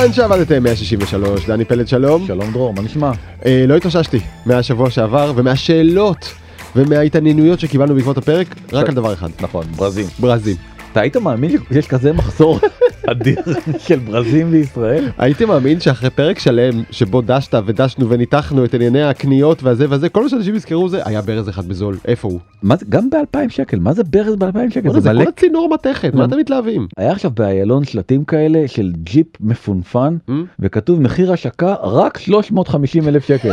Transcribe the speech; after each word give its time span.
אהלן 0.00 0.12
שעבדתם 0.12 0.62
163 0.62 1.46
דני 1.46 1.64
פלד 1.64 1.88
שלום 1.88 2.26
שלום 2.26 2.52
דרור, 2.52 2.74
מה 2.74 2.82
נשמע? 2.82 3.12
אה, 3.46 3.64
לא 3.68 3.76
התאוששתי 3.76 4.20
מהשבוע 4.46 4.90
שעבר 4.90 5.32
ומהשאלות 5.36 6.32
ומההתעניינויות 6.76 7.60
שקיבלנו 7.60 7.94
בעקבות 7.94 8.18
הפרק 8.18 8.46
רק 8.72 8.88
על 8.88 8.94
דבר 8.94 9.12
אחד 9.12 9.28
נכון, 9.40 9.66
ברזים. 9.76 10.06
ברזים. 10.20 10.56
אתה 10.92 11.00
היית 11.00 11.16
מאמין 11.16 11.50
שיש 11.72 11.86
כזה 11.88 12.12
מחסור 12.12 12.58
אדיר 13.06 13.36
של 13.78 13.98
ברזים 13.98 14.50
בישראל? 14.50 15.08
הייתי 15.18 15.44
מאמין 15.44 15.80
שאחרי 15.80 16.10
פרק 16.10 16.38
שלם 16.38 16.82
שבו 16.90 17.20
דשת 17.20 17.54
ודשנו 17.66 18.08
וניתחנו 18.10 18.64
את 18.64 18.74
ענייני 18.74 19.02
הקניות 19.02 19.62
והזה 19.62 19.86
וזה 19.90 20.08
כל 20.08 20.22
מה 20.22 20.28
שאנשים 20.28 20.54
יזכרו 20.54 20.88
זה 20.88 21.00
היה 21.04 21.22
ברז 21.22 21.48
אחד 21.48 21.68
בזול 21.68 21.96
איפה 22.04 22.28
הוא? 22.28 22.40
מה 22.62 22.76
זה, 22.76 22.84
גם 22.88 23.10
ב-2000 23.10 23.38
שקל, 23.48 23.78
מה 23.78 23.92
זה 23.92 24.04
ברז 24.04 24.36
ב-2000 24.36 24.70
שקל? 24.74 25.00
זה 25.00 25.12
מלא- 25.12 25.24
כל 25.24 25.28
הצינור 25.28 25.68
מתכת 25.74 26.14
מה 26.14 26.24
אתם 26.24 26.38
מתלהבים? 26.38 26.86
היה 26.96 27.12
עכשיו 27.12 27.30
באיילון 27.30 27.84
שלטים 27.84 28.24
כאלה 28.24 28.68
של 28.68 28.92
ג'יפ 29.02 29.26
מפונפן 29.40 30.16
Hmm? 30.28 30.32
וכתוב 30.58 31.00
מחיר 31.00 31.32
השקה 31.32 31.74
רק 31.82 32.18
350 32.18 33.08
אלף 33.08 33.26
שקל. 33.26 33.52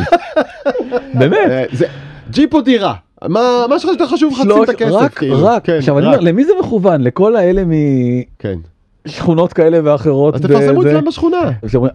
באמת. 1.20 1.38
אה, 1.50 1.64
זה 1.72 1.86
ג'יפ 2.32 2.54
או 2.54 2.62
דירה? 2.62 2.94
מה 3.26 3.40
מה 3.70 3.80
שיותר 3.80 4.08
חשוב 4.08 4.32
לך 4.32 4.38
שים 4.38 4.46
שלוש- 4.46 4.70
את 4.70 4.76
הכסף 4.76 4.92
רק, 4.92 5.14
כאילו. 5.18 5.46
רק, 5.46 5.64
כן, 5.66 5.78
עכשיו 5.78 5.98
אני. 6.00 6.06
אומר, 6.08 6.20
למי 6.20 6.46
זה 6.46 6.52
מכוון? 6.60 7.02
לכל 7.02 7.36
האלה 7.36 7.64
כן. 8.40 8.60
משכונות 9.08 9.54
כאלה 9.54 9.80
ואחרות? 9.84 10.36
אז 10.36 10.42
תפרסמו 10.42 10.80
בזה? 10.80 10.92
אצלם 10.92 11.06
בשכונה 11.06 11.38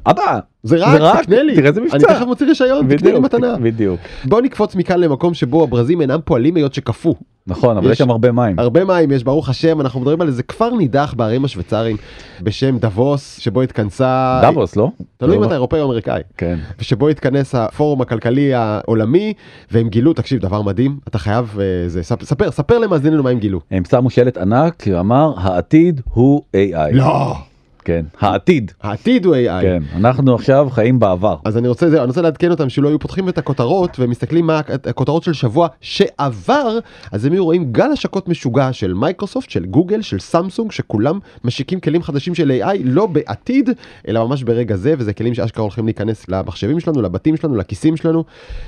אבא, 0.07 0.39
זה 0.63 0.79
זה 0.79 0.85
רק 0.85 1.01
רק, 1.01 1.23
תקנה 1.25 1.43
לי 1.43 1.55
תראה 1.57 1.69
איזה 1.69 1.81
מבצע." 1.81 1.97
אני 1.97 2.05
תכף 2.05 2.27
מוציא 2.27 2.47
רישיון 2.47 2.97
תקנה 2.97 3.13
לי 3.13 3.19
מתנה. 3.21 3.57
בדיוק. 3.63 4.01
בוא 4.25 4.41
נקפוץ 4.41 4.75
מכאן 4.77 5.01
למקום 5.01 5.35
שבו 5.35 5.63
הברזים 5.63 6.01
אינם 6.01 6.19
פועלים 6.25 6.57
היות 6.57 6.75
שקפוא. 6.75 7.15
נכון, 7.47 7.77
אבל 7.77 7.91
יש- 7.93 7.99
שם 7.99 8.11
הרבה 8.11 8.33
מים. 8.33 8.59
הרבה 8.59 8.85
מים 8.85 9.11
יש 9.11 9.25
ברוך 9.25 9.49
השם 9.49 9.81
אנחנו 9.81 10.01
מדברים 10.01 10.21
על 10.21 10.27
איזה 10.29 10.43
כפר 10.43 10.71
נידח 10.71 11.15
בערים 11.17 11.45
השוויצריים 11.45 11.97
בשם 12.43 12.79
דבוס 12.79 13.39
שבו 13.39 13.63
התכנסה 13.63 14.39
דאבוס, 14.43 14.77
לא? 14.77 14.91
תלוי 15.17 15.37
אם 15.37 15.41
לא? 15.43 15.47
אתה 15.47 15.55
אירופאי 15.55 15.81
או 15.81 15.85
אמריקאי 15.87 16.21
כן. 16.37 16.59
ושבו 16.79 17.09
התכנס 17.09 17.55
הפורום 17.55 18.01
הכלכלי 18.01 18.55
העולמי 18.55 19.33
והם 19.71 19.89
גילו 19.89 20.13
תקשיב 20.13 20.41
דבר 20.41 20.63
מדהים 20.63 20.97
אתה 21.09 21.19
חייב 21.19 21.57
אה, 21.61 21.65
זה 21.89 22.03
ספר 22.03 22.51
ספר 22.51 22.79
למאזיננו 22.79 23.23
מה 23.23 23.31
הם 23.31 23.39
גילו. 23.39 23.61
הם 23.71 23.83
שמו 23.91 24.11
שלט 24.11 24.37
ענק 24.39 24.83
שאמר 24.85 25.33
העתיד 25.37 26.01
הוא 26.15 26.43
AI. 26.57 26.93
לא 26.93 27.35
כן, 27.85 28.05
העתיד. 28.21 28.73
העתיד 28.83 29.27
הוא 29.27 29.35
AI. 29.35 29.63
כן, 29.63 29.83
אנחנו 29.97 30.35
עכשיו 30.35 30.69
חיים 30.71 30.99
בעבר. 30.99 31.37
אז 31.45 31.59
אני 31.59 31.69
רוצה, 31.69 31.87
אני 31.87 31.99
רוצה 32.07 32.23
לעדכן 32.23 32.51
אותם 32.51 32.69
שלא 32.69 32.89
היו 32.89 32.99
פותחים 32.99 33.29
את 33.29 33.39
הכותרות 33.39 33.97
ומסתכלים 33.99 34.47
מה 34.47 34.61
הכ- 34.61 34.91
הכותרות 34.91 35.23
של 35.23 35.33
שבוע 35.33 35.69
שעבר 35.81 36.79
אז 37.13 37.25
הם 37.25 37.33
היו 37.33 37.45
רואים 37.45 37.73
גל 37.73 37.91
השקות 37.93 38.29
משוגע 38.29 38.73
של 38.73 38.95
מייקרוסופט 38.95 39.51
של 39.51 39.65
גוגל 39.65 40.03
של 40.03 40.19
סמסונג 40.19 40.73
שכולם 40.73 41.19
משיקים 41.45 41.81
כלים 41.81 42.03
חדשים 42.03 42.35
של 42.35 42.61
AI 42.65 42.77
לא 42.85 43.07
בעתיד 43.07 43.71
אלא 44.09 44.27
ממש 44.29 44.43
ברגע 44.43 44.77
זה 44.77 44.95
וזה 44.99 45.13
כלים 45.13 45.35
שאשכרה 45.35 45.63
הולכים 45.63 45.85
להיכנס 45.85 46.29
למחשבים 46.29 46.81
שלנו 46.81 47.03
לבתים 47.03 47.37
שלנו 47.37 47.57
לכיסים 47.57 47.97
שלנו. 47.97 48.25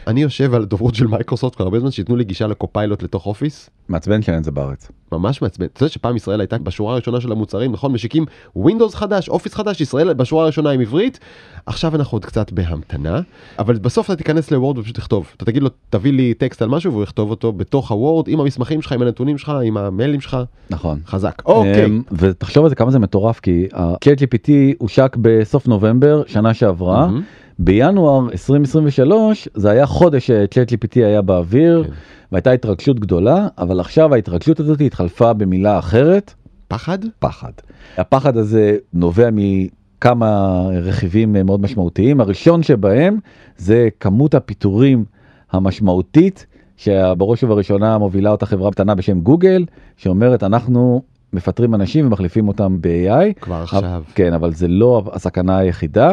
אני 0.07 0.23
יושב 0.23 0.55
על 0.55 0.65
דוברות 0.65 0.95
של 0.95 1.07
מייקרוסופט 1.07 1.57
כבר 1.57 1.65
הרבה 1.65 1.81
זמן 1.81 1.91
שייתנו 1.91 2.17
לי 2.17 2.25
גישה 2.25 2.47
ל 2.47 2.54
Copilot 2.54 3.03
לתוך 3.03 3.27
Office. 3.27 3.71
מעצבן 3.89 4.23
שאין 4.23 4.39
את 4.39 4.45
זה 4.45 4.51
בארץ. 4.51 4.89
ממש 5.19 5.43
מעצבן. 5.43 5.67
אתה 5.67 5.83
יודע 5.83 5.93
שפעם 5.93 6.17
ישראל 6.17 6.41
הייתה 6.41 6.59
בשורה 6.59 6.93
הראשונה 6.93 7.21
של 7.21 7.33
המוצרים, 7.33 7.73
נכון? 7.73 7.93
משיקים 7.93 8.25
Windows 8.59 8.95
חדש, 8.97 9.29
Office 9.29 9.55
חדש, 9.55 9.81
ישראל 9.81 10.13
בשורה 10.13 10.43
הראשונה 10.43 10.71
עם 10.71 10.81
עברית. 10.81 11.19
עכשיו 11.67 11.95
אנחנו 11.95 12.17
עוד 12.17 12.25
קצת 12.25 12.53
בהמתנה, 12.53 13.21
אבל 13.59 13.75
בסוף 13.75 14.07
אתה 14.07 14.17
תיכנס 14.17 14.51
לוורד 14.51 14.79
ופשוט 14.79 14.97
תכתוב. 14.97 15.31
אתה 15.37 15.45
תגיד 15.45 15.63
לו, 15.63 15.71
תביא 15.91 16.13
לי 16.13 16.35
טקסט 16.35 16.63
על 16.63 16.69
משהו 16.69 16.93
והוא 16.93 17.03
יכתוב 17.03 17.31
אותו 17.31 17.53
בתוך 17.53 17.91
הוורד, 17.91 18.29
עם 18.29 18.41
המסמכים 18.41 18.83
שלך, 18.83 18.93
עם 18.93 19.03
הנתונים 19.03 19.39
שלך, 19.39 19.53
עם 19.65 19.77
המיילים 19.77 20.21
שלך. 20.21 20.37
נכון. 20.71 20.99
חזק. 21.07 21.43
אוקיי. 21.47 21.85
אמ, 21.85 22.03
ותחשוב 22.13 22.65
על 22.65 22.69
זה 22.69 22.75
כמה 22.75 22.91
זה 22.91 22.99
מטורף 22.99 23.41
כי 23.41 23.67
ה-chat 23.73 24.19
GPT 24.21 24.51
הושק 24.79 25.17
בסוף 25.21 25.69
נובמבר 25.69 26.23
שנה 26.27 26.55
שעברה. 26.55 27.07
מהמם. 27.07 27.23
בינואר 27.59 28.31
2023 28.33 29.49
זה 29.55 29.71
היה 29.71 29.87
חודש 29.87 30.31
ש-chat 30.31 30.71
GPT 30.71 30.97
היה 30.97 31.23
באוויר 31.23 31.85
כן. 31.85 31.93
והייתה 32.33 32.51
התרגשות 32.51 33.01
גדולה 33.01 33.49
אבל 33.59 33.81
עכשיו 33.81 34.15
ההתרגשות 34.15 34.61
הזאת 34.61 34.81
התחלפה 34.81 35.33
במילה 35.33 35.79
אחרת 35.79 36.35
פחד? 36.69 36.99
פחד. 37.19 37.53
הפחד 37.97 38.37
הזה 38.37 38.77
נובע 38.93 39.29
מכמה 39.33 40.63
רכיבים 40.83 41.37
מאוד 41.45 41.61
משמעותיים 41.61 42.21
הראשון 42.21 42.63
שבהם 42.63 43.19
זה 43.57 43.89
כמות 44.01 44.35
הפיטורים 44.35 45.05
המשמעותית 45.53 46.47
שבראש 46.77 47.45
ובראשונה 47.45 47.99
מובילה 47.99 48.31
אותה 48.31 48.47
חברה 48.47 48.71
קטנה 48.71 48.95
בשם 48.95 49.21
גוגל 49.21 49.65
שאומרת 49.97 50.43
אנחנו 50.43 51.03
מפטרים 51.33 51.75
אנשים 51.75 52.07
ומחליפים 52.07 52.49
אותם 52.49 52.77
ב-AI. 52.81 53.41
כבר 53.41 53.63
עכשיו. 53.63 54.03
כן 54.15 54.33
אבל 54.33 54.53
זה 54.53 54.69
לא 54.69 55.03
הסכנה 55.13 55.59
היחידה. 55.59 56.13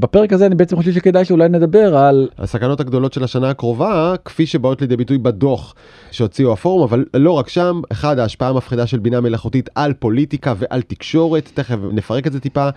בפרק 0.00 0.32
הזה 0.32 0.46
אני 0.46 0.54
בעצם 0.54 0.76
חושב 0.76 0.92
שכדאי 0.92 1.24
שאולי 1.24 1.48
נדבר 1.48 1.96
על 1.96 2.28
הסכנות 2.38 2.80
הגדולות 2.80 3.12
של 3.12 3.24
השנה 3.24 3.50
הקרובה, 3.50 4.14
כפי 4.24 4.46
שבאות 4.46 4.80
לידי 4.80 4.96
ביטוי 4.96 5.18
בדוח 5.18 5.74
שהוציאו 6.10 6.52
הפורום, 6.52 6.82
אבל 6.82 7.04
לא 7.14 7.32
רק 7.32 7.48
שם, 7.48 7.80
אחד 7.92 8.18
ההשפעה 8.18 8.48
המפחידה 8.48 8.86
של 8.86 8.98
בינה 8.98 9.20
מלאכותית 9.20 9.68
על 9.74 9.92
פוליטיקה 9.92 10.54
ועל 10.58 10.82
תקשורת, 10.82 11.50
תכף 11.54 11.76
נפרק 11.92 12.26
את 12.26 12.32
זה 12.32 12.40
טיפה, 12.40 12.68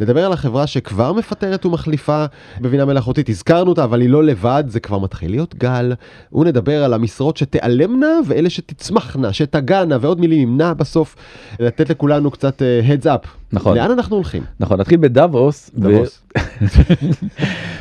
נדבר 0.00 0.26
על 0.26 0.32
החברה 0.32 0.66
שכבר 0.66 1.12
מפטרת 1.12 1.66
ומחליפה 1.66 2.24
בבינה 2.60 2.84
מלאכותית, 2.84 3.28
הזכרנו 3.28 3.70
אותה, 3.70 3.84
אבל 3.84 4.00
היא 4.00 4.10
לא 4.10 4.24
לבד, 4.24 4.64
זה 4.66 4.80
כבר 4.80 4.98
מתחיל 4.98 5.30
להיות 5.30 5.54
גל, 5.54 5.92
ונדבר 6.32 6.84
על 6.84 6.94
המשרות 6.94 7.36
שתיעלמנה 7.36 8.20
ואלה 8.26 8.50
שתצמחנה, 8.50 9.32
שתגענה 9.32 9.98
ועוד 10.00 10.20
מילים 10.20 10.38
ימנע 10.38 10.72
בסוף, 10.72 11.16
לתת 11.60 11.90
לכולנו 11.90 12.30
קצת 12.30 12.62
אה, 12.62 12.80
heads 12.88 13.04
up. 13.04 13.41
נכון. 13.52 13.76
לאן 13.76 13.90
אנחנו 13.90 14.16
הולכים? 14.16 14.42
נכון 14.60 14.80
נתחיל 14.80 15.00
בדאבוס. 15.00 15.70
ו- 15.74 15.80
דבוס. 15.80 16.22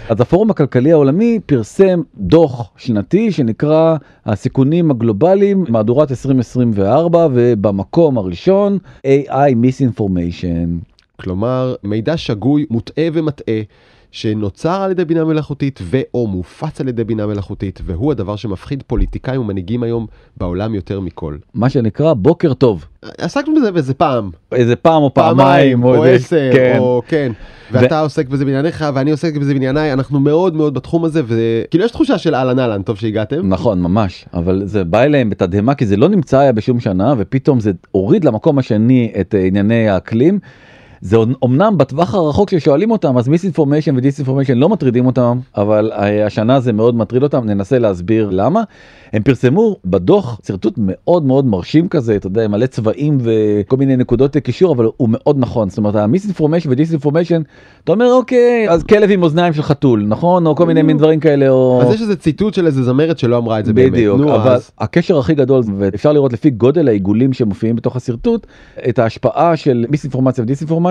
אז 0.10 0.22
הפורום 0.22 0.50
הכלכלי 0.52 0.92
העולמי 0.92 1.40
פרסם 1.46 2.02
דוח 2.18 2.70
שנתי 2.78 3.32
שנקרא 3.32 3.96
הסיכונים 4.26 4.92
הגלובליים 4.92 5.66
מהדורת 5.70 6.12
2024 6.12 7.28
ובמקום 7.34 8.18
הראשון 8.18 8.78
AI 9.08 9.54
misinformation. 9.64 10.92
כלומר 11.22 11.76
מידע 11.84 12.18
שגוי 12.18 12.66
מוטעה 12.70 13.06
ומטעה 13.14 13.56
שנוצר 14.12 14.82
על 14.82 14.92
ידי 14.92 15.06
בינה 15.06 15.26
מלאכותית 15.26 15.80
ו/או 15.84 16.28
מופץ 16.28 16.82
על 16.82 16.88
ידי 16.88 17.04
בינה 17.04 17.28
מלאכותית 17.28 17.82
והוא 17.86 18.12
הדבר 18.12 18.36
שמפחיד 18.36 18.84
פוליטיקאים 18.88 19.42
ומנהיגים 19.42 19.84
היום 19.84 20.08
בעולם 20.38 20.76
יותר 20.76 21.00
מכל. 21.00 21.36
מה 21.54 21.70
שנקרא 21.70 22.14
בוקר 22.14 22.54
טוב 22.54 22.86
עסקנו 23.18 23.56
בזה 23.56 23.72
באיזה 23.72 23.94
פעם, 23.94 24.30
איזה 24.52 24.76
פעם 24.76 25.02
או 25.04 25.14
פעמיים 25.14 25.84
או 25.84 26.06
איזה- 26.06 26.16
עשר 26.16 26.50
כן. 26.54 26.76
או 26.80 27.02
כן, 27.08 27.32
ואתה 27.72 28.00
עוסק 28.00 28.28
בזה 28.28 28.46
בענייניך 28.46 28.86
ואני 28.94 29.12
עוסק 29.12 29.36
בזה 29.36 29.54
בענייניי, 29.54 29.94
אנחנו 29.94 30.20
מאוד 30.20 30.56
מאוד 30.56 30.74
בתחום 30.74 31.06
הזה 31.06 31.22
וכאילו 31.28 31.86
יש 31.86 31.92
תחושה 31.92 32.18
של 32.18 32.36
אהלן 32.36 32.60
אהלן, 32.60 32.82
טוב 32.82 32.98
שהגעתם. 32.98 33.50
נכון 33.50 33.82
ממש 33.82 34.26
אבל 34.34 34.62
זה 34.66 34.84
בא 34.84 35.02
אליהם 35.04 35.30
בתדהמה 35.30 35.76
כי 35.76 35.86
זה 35.86 35.98
לא 35.98 36.10
נמצא 36.10 36.40
היה 36.40 36.52
בשום 36.52 36.80
שנה 36.80 37.14
ופתאום 37.18 37.60
זה 37.60 37.72
הוריד 37.92 38.24
למקום 38.24 38.60
השני 38.60 39.12
את 39.22 39.36
אה, 39.36 39.46
ענייני 39.46 39.90
האקלים. 39.90 40.40
זה 41.02 41.18
אמנם 41.46 41.78
בטווח 41.78 42.16
הרחוק 42.16 42.50
ששואלים 42.50 42.92
אותם 42.92 43.18
אז 43.18 43.28
misinformation 43.28 43.98
ו 43.98 44.02
disinformation 44.02 44.58
לא 44.58 44.70
מטרידים 44.70 45.06
אותם 45.06 45.40
אבל 45.58 45.92
אה, 45.94 46.26
השנה 46.26 46.60
זה 46.60 46.74
מאוד 46.74 46.96
מטריד 46.96 47.24
אותם 47.24 47.46
ננסה 47.46 47.80
להסביר 47.80 48.30
למה. 48.32 48.64
הם 49.14 49.24
פרסמו 49.24 49.76
בדוח 49.86 50.40
שרטוט 50.48 50.74
מאוד 50.78 51.26
מאוד 51.26 51.46
מרשים 51.46 51.88
כזה 51.88 52.16
אתה 52.16 52.28
יודע 52.28 52.48
מלא 52.48 52.66
צבעים 52.66 53.18
וכל 53.22 53.78
מיני 53.78 53.98
נקודות 53.98 54.38
קישור 54.38 54.74
אבל 54.76 54.88
הוא 54.98 55.10
מאוד 55.12 55.36
נכון 55.40 55.70
זאת 55.70 55.78
אומרת 55.78 55.96
ה 55.96 56.01
misinformation 56.01 56.70
ו 56.72 56.77
disinformation 56.77 57.42
אתה 57.84 57.92
אומר 57.92 58.14
אוקיי 58.14 58.70
אז 58.70 58.84
כלב 58.84 59.12
עם 59.12 59.24
אוזניים 59.24 59.54
של 59.54 59.62
חתול 59.62 60.06
נכון 60.08 60.48
או 60.48 60.56
כל 60.56 60.66
מיני 60.66 60.82
מין 60.82 60.98
דברים 60.98 61.20
כאלה 61.20 61.50
או 61.50 61.82
אז 61.82 61.94
יש 61.94 62.02
איזה 62.02 62.16
ציטוט 62.16 62.54
של 62.54 62.66
איזה 62.66 62.84
זמרת 62.84 63.20
שלא 63.20 63.38
אמרה 63.38 63.60
את 63.60 63.66
זה 63.66 63.74
באמת. 63.74 63.92
בדיוק, 63.92 64.20
נו, 64.20 64.36
אבל 64.36 64.52
אז. 64.52 64.72
הקשר 64.80 65.20
הכי 65.20 65.36
גדול, 65.36 65.64
ואפשר 65.78 66.14
לראות 66.14 66.34
לפי 66.34 66.50
גודל 66.50 66.88
העיגולים 66.88 67.34
שמופיעים 67.34 67.76
בתוך 67.76 67.96
השרטוט, 67.96 68.48
את 68.90 69.00
ההשפעה 69.00 69.56
של 69.56 69.86
מיסאינפורמציה 69.90 70.44
ודיסאינפורמציה. 70.44 70.91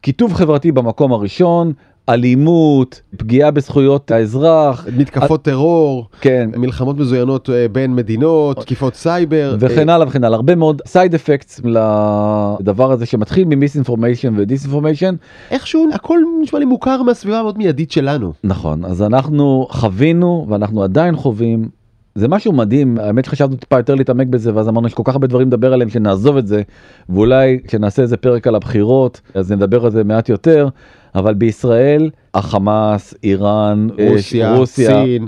קיטוב 0.00 0.32
חברתי 0.34 0.72
במקום 0.72 1.12
הראשון, 1.12 1.72
אלימות, 2.08 3.00
פגיעה 3.16 3.50
בזכויות 3.50 4.10
האזרח, 4.10 4.86
מתקפות 4.96 5.42
טרור, 5.42 6.08
כן, 6.20 6.50
מלחמות 6.56 6.98
מזוינות 6.98 7.50
אה, 7.50 7.66
בין 7.72 7.94
מדינות, 7.94 8.60
תקיפות 8.60 8.94
סייבר. 8.94 9.56
וכן 9.60 9.88
אה, 9.88 9.94
הלאה 9.94 10.08
וכן 10.08 10.24
הלאה, 10.24 10.36
הרבה 10.36 10.54
מאוד 10.54 10.82
side 10.86 11.14
effects 11.14 11.60
לדבר 11.64 12.92
הזה 12.92 13.06
שמתחיל 13.06 13.44
מ 13.44 13.50
misinformation 13.50 14.34
ו 14.36 14.41
disinformation. 14.41 15.14
איכשהו 15.50 15.88
הכל 15.94 16.18
נשמע 16.42 16.58
לי 16.58 16.64
מוכר 16.64 17.02
מהסביבה 17.02 17.38
המאוד 17.40 17.58
מיידית 17.58 17.90
שלנו. 17.90 18.32
נכון, 18.44 18.84
אז 18.84 19.02
אנחנו 19.02 19.66
חווינו 19.70 20.46
ואנחנו 20.48 20.82
עדיין 20.82 21.16
חווים. 21.16 21.77
זה 22.14 22.28
משהו 22.28 22.52
מדהים, 22.52 22.98
האמת 22.98 23.24
שחשבנו 23.24 23.56
טיפה 23.56 23.76
יותר 23.76 23.94
להתעמק 23.94 24.26
בזה 24.26 24.54
ואז 24.54 24.68
אמרנו 24.68 24.86
יש 24.86 24.94
כל 24.94 25.02
כך 25.06 25.12
הרבה 25.12 25.26
דברים 25.26 25.48
לדבר 25.48 25.72
עליהם 25.72 25.88
שנעזוב 25.88 26.36
את 26.36 26.46
זה 26.46 26.62
ואולי 27.08 27.58
כשנעשה 27.66 28.02
איזה 28.02 28.16
פרק 28.16 28.46
על 28.46 28.54
הבחירות 28.54 29.20
אז 29.34 29.52
נדבר 29.52 29.84
על 29.84 29.90
זה 29.90 30.04
מעט 30.04 30.28
יותר 30.28 30.68
אבל 31.14 31.34
בישראל 31.34 32.10
החמאס, 32.34 33.14
איראן, 33.24 33.88
אה, 33.98 34.08
רוסיה, 34.10 34.56
רוסיה 34.56 35.02
סין, 35.04 35.26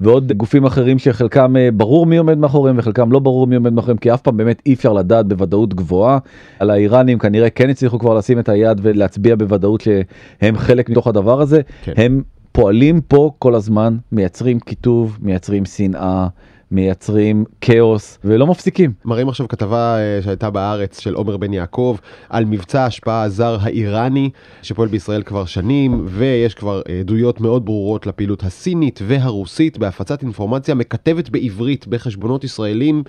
ועוד 0.00 0.32
גופים 0.32 0.64
אחרים 0.64 0.98
שחלקם 0.98 1.56
אה, 1.56 1.68
ברור 1.70 2.06
מי 2.06 2.16
עומד 2.16 2.38
מאחוריהם 2.38 2.78
וחלקם 2.78 3.12
לא 3.12 3.18
ברור 3.18 3.46
מי 3.46 3.56
עומד 3.56 3.72
מאחוריהם 3.72 3.98
כי 3.98 4.14
אף 4.14 4.20
פעם 4.20 4.36
באמת 4.36 4.62
אי 4.66 4.74
אפשר 4.74 4.92
לדעת 4.92 5.26
בוודאות 5.26 5.74
גבוהה. 5.74 6.18
על 6.58 6.70
האיראנים 6.70 7.18
כנראה 7.18 7.50
כן 7.50 7.70
הצליחו 7.70 7.98
כבר 7.98 8.14
לשים 8.14 8.38
את 8.38 8.48
היד 8.48 8.80
ולהצביע 8.82 9.36
בוודאות 9.36 9.80
שהם 9.80 10.56
חלק 10.56 10.90
מתוך 10.90 11.06
הדבר 11.06 11.40
הזה. 11.40 11.60
כן. 11.82 11.92
הם 11.96 12.22
פועלים 12.56 13.00
פה 13.00 13.30
כל 13.38 13.54
הזמן 13.54 13.96
מייצרים 14.12 14.60
קיטוב 14.60 15.18
מייצרים 15.22 15.64
שנאה. 15.64 16.26
מייצרים 16.70 17.44
כאוס 17.60 18.18
ולא 18.24 18.46
מפסיקים. 18.46 18.92
מראים 19.04 19.28
עכשיו 19.28 19.48
כתבה 19.48 19.96
אה, 19.98 20.22
שהייתה 20.22 20.50
בארץ 20.50 21.00
של 21.00 21.14
עומר 21.14 21.36
בן 21.36 21.52
יעקב 21.52 21.96
על 22.28 22.44
מבצע 22.44 22.82
ההשפעה 22.82 23.22
הזר 23.22 23.56
האיראני 23.60 24.30
שפועל 24.62 24.88
בישראל 24.88 25.22
כבר 25.22 25.44
שנים 25.44 26.04
ויש 26.08 26.54
כבר 26.54 26.82
אה, 26.88 27.00
עדויות 27.00 27.40
מאוד 27.40 27.64
ברורות 27.64 28.06
לפעילות 28.06 28.42
הסינית 28.42 29.00
והרוסית 29.06 29.78
בהפצת 29.78 30.22
אינפורמציה 30.22 30.74
מקטבת 30.74 31.28
בעברית 31.28 31.86
בחשבונות 31.86 32.44
ישראלים 32.44 33.02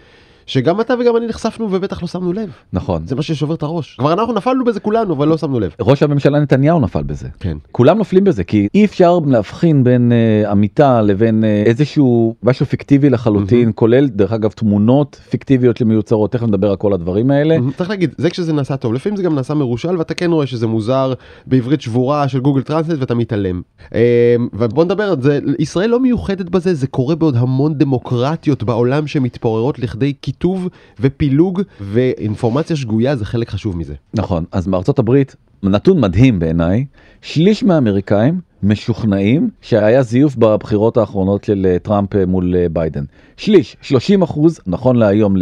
שגם 0.45 0.81
אתה 0.81 0.93
וגם 0.99 1.17
אני 1.17 1.27
נחשפנו 1.27 1.67
ובטח 1.71 2.01
לא 2.01 2.07
שמנו 2.07 2.33
לב. 2.33 2.49
נכון. 2.73 3.07
זה 3.07 3.15
מה 3.15 3.21
ששובר 3.21 3.55
את 3.55 3.63
הראש. 3.63 3.95
כבר 3.99 4.13
אנחנו 4.13 4.33
נפלנו 4.33 4.65
בזה 4.65 4.79
כולנו 4.79 5.13
אבל 5.13 5.27
לא 5.27 5.37
שמנו 5.37 5.59
לב. 5.59 5.75
ראש 5.81 6.03
הממשלה 6.03 6.39
נתניהו 6.39 6.79
נפל 6.79 7.03
בזה. 7.03 7.27
כן. 7.39 7.57
כולם 7.71 7.97
נופלים 7.97 8.23
בזה 8.23 8.43
כי 8.43 8.67
אי 8.73 8.85
אפשר 8.85 9.19
להבחין 9.27 9.83
בין 9.83 10.11
uh, 10.11 10.51
אמיתה 10.51 11.01
לבין 11.01 11.43
uh, 11.43 11.67
איזשהו 11.67 12.35
משהו 12.43 12.65
פיקטיבי 12.65 13.09
לחלוטין 13.09 13.71
כולל 13.75 14.07
דרך 14.07 14.31
אגב 14.31 14.51
תמונות 14.51 15.21
פיקטיביות 15.29 15.77
שמיוצרות 15.77 16.31
תכף 16.31 16.47
נדבר 16.47 16.69
על 16.69 16.75
כל 16.75 16.93
הדברים 16.93 17.31
האלה. 17.31 17.57
צריך 17.77 17.89
להגיד 17.89 18.15
זה 18.17 18.29
כשזה 18.29 18.53
נעשה 18.53 18.77
טוב 18.77 18.93
לפעמים 18.93 19.17
זה 19.17 19.23
גם 19.23 19.35
נעשה 19.35 19.53
מרושל 19.53 19.97
ואתה 19.97 20.13
כן 20.13 20.31
רואה 20.31 20.47
שזה 20.47 20.67
מוזר 20.67 21.13
בעברית 21.45 21.81
שבורה 21.81 22.27
של 22.27 22.39
Google 22.39 22.61
Translate 22.61 22.99
ואתה 22.99 23.15
מתעלם. 23.15 23.61
אה, 23.95 24.35
ובוא 24.53 24.83
נדבר 24.83 25.03
על 25.03 25.21
זה 25.21 25.39
ישראל 25.59 25.89
לא 25.89 25.99
מיוחדת 25.99 26.49
בזה 26.49 26.73
זה 26.73 26.87
קורה 26.87 27.15
בעוד 27.15 27.35
המון 27.35 27.77
דמוקרטיות 27.77 28.63
בעולם 28.63 29.07
שמתפוררות 29.07 29.79
לכדי 29.79 30.13
קיטוב 30.35 30.67
ופילוג 30.99 31.61
ואינפורמציה 31.81 32.75
שגויה 32.75 33.15
זה 33.15 33.25
חלק 33.25 33.49
חשוב 33.49 33.77
מזה. 33.77 33.93
נכון 34.13 34.45
אז 34.51 34.67
בארצות 34.67 34.99
הברית 34.99 35.35
נתון 35.63 36.01
מדהים 36.01 36.39
בעיניי 36.39 36.85
שליש 37.21 37.63
מהאמריקאים 37.63 38.39
משוכנעים 38.63 39.49
שהיה 39.61 40.03
זיוף 40.03 40.35
בבחירות 40.35 40.97
האחרונות 40.97 41.43
של 41.43 41.65
אה, 41.69 41.79
טראמפ 41.79 42.15
אה, 42.15 42.25
מול 42.25 42.55
אה, 42.55 42.69
ביידן. 42.69 43.03
שליש 43.37 43.77
30 43.81 44.21
אחוז 44.21 44.59
נכון 44.67 44.95
להיום 44.95 45.35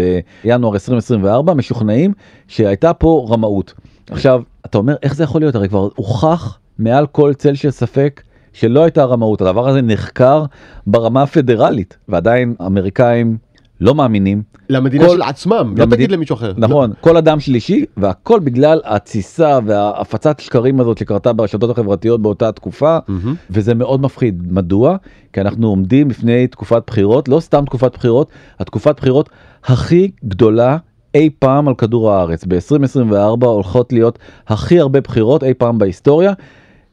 לינואר 0.44 0.74
2024 0.74 1.54
משוכנעים 1.54 2.14
שהייתה 2.48 2.94
פה 2.94 3.28
רמאות. 3.30 3.74
עכשיו 4.10 4.42
אתה 4.66 4.78
אומר 4.78 4.96
איך 5.04 5.16
זה 5.16 5.24
יכול 5.24 5.42
להיות 5.42 5.56
הרי 5.56 5.70
כבר 5.70 5.90
הוכח 5.96 6.58
מעל 6.80 7.08
כל 7.08 7.34
צל 7.34 7.56
של 7.56 7.72
ספק. 7.72 8.22
שלא 8.54 8.84
הייתה 8.84 9.06
רמאות 9.06 9.42
הדבר 9.42 9.70
הזה 9.70 9.82
נחקר 9.82 10.46
ברמה 10.88 11.24
הפדרלית 11.24 11.98
ועדיין 12.08 12.56
אמריקאים 12.66 13.38
לא 13.84 13.96
מאמינים. 13.96 14.44
למדינה 14.70 15.06
כל- 15.08 15.16
של 15.16 15.22
עצמם, 15.22 15.52
לא 15.54 15.62
למדינה- 15.64 15.86
תגיד 15.96 16.12
למישהו 16.12 16.34
אחר. 16.34 16.54
נכון, 16.58 16.92
כל 17.02 17.18
אדם 17.18 17.40
שלישי 17.40 17.86
והכל 17.98 18.40
בגלל 18.40 18.80
התסיסה 18.86 19.60
והפצת 19.66 20.40
שקרים 20.40 20.80
הזאת 20.80 20.98
שקרתה 20.98 21.34
ברשתות 21.34 21.70
החברתיות 21.70 22.22
באותה 22.22 22.52
תקופה 22.52 22.98
מהמם. 23.08 23.36
וזה 23.50 23.74
מאוד 23.76 24.02
מפחיד. 24.02 24.44
מדוע? 24.54 24.96
כי 25.34 25.42
אנחנו 25.42 25.68
עומדים 25.68 26.10
לפני 26.10 26.48
תקופת 26.48 26.84
בחירות, 26.88 27.28
לא 27.28 27.40
סתם 27.40 27.66
תקופת 27.66 27.94
בחירות, 27.98 28.28
התקופת 28.60 28.96
בחירות 28.98 29.30
הכי 29.66 30.12
גדולה 30.26 30.78
אי 31.16 31.30
פעם 31.40 31.68
על 31.68 31.76
כדור 31.76 32.12
הארץ. 32.12 32.46
ב-2024 32.48 33.16
הולכות 33.46 33.94
להיות 33.94 34.20
הכי 34.48 34.80
הרבה 34.80 35.02
בחירות 35.02 35.44
אי 35.44 35.54
פעם 35.54 35.78
בהיסטוריה. 35.78 36.34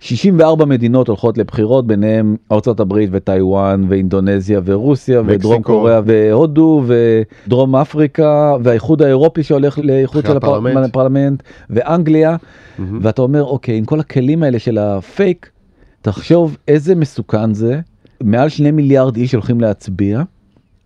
64 0.00 0.64
מדינות 0.64 1.08
הולכות 1.08 1.38
לבחירות 1.38 1.86
ביניהם 1.86 2.36
ארצות 2.52 2.80
הברית 2.80 3.10
וטיוואן 3.12 3.84
ואינדונזיה 3.88 4.60
ורוסיה 4.64 5.20
ודרום 5.26 5.54
מקסיקו. 5.54 5.62
קוריאה 5.72 6.00
והודו 6.04 6.82
ודרום 7.46 7.76
אפריקה 7.76 8.56
והאיחוד 8.62 9.02
האירופי 9.02 9.42
שהולך 9.42 9.78
לאיחוד 9.82 10.26
של 10.26 10.36
הפר- 10.36 10.46
הפרלמנט. 10.56 10.88
הפרלמנט 10.88 11.42
ואנגליה 11.70 12.36
מהמם. 12.78 12.98
ואתה 13.02 13.22
אומר 13.22 13.44
אוקיי 13.44 13.76
עם 13.76 13.84
כל 13.84 14.00
הכלים 14.00 14.42
האלה 14.42 14.58
של 14.58 14.78
הפייק 14.78 15.50
תחשוב 16.02 16.56
איזה 16.68 16.94
מסוכן 16.94 17.54
זה 17.54 17.80
מעל 18.22 18.48
שני 18.48 18.70
מיליארד 18.70 19.16
איש 19.16 19.32
הולכים 19.32 19.60
להצביע 19.60 20.22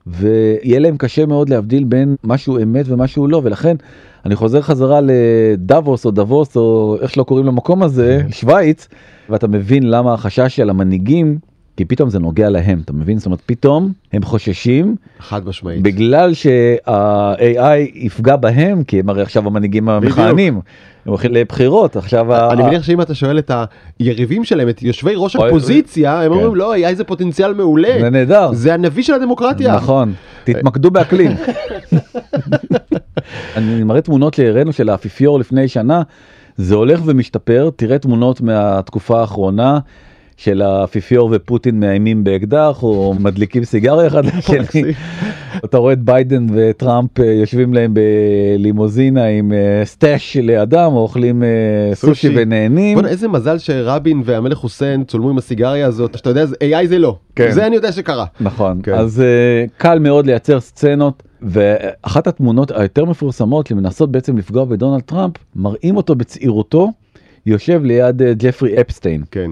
ויהיה 0.07 0.79
להם 0.79 0.97
קשה 0.97 1.27
מאוד 1.27 1.49
להבדיל 1.49 1.85
בין 1.85 2.17
משהו 2.25 2.63
אמת 2.63 2.85
ומשהו 2.89 3.27
לא 3.27 3.41
ולכן 3.45 3.77
אני 4.27 4.37
חוזר 4.37 4.61
חזרה 4.63 5.01
לדבוס 5.03 6.07
או 6.07 6.11
דבוס 6.11 6.57
או 6.57 6.97
איך 7.01 7.11
שלא 7.11 7.23
קוראים 7.23 7.47
למקום 7.47 7.83
הזה 7.83 8.23
שווייץ 8.31 8.89
ואתה 9.31 9.49
מבין 9.49 9.91
למה 9.91 10.15
החשש 10.15 10.57
של 10.57 10.71
המנהיגים 10.71 11.39
כי 11.77 11.85
פתאום 11.85 12.11
זה 12.11 12.19
נוגע 12.19 12.51
להם 12.51 12.81
אתה 12.85 12.93
מבין 12.93 13.19
זאת 13.19 13.27
אומרת 13.27 13.41
פתאום 13.47 13.93
הם 14.13 14.23
חוששים 14.23 14.97
חד 15.19 15.49
משמעית. 15.49 15.83
בגלל 15.83 16.35
שה-AI 16.35 17.61
יפגע 17.95 18.37
בהם 18.37 18.85
כי 18.85 19.01
הם 19.01 19.09
הרי 19.09 19.23
עכשיו 19.23 19.47
המנהיגים 19.47 19.89
המכהנים 19.89 20.55
הם 20.55 20.61
הולכים 21.11 21.33
לבחירות 21.33 21.97
עכשיו 21.97 22.35
ה- 22.35 22.53
אני 22.53 22.63
מניח 22.63 22.83
שאם 22.83 23.01
אתה 23.01 23.15
שואל 23.15 23.39
את 23.39 23.51
היריבים 23.99 24.45
שלהם, 24.45 24.69
את 24.69 24.83
יושבי 24.83 25.13
ראש 25.17 25.37
הפוזיציה, 25.37 26.23
הם 26.23 26.33
כן. 26.33 26.39
אומרים 26.39 26.55
לא, 26.55 26.73
היה 26.73 26.89
איזה 26.89 27.05
פוטנציאל 27.05 27.55
מעולה. 27.55 27.97
זה 28.01 28.11
נהדר 28.11 28.51
זה 28.53 28.75
הנביא 28.75 29.03
של 29.03 29.15
הדמוקרטיה. 29.15 29.77
נכון 29.77 30.13
תתמקדו 30.45 30.91
באקלים. 30.91 31.31
אני 33.57 33.85
מראה 33.85 34.01
תמונות 34.01 34.35
שהראינו 34.35 34.73
של 34.73 34.89
האפיפיור 34.89 35.39
לפני 35.39 35.69
שנה 35.69 36.03
זה 36.57 36.75
הולך 36.75 37.01
ומשתפר 37.05 37.71
תראה 37.77 37.99
תמונות 37.99 38.41
מהתקופה 38.41 39.21
האחרונה. 39.21 39.79
של 40.37 40.63
האפיפיור 40.63 41.29
ופוטין 41.33 41.81
מאיימים 41.81 42.25
באקדח 42.25 42.83
או 42.83 43.15
מדליקים 43.21 43.65
סיגריה 43.65 44.07
אחד 44.07 44.25
לשני. 44.25 44.93
אתה 45.65 45.79
רואה 45.79 45.93
את 45.93 45.99
ביידן 45.99 46.47
וטראמפ 46.55 47.21
אה, 47.21 47.25
יושבים 47.25 47.75
להם 47.75 47.95
בלימוזינה 47.95 49.25
עם 49.25 49.53
אה, 49.53 49.85
סטאש 49.85 50.37
לידם 50.37 50.91
או 50.93 50.99
אוכלים 50.99 51.43
אה, 51.43 51.95
סושי. 51.95 52.35
ונהנים. 52.37 52.95
בוא'נה, 52.95 53.09
איזה 53.09 53.29
מזל 53.29 53.59
שרבין 53.59 54.23
והמלך 54.25 54.59
חוסיין 54.59 55.05
צולמו 55.05 55.31
עם 55.31 55.39
הסיגריה 55.39 55.87
הזאת, 55.87 56.19
שאתה 56.19 56.31
יודע, 56.31 56.45
AI 56.45 56.87
זה 56.87 56.99
לא. 56.99 57.17
כן. 57.37 57.51
זה 57.51 57.67
אני 57.67 57.77
יודע 57.77 57.93
שקרה. 57.93 58.25
נכון 58.41 58.81
כן. 58.83 58.95
אז 58.95 59.23
uh, 59.23 59.71
קל 59.77 59.99
מאוד 59.99 60.27
לייצר 60.27 60.61
סצנות 60.61 61.23
ואחת 61.43 62.27
התמונות 62.27 62.71
היותר 62.71 63.05
מפורסמות 63.05 63.67
שמנסות 63.67 64.13
בעצם 64.13 64.39
לפגוע 64.39 64.65
בדונלד 64.65 65.03
טראמפ 65.03 65.35
מראים 65.57 65.97
אותו 65.97 66.15
בצעירותו 66.15 66.93
יושב 67.47 67.85
ליד 67.85 68.23
ג'פרי 68.23 68.81
אפסטיין 68.81 69.23
כן. 69.31 69.51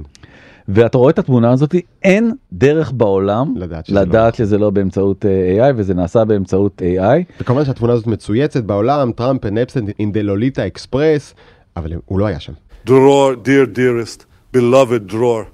ואתה 0.69 0.99
רואה 0.99 1.11
את 1.11 1.19
התמונה 1.19 1.53
הזאת 1.53 1.75
אין 2.03 2.32
דרך 2.53 2.93
בעולם 2.93 3.55
לדעת 3.56 3.87
שזה 3.87 4.00
לדעת 4.00 4.35
שזה 4.35 4.59
לא 4.59 4.70
באמצעות 4.70 5.25
uh, 5.25 5.61
AI 5.61 5.73
וזה 5.76 5.95
נעשה 5.95 6.25
באמצעות 6.25 6.83
AI 6.83 7.40
וכמובן 7.40 7.64
שהתמונה 7.64 7.92
הזאת 7.92 8.07
מצויצת 8.07 8.64
בעולם, 8.64 9.12
טראמפ 9.12 9.45
and 9.45 9.49
Epstein 9.49 9.88
in 10.00 10.12
the 10.14 10.23
Lolita 10.23 10.78
Express, 10.78 11.35
אבל 11.76 11.92
הוא 12.04 12.19
לא 12.19 12.26
היה 12.26 12.40
שם. 12.40 12.52
Dror, 12.87 13.37
dear 13.37 13.66
dearest, 13.66 14.25
beloved 14.52 15.07
Dror, 15.07 15.47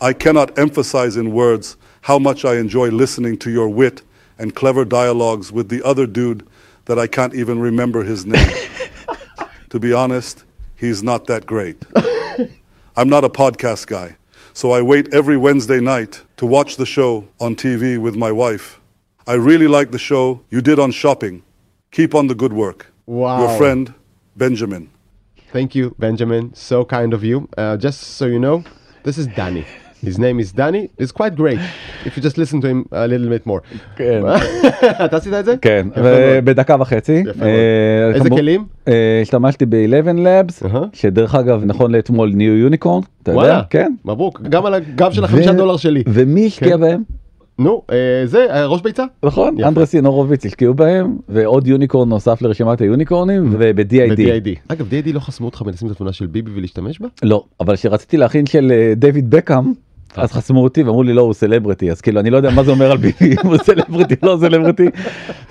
I 0.00 0.12
cannot 0.12 0.58
emphasize 0.58 1.16
in 1.16 1.32
words 1.32 1.76
how 2.02 2.18
much 2.18 2.44
I 2.44 2.54
enjoy 2.64 2.88
listening 2.90 3.36
to 3.44 3.50
your 3.50 3.68
wit 3.68 4.02
and 4.38 4.54
clever 4.54 4.84
dialogues 4.84 5.52
with 5.52 5.68
the 5.68 5.82
other 5.90 6.06
dude 6.06 6.42
that 6.86 6.98
I 6.98 7.06
can't 7.06 7.34
even 7.34 7.60
remember 7.60 8.02
his 8.02 8.26
name. 8.26 8.54
to 9.70 9.78
be 9.78 9.92
honest, 9.92 10.44
he's 10.76 11.02
not 11.02 11.26
that 11.26 11.46
great. 11.46 11.78
I'm 12.96 13.08
not 13.08 13.22
a 13.24 13.28
podcast 13.28 13.86
guy, 13.86 14.16
so 14.52 14.72
I 14.72 14.82
wait 14.82 15.12
every 15.14 15.36
Wednesday 15.36 15.80
night 15.80 16.22
to 16.36 16.46
watch 16.46 16.76
the 16.76 16.86
show 16.86 17.28
on 17.40 17.56
TV 17.56 17.98
with 17.98 18.16
my 18.16 18.30
wife. 18.32 18.80
I 19.26 19.34
really 19.34 19.68
like 19.68 19.90
the 19.90 19.98
show 19.98 20.42
you 20.50 20.60
did 20.60 20.78
on 20.78 20.90
shopping. 20.90 21.42
Keep 21.90 22.14
on 22.14 22.26
the 22.26 22.34
good 22.34 22.52
work. 22.52 22.92
Wow. 23.06 23.40
Your 23.40 23.58
friend, 23.58 23.94
Benjamin. 24.36 24.90
Thank 25.52 25.74
you, 25.74 25.94
Benjamin. 25.98 26.54
So 26.54 26.84
kind 26.84 27.12
of 27.12 27.22
you. 27.22 27.48
Uh, 27.56 27.76
just 27.76 28.00
so 28.00 28.26
you 28.26 28.38
know, 28.38 28.64
this 29.04 29.18
is 29.18 29.26
Danny. 29.26 29.66
His 30.04 30.18
name 30.18 30.40
is 30.40 30.50
Danny. 30.52 30.90
It's 30.98 31.12
quite 31.12 31.34
great 31.36 31.60
if 32.06 32.16
you 32.16 32.22
just 32.22 32.36
listen 32.36 32.60
to 32.62 32.68
him 32.68 32.80
a 32.90 33.06
little 33.06 33.28
bit 33.28 33.46
more. 33.46 33.60
כן. 33.96 34.22
אתה 35.04 35.16
עשית 35.16 35.32
את 35.32 35.44
זה? 35.44 35.54
כן. 35.62 35.88
בדקה 36.44 36.76
וחצי. 36.80 37.22
אה, 37.42 38.10
איזה 38.14 38.30
כלים? 38.30 38.64
אה, 38.88 39.18
השתמשתי 39.22 39.66
ב-11 39.68 40.18
Labs. 40.18 40.66
שדרך 40.92 41.34
אגב 41.34 41.64
נכון 41.64 41.92
לאתמול 41.92 42.32
new 42.34 42.56
unicorn, 42.56 43.02
אתה 43.22 43.32
יודע? 43.32 43.60
כן. 43.70 43.92
מברוק. 44.04 44.40
גם 44.42 44.66
על 44.66 44.74
הגב 44.74 45.12
של 45.12 45.24
החמישה 45.24 45.52
דולר 45.52 45.76
שלי. 45.76 46.02
ומי 46.06 46.46
השקיע 46.46 46.76
כן. 46.76 46.80
בהם? 46.80 47.02
נו, 47.58 47.82
אה, 47.90 47.96
זה, 48.24 48.66
ראש 48.66 48.82
ביצה? 48.82 49.04
נכון. 49.22 49.56
אנדרס 49.64 49.94
ינורוביץ 49.94 50.46
השקיעו 50.46 50.74
בהם, 50.74 51.16
ועוד 51.28 51.66
unicorn 51.66 52.08
נוסף 52.08 52.42
לרשימת 52.42 52.80
היוניקורנים, 52.80 53.54
וב-DID. 53.58 54.10
ב-DID. 54.16 54.48
אגב, 54.68 54.86
DID 54.90 55.12
לא 55.12 55.20
חסמו 55.20 55.46
אותך 55.46 55.62
מלשים 55.62 55.88
את 55.88 55.92
התמונה 55.92 56.12
של 56.12 56.26
ביבי 56.26 56.50
ולהשתמש 56.54 57.00
בה? 57.00 57.08
לא, 57.22 57.44
אבל 57.60 57.76
כשרציתי 57.76 58.16
להכין 58.16 58.46
של 58.46 58.72
דיוויד 58.96 59.30
בקאם, 59.30 59.72
אז 60.16 60.32
חסמו 60.32 60.62
אותי 60.62 60.82
ואמרו 60.82 61.02
לי 61.02 61.12
לא 61.12 61.22
הוא 61.22 61.34
סלבריטי 61.34 61.90
אז 61.90 62.00
כאילו 62.00 62.20
אני 62.20 62.30
לא 62.30 62.36
יודע 62.36 62.50
מה 62.50 62.64
זה 62.64 62.70
אומר 62.70 62.90
על 62.90 62.96
ביבי 62.96 63.34
אם 63.44 63.46
הוא 63.48 63.56
סלבריטי 63.56 64.14
לא 64.22 64.36
סלבריטי 64.40 64.86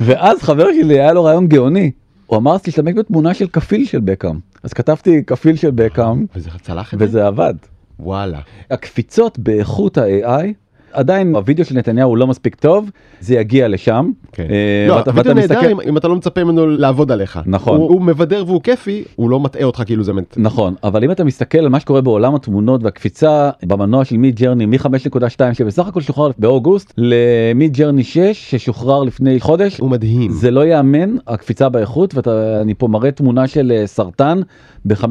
ואז 0.01 0.41
חבר 0.41 0.67
שלי 0.81 0.99
היה 0.99 1.13
לו 1.13 1.23
רעיון 1.23 1.47
גאוני 1.47 1.91
הוא 2.25 2.37
אמר 2.37 2.55
אז 2.55 2.61
תשתמש 2.61 2.93
בתמונה 2.93 3.33
של 3.33 3.47
כפיל 3.47 3.85
של 3.85 3.99
בקאם 3.99 4.39
אז 4.63 4.73
כתבתי 4.73 5.23
כפיל 5.27 5.55
של 5.55 5.71
בקאם 5.71 6.25
וזה 6.35 6.49
צלח? 6.61 6.93
וזה 6.97 7.27
עבד. 7.27 7.53
וואלה. 7.99 8.39
הקפיצות 8.71 9.39
באיכות 9.39 9.97
ה-AI 9.97 10.45
עדיין 10.93 11.35
הווידאו 11.35 11.65
של 11.65 11.75
נתניהו 11.77 12.09
הוא 12.09 12.17
לא 12.17 12.27
מספיק 12.27 12.55
טוב, 12.55 12.89
זה 13.19 13.35
יגיע 13.35 13.67
לשם. 13.67 14.11
כן. 14.31 14.43
אה, 14.49 14.85
לא, 14.87 14.99
הווידאו 14.99 15.33
נהדר 15.33 15.55
מסתכל- 15.55 15.69
אם- 15.71 15.81
אם 15.81 15.97
אתה 15.97 16.07
לא 16.07 16.15
מצפה 16.15 16.43
ממנו 16.43 16.67
לעבוד 16.67 17.11
עליך. 17.11 17.39
נכון. 17.45 17.77
הוא 17.79 17.89
הוא 17.89 18.01
מבדר 18.01 18.43
והוא 18.47 18.61
כיפי, 18.61 19.03
הוא 19.15 19.29
לא 19.29 19.39
מטעה 19.39 19.63
אותך 19.63 19.83
כאילו 19.85 20.03
זה 20.03 20.13
מת. 20.13 20.33
נכון, 20.37 20.73
אבל 20.83 21.03
אם 21.03 21.11
אתה 21.11 21.23
מסתכל 21.23 21.57
על 21.57 21.69
מה 21.69 21.79
שקורה 21.79 22.01
בעולם 22.01 22.35
התמונות 22.35 22.83
והקפיצה 22.83 23.49
במנוע 23.65 24.05
של 24.05 24.17
Midjourney 24.17 24.65
מ-5.2 24.65 25.19
שבסך 25.53 25.87
הכל 25.87 26.01
שוחרר 26.01 26.31
באוגוסט 26.37 26.93
ל 26.97 27.73
Midjourney 27.77 28.03
6 28.03 28.19
ששוחרר 28.51 29.03
לפני 29.03 29.39
חודש, 29.39 29.77
הוא 29.77 29.89
מדהים. 29.89 30.31
זה 30.31 30.51
לא 30.51 30.65
ייאמן 30.65 31.15
הקפיצה 31.27 31.69
באיכות 31.69 32.13
ואני 32.27 32.73
פה 32.73 32.87
מראה 32.87 33.11
תמונה 33.11 33.47
של 33.47 33.71
אה, 33.75 33.87
סרטן 33.87 34.41
ב-5.2 34.85 35.05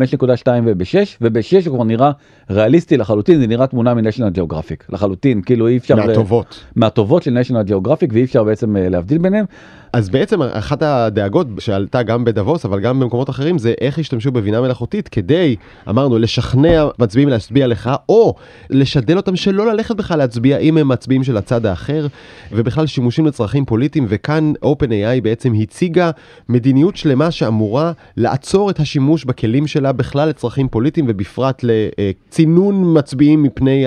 וב-6 0.64 0.94
וב-6 1.20 1.40
הוא 1.68 1.74
כבר 1.74 1.84
נראה 1.84 2.10
ריאליסטי 2.50 2.96
לחלוטין 2.96 3.40
זה 3.40 3.46
נראה 3.46 3.66
תמונה 3.66 3.94
מ-National 3.94 4.38
Geographic 4.38 4.84
לחלוטין 4.88 5.42
כאילו 5.42 5.68
אי 5.70 5.76
אפשר 5.76 5.96
מהטובות. 5.96 6.64
מהטובות 6.76 7.22
של 7.22 7.38
national 7.38 7.70
geographic 7.70 8.08
ואי 8.12 8.24
אפשר 8.24 8.44
בעצם 8.44 8.76
אה, 8.76 8.88
להבדיל 8.88 9.18
ביניהם 9.18 9.44
אז 9.92 10.08
בעצם 10.10 10.42
אחת 10.42 10.82
הדאגות 10.82 11.46
שעלתה 11.58 12.02
גם 12.02 12.24
בדבוס 12.24 12.64
אבל 12.64 12.80
גם 12.80 13.00
במקומות 13.00 13.30
אחרים 13.30 13.58
זה 13.58 13.74
איך 13.80 13.98
ישתמשו 13.98 14.32
בבינה 14.32 14.60
מלאכותית 14.60 15.08
כדי 15.08 15.56
אמרנו 15.88 16.18
לשכנע 16.18 16.88
מצביעים 16.98 17.28
להצביע 17.28 17.66
לך 17.66 17.90
או 18.08 18.34
לשדל 18.70 19.16
אותם 19.16 19.36
שלא 19.36 19.72
ללכת 19.72 19.96
בכלל 19.96 20.18
להצביע 20.18 20.58
אם 20.58 20.76
הם 20.76 20.88
מצביעים 20.88 21.24
של 21.24 21.36
הצד 21.36 21.66
האחר 21.66 22.06
ובכלל 22.52 22.86
שימושים 22.86 23.26
לצרכים 23.26 23.64
פוליטיים 23.64 24.06
וכאן 24.08 24.52
OpenAI 24.64 25.20
בעצם 25.22 25.52
הציגה 25.62 26.10
מדיניות 26.48 26.96
שלמה 26.96 27.30
שאמורה 27.30 27.92
לעצור 28.16 28.70
את 28.70 28.80
השימוש 28.80 29.24
בכלים 29.24 29.66
שלה 29.66 29.92
בכלל 29.92 30.28
לצרכים 30.28 30.68
פוליטיים 30.68 31.06
ובפרט 31.08 31.64
לצינון 31.64 32.98
מצביעים 32.98 33.42
מפני 33.42 33.84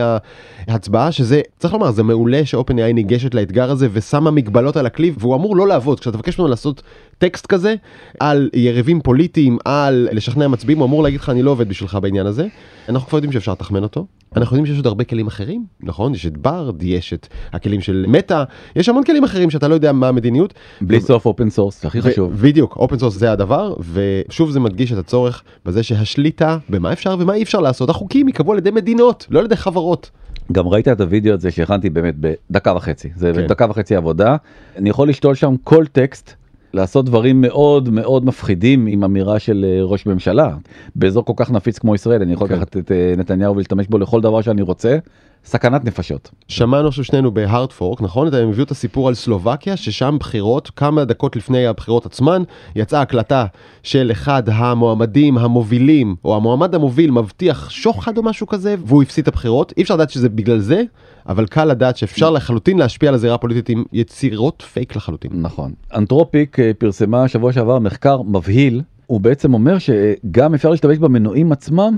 ההצבעה 0.68 1.12
שזה 1.12 1.42
צריך 1.60 1.74
לומר 1.74 1.92
זה 1.92 2.04
מעולה 2.04 2.46
ש-OpenAI 2.46 2.94
ניגשת 2.94 3.34
לאתגר 3.34 3.72
הזה 3.72 3.88
ושמה 3.94 4.32
מגבלות 4.32 4.78
על 4.78 4.86
הכלי 4.86 5.12
והוא 5.18 5.36
אמור 5.36 5.56
לא 5.56 5.68
לעבוד 5.68 5.93
כשאתה 6.00 6.18
מבקש 6.18 6.40
ממנו 6.40 6.50
לעשות 6.50 6.82
טקסט 7.18 7.46
כזה 7.46 7.76
על 8.20 8.50
יריבים 8.54 9.02
פוליטיים 9.02 9.58
על 9.66 10.08
לשכנע 10.12 10.48
מצביעים 10.48 10.80
הוא 10.80 10.86
אמור 10.86 11.04
להגיד 11.04 11.20
לך 11.20 11.30
אני 11.30 11.44
לא 11.44 11.52
עובד 11.52 11.70
בשבילך 11.70 11.98
בעניין 12.02 12.26
הזה. 12.26 12.48
אנחנו 12.90 13.08
כבר 13.08 13.18
יודעים 13.18 13.32
שאפשר 13.32 13.52
לתחמן 13.52 13.84
אותו. 13.84 14.06
אנחנו 14.36 14.56
יודעים 14.56 14.66
שיש 14.66 14.78
עוד 14.78 14.88
הרבה 14.88 15.04
כלים 15.04 15.28
אחרים 15.28 15.66
נכון? 15.84 16.14
יש 16.14 16.26
את 16.26 16.38
Bard 16.38 16.84
יש 16.84 17.14
את 17.14 17.28
הכלים 17.54 17.82
של 17.82 18.06
מטא 18.08 18.44
יש 18.76 18.90
המון 18.90 19.04
כלים 19.04 19.24
אחרים 19.24 19.50
שאתה 19.50 19.68
לא 19.68 19.74
יודע 19.74 19.92
מה 19.92 20.08
המדיניות. 20.08 20.54
בלי 20.82 21.02
סוף 21.02 21.26
open 21.26 21.50
source 21.50 21.86
הכי 21.86 22.02
חשוב. 22.02 22.34
בדיוק 22.34 22.76
open 22.76 22.98
source 23.00 23.14
זה 23.14 23.32
הדבר 23.32 23.74
ושוב 23.94 24.52
זה 24.52 24.60
מדגיש 24.60 24.92
את 24.92 24.98
הצורך 24.98 25.44
בזה 25.66 25.84
שהשליטה 25.84 26.58
במה 26.70 26.94
אפשר 26.94 27.16
ומה 27.20 27.34
אי 27.34 27.44
אפשר 27.44 27.60
לעשות. 27.60 27.90
החוקים 27.90 28.28
ייקבעו 28.28 28.52
על 28.52 28.58
ידי 28.58 28.72
מדינות 28.72 29.28
לא 29.30 29.40
על 29.40 29.46
ידי 29.46 29.56
חברות. 29.56 30.12
גם 30.52 30.68
ראית 30.68 30.88
את 30.88 31.02
הוידאו 31.02 31.34
הזה 31.34 31.52
שהכנתי 31.52 31.90
באמת 31.90 32.16
בדקה 32.20 32.74
וחצי 32.76 33.10
זה 33.16 33.32
כן. 33.36 33.44
בדקה 33.44 33.66
וחצי 33.70 33.96
עבודה 33.96 34.36
אני 34.78 34.90
יכול 34.90 35.10
לשתול 35.10 35.36
שם 35.36 35.56
כל 35.64 35.86
טקסט. 35.86 36.34
לעשות 36.74 37.06
דברים 37.06 37.42
מאוד 37.42 37.90
מאוד 37.90 38.26
מפחידים 38.26 38.88
עם 38.88 39.04
אמירה 39.04 39.40
של 39.40 39.66
אה, 39.68 39.84
ראש 39.84 40.06
ממשלה 40.06 40.56
באזור 40.96 41.26
כל 41.26 41.34
כך 41.36 41.52
נפיץ 41.52 41.80
כמו 41.80 41.96
ישראל 41.96 42.22
אני 42.22 42.34
יכול 42.34 42.48
כן. 42.48 42.56
לקחת 42.56 42.78
את 42.78 42.92
אה, 42.92 43.14
נתניהו 43.18 43.56
ולהשתמש 43.56 43.88
בו 43.88 43.98
לכל 43.98 44.22
דבר 44.22 44.42
שאני 44.42 44.62
רוצה 44.62 44.98
סכנת 45.46 45.86
נפשות. 45.86 46.32
שמענו 46.48 46.88
עכשיו 46.88 47.04
שנינו 47.04 47.32
בהארדפורק 47.32 48.02
נכון 48.02 48.28
הם 48.34 48.50
הביאו 48.50 48.64
את 48.64 48.72
הסיפור 48.72 49.08
על 49.08 49.14
סלובקיה 49.14 49.78
ששם 49.78 50.18
בחירות 50.20 50.72
כמה 50.76 51.06
דקות 51.06 51.36
לפני 51.36 51.68
הבחירות 51.68 52.06
עצמן 52.06 52.44
יצאה 52.76 53.02
הקלטה 53.02 53.46
של 53.84 54.10
אחד 54.12 54.44
המועמדים 54.50 55.38
המובילים 55.38 56.16
או 56.26 56.36
המועמד 56.36 56.76
המוביל 56.76 57.12
מבטיח 57.12 57.70
שוחד 57.70 58.18
או 58.18 58.24
משהו 58.24 58.48
כזה 58.48 58.76
והוא 58.86 59.04
הפסיד 59.04 59.22
את 59.22 59.28
הבחירות 59.28 59.74
אי 59.78 59.82
אפשר 59.84 59.96
לדעת 59.96 60.10
שזה 60.10 60.30
בגלל 60.30 60.60
זה 60.60 60.84
אבל 61.28 61.48
קל 61.48 61.66
לדעת 61.66 61.98
שאפשר 61.98 62.30
לחלוטין 62.30 62.78
להשפיע 62.78 63.10
על 63.10 63.16
הזירה 63.16 63.36
הפוליטית 63.36 63.70
עם 63.70 63.84
יצירות 63.94 64.62
פייק 64.74 64.96
לחלוטין. 64.96 65.32
נכון. 65.34 65.74
אנתרופיק 65.96 66.60
אה, 66.60 66.72
פרסמה 66.78 67.28
שבוע 67.28 67.54
שעבר 67.54 67.80
מחקר 67.80 68.22
מבהיל, 68.22 68.82
הוא 69.06 69.22
בעצם 69.22 69.54
אומר 69.54 69.78
שגם 69.80 70.54
אפשר 70.54 70.70
להשתמש 70.70 70.98
במנועים 70.98 71.52
עצמם 71.52 71.98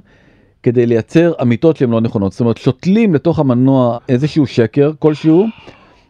כדי 0.65 0.85
לייצר 0.85 1.33
אמיתות 1.41 1.77
שהן 1.77 1.89
לא 1.89 2.01
נכונות. 2.01 2.31
זאת 2.31 2.41
אומרת, 2.41 2.57
שותלים 2.57 3.13
לתוך 3.13 3.39
המנוע 3.39 3.97
איזשהו 4.09 4.47
שקר 4.47 4.91
כלשהו. 4.99 5.47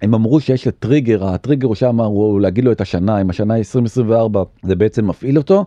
הם 0.01 0.13
אמרו 0.13 0.39
שיש 0.39 0.67
את 0.67 0.75
טריגר, 0.79 1.27
הטריגר 1.27 1.67
הוא 1.67 1.75
שם, 1.75 2.01
הוא 2.01 2.41
להגיד 2.41 2.63
לו 2.63 2.71
את 2.71 2.81
השנה, 2.81 3.21
אם 3.21 3.29
השנה 3.29 3.53
היא 3.53 3.59
2024, 3.59 4.43
זה 4.63 4.75
בעצם 4.75 5.07
מפעיל 5.07 5.37
אותו, 5.37 5.65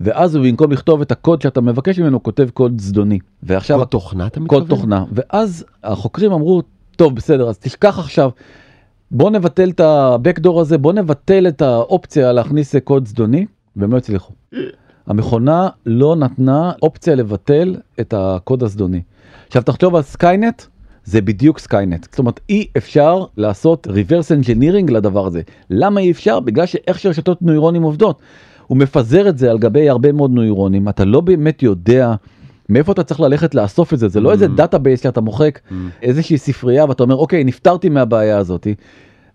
ואז 0.00 0.34
הוא 0.34 0.44
במקום 0.46 0.72
לכתוב 0.72 1.00
את 1.00 1.12
הקוד 1.12 1.42
שאתה 1.42 1.60
מבקש 1.60 1.98
ממנו, 1.98 2.16
הוא 2.16 2.22
כותב 2.22 2.48
קוד 2.54 2.80
זדוני. 2.80 3.18
ועכשיו 3.42 3.78
קוד 3.78 3.88
תוכנה 3.88 4.26
אתה 4.26 4.40
מתכוון? 4.40 4.60
קוד 4.60 4.68
תוכנה 4.68 5.04
ואז 5.12 5.64
החוקרים 5.84 6.32
אמרו 6.32 6.62
טוב 6.96 7.14
בסדר 7.14 7.48
אז 7.48 7.58
תשכח 7.58 7.98
עכשיו 7.98 8.30
בוא 9.10 9.30
נבטל 9.30 9.70
את 9.70 9.80
ה-Backdoor 9.80 10.60
הזה 10.60 10.78
בוא 10.78 10.92
נבטל 10.92 11.48
את 11.48 11.62
האופציה 11.62 12.32
להכניס 12.32 12.76
קוד 12.76 13.06
זדוני 13.06 13.46
והם 13.76 13.92
לא 13.92 13.96
הצליחו. 13.96 14.32
המכונה 15.10 15.68
לא 15.86 16.16
נתנה 16.16 16.72
אופציה 16.82 17.14
לבטל 17.14 17.76
את 18.00 18.14
הקוד 18.16 18.62
הזדוני. 18.62 19.02
עכשיו 19.46 19.62
תחשוב 19.62 19.96
על 19.96 20.02
סקיינט 20.02 20.62
זה 21.04 21.20
בדיוק 21.20 21.58
סקיינט 21.58 22.06
זאת 22.10 22.18
אומרת 22.18 22.40
אי 22.48 22.66
אפשר 22.76 23.24
לעשות 23.36 23.86
reverse 23.86 24.44
engineering 24.44 24.92
לדבר 24.92 25.26
הזה. 25.26 25.42
למה 25.70 26.00
אי 26.00 26.10
אפשר? 26.10 26.40
בגלל 26.40 26.66
שאיך 26.66 26.98
שרשתות 26.98 27.42
נוירונים 27.42 27.82
עובדות. 27.82 28.20
הוא 28.66 28.78
מפזר 28.78 29.28
את 29.28 29.38
זה 29.38 29.50
על 29.50 29.58
גבי 29.58 29.88
הרבה 29.88 30.12
מאוד 30.12 30.30
נוירונים. 30.30 30.88
אתה 30.88 31.04
לא 31.04 31.20
באמת 31.20 31.62
יודע 31.62 32.14
מאיפה 32.68 32.92
אתה 32.92 33.02
צריך 33.02 33.20
ללכת 33.20 33.54
לאסוף 33.54 33.94
את 33.94 33.98
זה. 33.98 34.08
זה 34.08 34.20
לא 34.20 34.32
איזה 34.32 34.48
database 34.48 35.02
שאתה 35.02 35.20
מוחק 35.20 35.60
איזושהי 36.02 36.38
ספרייה 36.38 36.84
ואתה 36.84 37.02
אומר 37.02 37.16
אוקיי 37.16 37.44
נפטרתי 37.44 37.88
מהבעיה 37.88 38.38
הזאתי. 38.38 38.74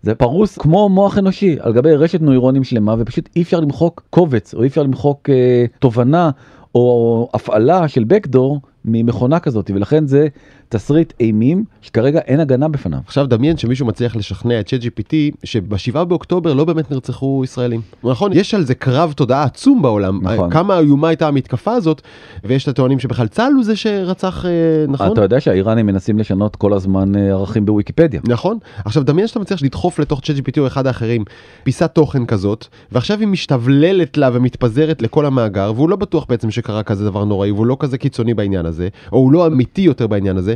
זה 0.02 0.14
פרוס 0.14 0.58
כמו 0.58 0.88
מוח 0.88 1.18
אנושי 1.18 1.56
על 1.60 1.72
גבי 1.72 1.94
רשת 1.94 2.20
נוירונים 2.20 2.64
שלמה 2.64 2.94
ופשוט 2.98 3.28
אי 3.36 3.42
אפשר 3.42 3.60
למחוק 3.60 4.02
קובץ 4.10 4.54
או 4.54 4.62
אי 4.62 4.68
אפשר 4.68 4.82
למחוק 4.82 5.30
אה, 5.30 5.64
תובנה 5.78 6.30
או 6.74 7.28
הפעלה 7.34 7.88
של 7.88 8.04
backdoor 8.12 8.58
ממכונה 8.84 9.40
כזאת 9.40 9.70
ולכן 9.74 10.06
זה 10.06 10.28
תסריט 10.68 11.12
אימים 11.20 11.64
שכרגע 11.82 12.18
אין 12.18 12.40
הגנה 12.40 12.68
בפניו. 12.68 12.98
עכשיו 13.06 13.26
דמיין 13.26 13.56
שמישהו 13.56 13.86
מצליח 13.86 14.16
לשכנע 14.16 14.60
את 14.60 14.68
ChatGPT 14.68 15.14
שבשבעה 15.44 16.04
באוקטובר 16.04 16.54
לא 16.54 16.64
באמת 16.64 16.90
נרצחו 16.90 17.40
ישראלים. 17.44 17.80
נכון, 18.04 18.32
יש 18.32 18.54
על 18.54 18.64
זה 18.64 18.74
קרב 18.74 19.12
תודעה 19.16 19.42
עצום 19.42 19.82
בעולם. 19.82 20.20
נכון. 20.22 20.50
כמה 20.50 20.78
איומה 20.78 21.08
הייתה 21.08 21.28
המתקפה 21.28 21.72
הזאת, 21.72 22.02
ויש 22.44 22.62
את 22.62 22.68
הטוענים 22.68 22.98
שבכלל 22.98 23.26
צה"ל 23.26 23.52
הוא 23.52 23.64
זה 23.64 23.76
שרצח, 23.76 24.44
אה, 24.46 24.50
נכון? 24.88 25.12
אתה 25.12 25.22
יודע 25.22 25.40
שהאיראנים 25.40 25.86
מנסים 25.86 26.18
לשנות 26.18 26.56
כל 26.56 26.72
הזמן 26.72 27.16
אה, 27.16 27.30
ערכים 27.30 27.66
בוויקיפדיה. 27.66 28.20
נכון? 28.28 28.58
עכשיו 28.84 29.02
דמיין 29.02 29.28
שאתה 29.28 29.40
מצליח 29.40 29.62
לדחוף 29.62 29.98
לתוך 29.98 30.20
ChatGPT 30.20 30.58
או 30.58 30.66
אחד 30.66 30.86
האחרים 30.86 31.24
פיסת 31.62 31.90
תוכן 31.94 32.26
כזאת, 32.26 32.66
ועכשיו 32.92 33.20
היא 33.20 33.28
משתבללת 33.28 34.16
לה 34.16 34.30
ומתפזרת 34.32 35.02
לכל 35.02 35.26
המאגר, 35.26 35.72
והוא 35.76 35.88
לא 35.88 35.96
בטוח 35.96 36.26
בעצם 36.28 36.50
שקרה 36.50 36.82
כזה 36.82 37.04
דבר 37.04 37.24
נוראי, 37.24 37.50
והוא 37.50 37.66
לא 37.66 37.76
כזה 37.80 37.98
קיצוני 37.98 38.34
בעניין 38.34 38.66
הזה, 38.66 38.88
או 39.12 39.18
הוא 39.18 39.32
לא 39.32 39.46
אמיתי 39.46 39.82
יותר 39.82 40.06
בעניין 40.06 40.36
הזה. 40.36 40.54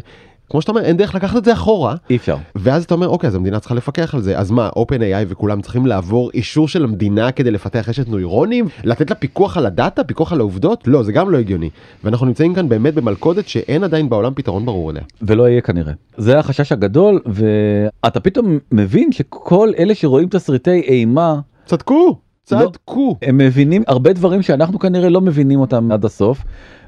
כמו 0.51 0.61
שאתה 0.61 0.73
אומר, 0.73 0.83
אין 0.83 0.97
דרך 0.97 1.15
לקחת 1.15 1.37
את 1.37 1.45
זה 1.45 1.53
אחורה, 1.53 1.95
אי 2.11 2.17
אפשר. 2.17 2.37
ואז 2.55 2.85
אתה 2.85 2.95
אומר, 2.95 3.09
אוקיי, 3.09 3.29
אז 3.29 3.35
המדינה 3.35 3.61
צריכה 3.61 3.75
לפקח 3.75 4.15
על 4.15 4.21
זה. 4.21 4.39
אז 4.39 4.51
מה, 4.51 4.69
OpenAI 4.79 5.27
וכולם 5.29 5.61
צריכים 5.61 5.87
לעבור 5.87 6.31
אישור 6.35 6.69
של 6.69 6.85
המדינה 6.85 7.33
כדי 7.33 7.51
לפתח 7.51 7.89
רשת 7.89 8.09
נוירונים? 8.09 8.69
לתת 8.85 9.11
לה 9.11 9.17
פיקוח 9.17 9.57
על 9.57 9.67
הדאטה? 9.67 10.05
פיקוח 10.05 10.33
על 10.33 10.41
העובדות? 10.41 10.85
לא, 10.87 11.03
זה 11.03 11.13
גם 11.13 11.31
לא 11.31 11.39
הגיוני. 11.39 11.71
ואנחנו 12.05 12.27
נמצאים 12.27 12.55
כאן 12.55 12.69
באמת 12.69 12.95
במלכודת 12.95 13.49
שאין 13.49 13.85
עדיין 13.85 14.09
בעולם 14.09 14.33
פתרון 14.35 14.67
ברור 14.67 14.91
אליה. 14.91 15.03
ולא 15.23 15.49
יהיה 15.49 15.61
כנראה. 15.61 15.93
זה 16.17 16.39
החשש 16.39 16.73
הגדול 16.73 17.21
ואתה 17.27 18.21
פתאום 18.21 18.59
מבין 18.73 19.13
שכל 19.13 19.71
אלה 19.79 19.95
שרואים 19.95 20.29
תסריטי 20.29 20.81
אימה 20.81 21.41
צדקו! 21.67 22.30
צדקו! 22.45 23.17
הם 23.23 23.39
מבינים 23.39 23.83
הרבה 23.87 24.13
דברים 24.13 24.43
שאנחנו 24.43 24.79
כנראה 24.79 25.09
לא 25.09 25.21
מבינים 25.21 25.61
אותם 25.61 25.93
עד 25.93 26.05
הסוף. 26.05 26.45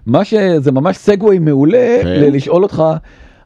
מה 0.06 0.25
שזה 0.25 0.73
ממש 0.73 0.97
סגווי 0.97 1.38
מעולה 1.38 1.99
כן. 2.02 2.32
לשאול 2.32 2.62
אותך 2.62 2.82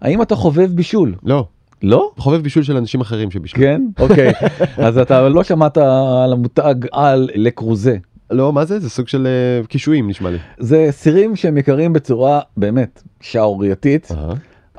האם 0.01 0.23
אתה 0.23 0.37
חובב 0.37 0.71
בישול 0.75 1.15
לא, 1.23 1.47
לא 1.83 2.11
חובב 2.17 2.43
בישול 2.43 2.63
של 2.63 2.77
אנשים 2.77 3.01
אחרים 3.01 3.31
שבישלו. 3.31 3.61
כן 3.61 3.83
אוקיי 3.99 4.33
אז 4.77 4.99
אתה 4.99 5.29
לא 5.29 5.43
שמעת 5.43 5.77
על 5.77 6.33
המותג 6.33 6.75
על 6.93 7.29
לקרוזה 7.35 7.97
לא, 8.31 8.53
מה 8.53 8.65
זה? 8.65 8.81
זה 8.81 8.91
סוג 8.91 9.09
של 9.09 9.27
אה, 9.27 9.67
קישואים 9.67 10.09
נשמע 10.09 10.31
לי. 10.31 10.39
זה 10.59 10.89
סירים 10.91 11.37
שהם 11.37 11.57
יקרים 11.57 11.93
בצורה 11.93 12.41
באמת 12.57 13.03
שערורייתית 13.21 14.09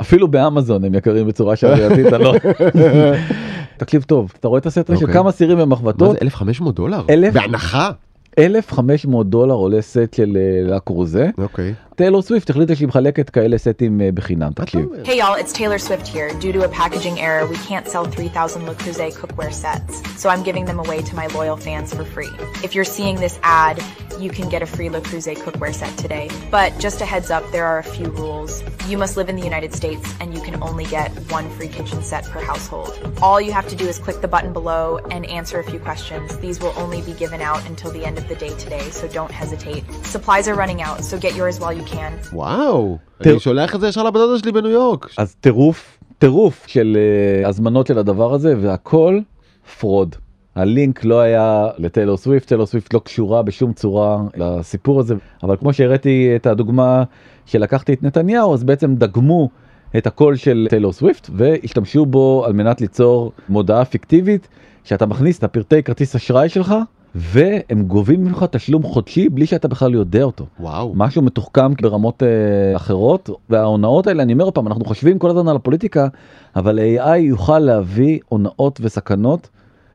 אפילו 0.02 0.28
באמזון 0.28 0.84
הם 0.84 0.96
יקרים 0.96 1.28
בצורה 1.28 1.56
שערורייתית 1.56 2.08
אתה 2.08 2.18
לא 2.18 2.34
תקשיב 3.78 4.04
טוב 4.04 4.34
אתה 4.40 4.48
רואה 4.48 4.60
את 4.60 4.66
הסרט 4.66 4.90
הזה 4.90 5.00
של 5.00 5.06
אוקיי. 5.06 5.14
כמה 5.22 5.32
סירים 5.32 5.58
מה 5.58 5.66
במחבטות 5.66 6.12
זה 6.12 6.18
1500 6.22 6.76
דולר? 6.76 7.06
אלף? 7.10 7.34
בהנחה? 7.34 7.92
1500 8.38 9.30
דולר 9.30 9.54
עולה 9.54 9.82
סט 9.82 10.14
של 10.16 10.38
אה, 10.38 10.76
לקרוזה 10.76 11.30
אוקיי. 11.38 11.74
טיילור 11.97 12.23
סוויפט 12.23 12.51
החליטה 12.51 12.75
שהיא 12.75 12.89
מחלקת 12.89 13.31
כאלה 13.31 13.59
סטים 13.59 14.01
אה, 14.01 14.09
בחינם 14.15 14.43
מה 14.43 14.49
אתה 14.55 14.65
תקשיב. 14.65 14.85
אומר? 14.85 15.03
Hey 15.05 15.17
y'all, 15.21 15.37
it's 15.45 15.53
Taylor 15.53 15.79
Swift 15.79 16.07
here. 16.07 16.29
Due 16.41 16.53
to 16.53 16.65
a 16.65 16.69
packaging 16.69 17.19
error, 17.21 17.47
we 17.47 17.57
can't 17.69 17.87
sell 17.89 18.05
3,000 18.05 18.67
Le 18.67 18.75
Creuset 18.75 19.13
cookware 19.15 19.53
sets, 19.53 20.03
so 20.21 20.29
I'm 20.31 20.43
giving 20.43 20.65
them 20.65 20.79
away 20.79 21.03
to 21.03 21.15
my 21.15 21.27
loyal 21.39 21.57
fans 21.57 21.95
for 21.95 22.05
free. 22.05 22.33
If 22.67 22.75
you're 22.75 22.91
seeing 22.99 23.17
this 23.17 23.39
ad, 23.43 23.77
you 24.19 24.31
can 24.31 24.49
get 24.49 24.63
a 24.63 24.67
free 24.67 24.91
Le 24.91 25.01
Creuset 25.01 25.37
cookware 25.45 25.75
set 25.75 25.93
today. 26.05 26.27
But 26.51 26.69
just 26.79 27.01
a 27.01 27.07
heads 27.13 27.31
up, 27.37 27.45
there 27.55 27.67
are 27.73 27.79
a 27.79 27.89
few 27.97 28.09
rules. 28.23 28.53
You 28.89 28.97
must 28.99 29.17
live 29.17 29.29
in 29.33 29.37
the 29.41 29.47
United 29.53 29.73
States 29.81 30.07
and 30.21 30.29
you 30.35 30.41
can 30.49 30.57
only 30.63 30.87
get 30.99 31.09
one 31.39 31.47
free 31.57 31.69
kitchen 31.69 32.03
set 32.03 32.25
per 32.33 32.41
household. 32.41 32.93
All 33.23 33.41
you 33.41 33.53
have 33.53 33.69
to 33.69 33.77
do 33.83 33.87
is 33.93 33.99
click 34.07 34.21
the 34.21 34.29
button 34.29 34.53
below 34.53 34.99
and 35.15 35.21
answer 35.27 35.57
a 35.61 35.65
few 35.71 35.81
questions. 35.89 36.37
These 36.47 36.59
will 36.61 36.75
only 36.77 37.01
be 37.03 37.15
given 37.25 37.41
out 37.41 37.61
until 37.71 37.91
the 37.97 38.05
end 38.05 38.17
of 38.19 38.27
the 38.29 38.35
day 38.45 38.53
today, 38.65 38.87
so 38.99 39.09
don't 39.09 39.31
hesitate. 39.43 39.83
Supplies 40.17 40.47
are 40.49 40.55
running 40.55 40.81
out, 40.83 40.99
so 41.05 41.15
get 41.27 41.35
yours 41.41 41.59
while 41.61 41.73
you 41.73 41.85
can. 41.85 41.86
וואו, 42.34 42.98
אני 43.22 43.40
שולח 43.40 43.76
את 43.76 43.82
זה 43.82 43.88
ישר 43.88 44.04
לבת 44.04 44.14
דודה 44.14 44.40
שלי 44.40 44.52
בניו 44.52 44.72
יורק. 44.72 45.10
אז 45.18 45.36
טירוף 45.36 45.98
טירוף 46.18 46.68
של 46.68 46.98
uh, 47.44 47.48
הזמנות 47.48 47.88
של 47.88 48.00
הדבר 48.00 48.34
הזה 48.34 48.56
והכל 48.62 49.20
fraud. 49.80 50.16
הלינק 50.56 51.06
לא 51.06 51.20
היה 51.20 51.68
לטיילור 51.78 52.18
סוויפט, 52.18 52.48
טיילור 52.48 52.66
סוויפט 52.66 52.94
לא 52.94 53.00
קשורה 53.00 53.44
בשום 53.44 53.74
צורה 53.74 54.22
לסיפור 54.36 55.00
הזה, 55.00 55.16
אבל 55.44 55.56
כמו 55.56 55.74
שהראיתי 55.74 56.34
את 56.36 56.48
הדוגמה 56.48 57.04
שלקחתי 57.46 57.94
את 57.94 58.04
נתניהו, 58.04 58.54
אז 58.54 58.64
בעצם 58.64 58.96
דגמו 58.96 59.50
את 59.98 60.08
הקול 60.08 60.36
של 60.36 60.68
טיילור 60.70 60.94
סוויפט 60.94 61.30
והשתמשו 61.34 62.06
בו 62.06 62.44
על 62.46 62.54
מנת 62.54 62.82
ליצור 62.82 63.32
מודעה 63.50 63.86
פיקטיבית 63.86 64.48
שאתה 64.84 65.06
מכניס 65.06 65.38
את 65.38 65.44
הפרטי 65.44 65.84
כרטיס 65.84 66.16
אשראי 66.16 66.50
שלך 66.50 66.76
והם 67.18 67.84
גובים 67.84 68.24
ממך 68.24 68.46
תשלום 68.52 68.84
חודשי 68.84 69.30
בלי 69.30 69.46
שאתה 69.46 69.68
בכלל 69.68 69.94
יודע 69.94 70.24
אותו. 70.24 70.46
וואו. 70.60 70.94
משהו 70.96 71.22
מתוחכם 71.22 71.74
ברמות 71.82 72.24
אה, 72.24 72.76
אחרות 72.76 73.30
וההונאות 73.50 74.08
האלה 74.08 74.24
אני 74.24 74.34
אומר 74.34 74.46
עוד 74.46 74.54
פעם 74.54 74.68
אנחנו 74.68 74.86
חושבים 74.86 75.20
כל 75.20 75.30
הזמן 75.30 75.48
על 75.48 75.56
הפוליטיקה 75.56 76.08
אבל 76.56 76.80
AI 76.80 77.18
יוכל 77.18 77.60
להביא 77.60 78.20
הונאות 78.30 78.80
וסכנות 78.84 79.50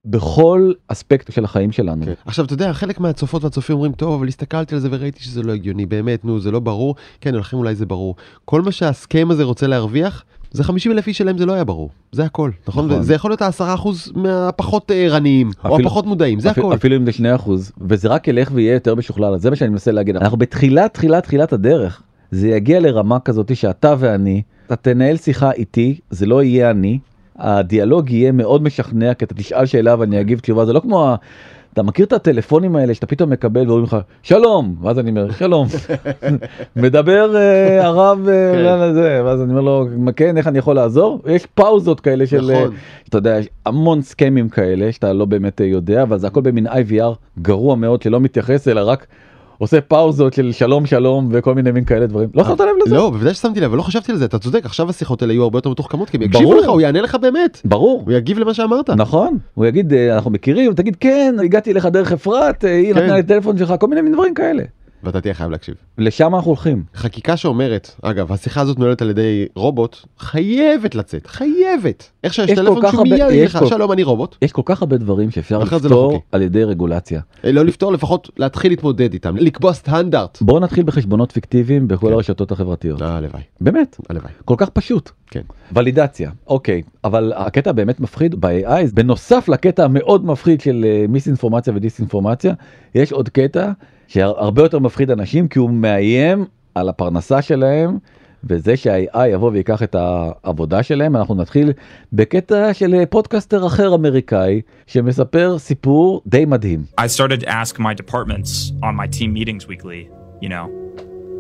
בכל 0.05 0.73
אספקט 0.88 1.33
של 1.33 1.45
החיים 1.45 1.73
שלנו. 1.73 2.05
כן. 2.05 2.12
עכשיו 2.25 2.45
אתה 2.45 2.55
יודע 2.55 2.73
חלק 2.73 3.00
מהצופות 3.00 3.45
והצופים 3.45 3.75
אומרים 3.76 3.93
טוב 3.93 4.14
אבל 4.14 4.29
הסתכלתי 4.29 4.75
על 4.75 4.81
זה 4.81 4.88
וראיתי 4.91 5.23
שזה 5.23 5.43
לא 5.43 5.52
הגיוני 5.52 5.87
באמת 5.87 6.25
נו 6.25 6.41
זה 6.41 6.50
לא 6.50 6.61
ברור 6.61 6.95
כן 7.21 7.35
לכם 7.35 7.57
אולי 7.57 7.75
זה 7.75 7.87
ברור 7.87 8.17
כל 8.45 8.62
מה 8.62 8.73
שהסכם 8.73 9.29
הזה 9.31 9.45
רוצה 9.45 9.67
להרוויח 9.67 10.25
זה 10.52 10.64
50 10.64 10.92
אלף 10.92 11.06
איש 11.06 11.18
שלהם 11.18 11.38
זה 11.38 11.47
לא 11.47 11.52
היה 11.52 11.64
ברור 11.64 11.90
זה 12.12 12.25
הכל 12.25 12.50
נכון, 12.68 12.87
נכון. 12.88 13.02
זה 13.02 13.14
יכול 13.14 13.30
להיות 13.30 13.42
העשרה 13.42 13.75
אחוז 13.75 14.12
מהפחות 14.14 14.90
אה, 14.90 14.97
ערניים 14.97 15.50
או 15.64 15.80
הפחות 15.80 16.06
מודעים 16.06 16.40
זה 16.40 16.50
אפילו, 16.50 16.66
הכל. 16.66 16.76
אפילו 16.76 16.97
אם 16.97 17.04
זה 17.04 17.12
2 17.12 17.35
אחוז 17.35 17.73
וזה 17.88 18.09
רק 18.09 18.28
ילך 18.28 18.50
ויהיה 18.54 18.75
יותר 18.75 18.94
משוכלל 18.94 19.38
זה 19.38 19.50
מה 19.50 19.56
שאני 19.56 19.71
מנסה 19.71 19.92
להגיד 19.92 20.16
אנחנו 20.16 20.37
בתחילת 20.37 20.94
תחילת 20.94 21.23
תחילת 21.23 21.52
הדרך 21.52 22.02
זה 22.30 22.49
יגיע 22.49 22.80
לרמה 22.80 23.21
כזאת 23.21 23.56
שאתה 23.56 23.94
ואני 23.99 24.42
אתה 24.66 24.76
תנהל 24.76 25.16
שיחה 25.16 25.52
איתי 25.52 25.99
זה 26.11 26.26
לא 26.26 26.42
יהיה 26.42 26.71
אני 26.71 26.99
הדיאלוג 27.38 28.11
יהיה 28.11 28.32
מאוד 28.32 28.62
משכנע 28.62 29.14
כי 29.14 29.25
אתה 29.25 29.35
תשאל 29.35 29.66
שאלה 29.66 29.94
ואני 29.99 30.21
אגיב 30.21 30.38
תשובה 30.38 30.66
זה 30.66 30.73
לא 30.73 30.80
כמו. 30.80 31.09
ה- 31.09 31.16
אתה 31.73 31.83
מכיר 31.83 32.07
את 32.07 32.12
הטלפונים 32.12 32.76
האלה 32.76 32.95
שאתה 32.95 33.07
פתאום 33.07 33.31
מקבל 33.31 33.61
ואומרים 33.61 33.85
לך 33.85 33.97
שלום 34.23 34.76
ואז 34.83 34.99
אני 34.99 35.11
אומר 35.11 35.31
שלום 35.31 35.67
מדבר 36.76 37.37
אה, 37.37 37.87
הרב. 37.87 38.19
אולי 38.19 38.95
זה 38.95 39.23
ואז 39.25 39.43
אני 39.43 39.50
אומר 39.50 39.61
לו 39.61 39.87
כן 40.17 40.37
איך 40.37 40.47
אני 40.47 40.59
יכול 40.59 40.76
לעזור 40.76 41.21
יש 41.26 41.47
פאוזות 41.47 42.00
כאלה 42.00 42.26
של 42.26 42.50
אה, 42.50 42.61
נכון. 42.61 42.75
אתה 43.09 43.19
יודע 43.19 43.38
יש 43.38 43.49
המון 43.67 44.02
סכמים 44.02 44.49
כאלה 44.49 44.93
שאתה 44.93 45.12
לא 45.12 45.25
באמת 45.25 45.61
יודע 45.61 46.02
אבל 46.02 46.19
זה 46.19 46.26
הכל 46.26 46.41
במין 46.41 46.67
IVR 46.67 47.14
גרוע 47.43 47.76
מאוד 47.76 48.02
שלא 48.02 48.21
מתייחס 48.21 48.69
אלא 48.69 48.81
רק 48.85 49.07
עושה 49.62 49.81
פאוזות 49.81 50.33
של 50.33 50.52
שלום 50.52 50.87
שלום 50.87 51.28
וכל 51.31 51.54
מיני 51.54 51.73
מין 51.73 51.85
כאלה 51.85 52.07
דברים 52.07 52.28
לא 52.35 52.45
שמת 52.45 52.61
לב 52.61 52.66
לזה 52.87 52.95
לא 52.95 53.11
בוודאי 53.11 53.35
ששמתי 53.35 53.61
לב 53.61 53.64
אבל 53.64 53.76
לא 53.76 53.83
חשבתי 53.83 54.12
על 54.12 54.19
זה 54.19 54.25
אתה 54.25 54.38
צודק 54.38 54.64
עכשיו 54.64 54.90
השיחות 54.90 55.23
האלה 55.23 55.33
יהיו 55.33 55.42
הרבה 55.42 55.59
יותר 55.59 55.71
מתוחכמות 55.71 56.11
כי 56.11 56.16
הם 56.16 56.23
יקשיבו. 56.23 56.54
לך 56.54 56.69
הוא 56.69 56.81
יענה 56.81 57.00
לך 57.00 57.14
באמת 57.14 57.61
ברור 57.64 58.02
הוא 58.07 58.12
יגיב 58.12 58.38
למה 58.38 58.54
שאמרת. 58.54 58.90
נכון 58.90 59.38
הוא 59.54 59.66
יגיד 59.66 59.92
אה, 59.92 60.14
אנחנו 60.14 60.31
מכירים 60.31 60.75
תגיד 60.75 60.97
כן 61.00 61.35
הגעתי 61.45 61.73
אליך 61.73 61.87
דרך 61.87 62.12
אפרת 62.12 62.64
אה, 62.64 62.76
היא 62.76 62.95
כן. 62.95 63.00
נתנה 63.00 63.16
לי 63.16 63.23
טלפון 63.23 63.59
שלך 63.59 63.75
כל 63.81 63.87
מיני 63.87 64.11
דברים 64.11 64.35
כאלה 64.35 64.62
ואתה 65.02 65.21
תהיה 65.21 65.35
חייב 65.35 65.50
להקשיב. 65.50 65.75
לשם 65.99 66.35
אנחנו 66.35 66.49
הולכים 66.50 66.82
חקיקה 66.94 67.37
שאומרת 67.37 67.90
אגב 68.02 68.32
השיחה 68.32 68.61
הזאת 68.61 68.78
מנוהלת 68.78 69.02
על 69.02 69.11
ידי 69.11 69.47
רובוט 69.54 69.97
חייבת 70.18 70.94
לצאת 70.94 71.26
חייבת 71.26 72.11
איך 72.25 72.35
שיש 72.35 72.50
טלפון 72.50 72.82
כך 72.82 72.90
שהוא 72.90 72.99
הרבה- 73.06 73.16
מיד 73.16 73.30
יגיד 73.30 73.44
לך 73.44 73.59
שלום 73.68 73.92
אני 73.92 74.02
רובוט 74.02 74.37
יש 74.42 74.52
כל 74.52 74.62
כך 74.64 74.82
הרבה 74.82 74.97
דברים 74.97 75.30
שאפשר 75.30 75.59
לא 75.59 75.64
לפתור 75.64 76.12
חוקי. 76.12 76.25
על 76.32 76.42
ידי 76.42 76.64
רגולציה 76.64 77.21
אה, 77.44 77.52
לא 77.52 77.64
לפתור 77.64 77.93
לפחות 77.93 78.30
להתחיל 78.36 78.73
להתמודד 78.73 79.12
איתם 79.12 79.36
לקבוע 79.36 79.73
סטנדרט. 79.73 80.38
בואו 80.43 80.60
נתחיל 80.60 80.84
בחשבונות 80.84 81.32
פיקטיביים 81.32 81.88
בכל 81.88 82.06
כן. 82.06 82.12
הרשתות 82.12 82.52
החברתיות 82.52 83.02
אה, 83.02 83.17
הלוואי 83.17 83.43
באמת 83.60 83.97
הלוואי 84.08 84.32
כל 84.45 84.54
כך 84.58 84.69
פשוט. 84.69 85.10
כן. 85.30 85.41
ולידציה 85.73 86.30
אוקיי 86.47 86.82
אבל 87.04 87.32
הקטע 87.36 87.73
באמת 87.73 88.00
מפחיד 88.00 88.34
ב-AI 88.41 88.95
בנוסף 88.95 89.49
לקטע 89.49 89.84
המאוד 89.84 90.25
מפחיד 90.26 90.60
של 90.60 90.84
אה, 90.88 91.04
מיסאינפורמציה 91.08 91.73
ודיסאינפורמציה 91.76 92.54
יש 92.95 93.12
עוד 93.12 93.28
קטע 93.28 93.71
שהרבה 94.13 94.63
יותר 94.63 94.79
מפחיד 94.79 95.11
אנשים 95.11 95.49
כי 95.49 95.59
הוא 95.59 95.71
מאיים 95.71 96.45
על 96.75 96.89
הפרנסה 96.89 97.43
שלהם 97.43 97.99
וזה 98.45 98.77
שה-AI 98.77 99.27
יבוא 99.33 99.51
ויקח 99.51 99.83
את 99.83 99.97
העבודה 99.99 100.83
שלהם 100.83 101.17
אנחנו 101.17 101.35
נתחיל 101.35 101.73
בקטע 102.13 102.75
של 102.75 102.95
אה, 102.95 103.07
פודקאסטר 103.07 103.67
אחר 103.67 103.95
אמריקאי 103.95 104.61
שמספר 104.87 105.59
סיפור 105.59 106.23
די 106.27 106.45
מדהים. 106.45 106.85
I 107.01 107.05
started 107.07 107.41
to 107.41 107.49
ask 107.49 107.79
my 107.79 107.95
departments 108.03 108.73
on 108.83 108.95
my 108.95 109.07
team 109.19 109.33
meetings 109.33 109.67
weekly, 109.67 110.11
you 110.43 110.49
know, 110.49 110.67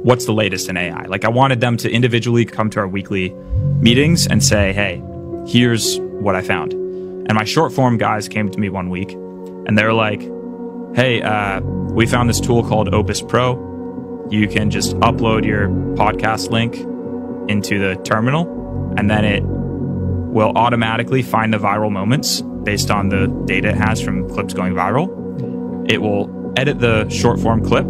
what's 0.08 0.24
the 0.24 0.36
latest 0.42 0.68
in 0.70 0.76
AI? 0.76 1.04
Like, 1.14 1.24
I 1.24 1.32
wanted 1.40 1.60
them 1.60 1.76
to 1.82 1.88
individually 1.98 2.44
come 2.56 2.68
to 2.70 2.78
our 2.82 2.90
weekly 2.98 3.26
meetings 3.88 4.20
and 4.30 4.38
say, 4.52 4.64
hey, 4.80 4.94
here's 5.54 5.84
what 6.24 6.34
I 6.40 6.42
found. 6.52 6.70
And 7.26 7.34
my 7.40 7.46
short 7.54 7.70
form 7.78 7.94
guys 7.98 8.28
came 8.36 8.48
to 8.54 8.58
me 8.62 8.68
one 8.80 8.88
week 8.98 9.10
and 9.66 9.72
they 9.76 9.84
were 9.90 9.98
like, 10.06 10.22
hey, 10.94 11.22
uh, 11.22 11.60
we 11.60 12.06
found 12.06 12.28
this 12.28 12.40
tool 12.40 12.62
called 12.62 12.92
Opus 12.92 13.22
Pro. 13.22 14.26
You 14.30 14.46
can 14.46 14.70
just 14.70 14.94
upload 14.96 15.46
your 15.46 15.68
podcast 15.96 16.50
link 16.50 16.76
into 17.50 17.78
the 17.78 18.00
terminal 18.02 18.94
and 18.96 19.10
then 19.10 19.24
it 19.24 19.42
will 19.42 20.52
automatically 20.56 21.22
find 21.22 21.52
the 21.52 21.58
viral 21.58 21.90
moments 21.90 22.40
based 22.40 22.90
on 22.90 23.08
the 23.08 23.26
data 23.46 23.70
it 23.70 23.76
has 23.76 24.00
from 24.00 24.28
clips 24.28 24.54
going 24.54 24.74
viral. 24.74 25.90
It 25.90 26.00
will 26.00 26.52
edit 26.56 26.78
the 26.78 27.08
short 27.08 27.40
form 27.40 27.64
clip 27.64 27.86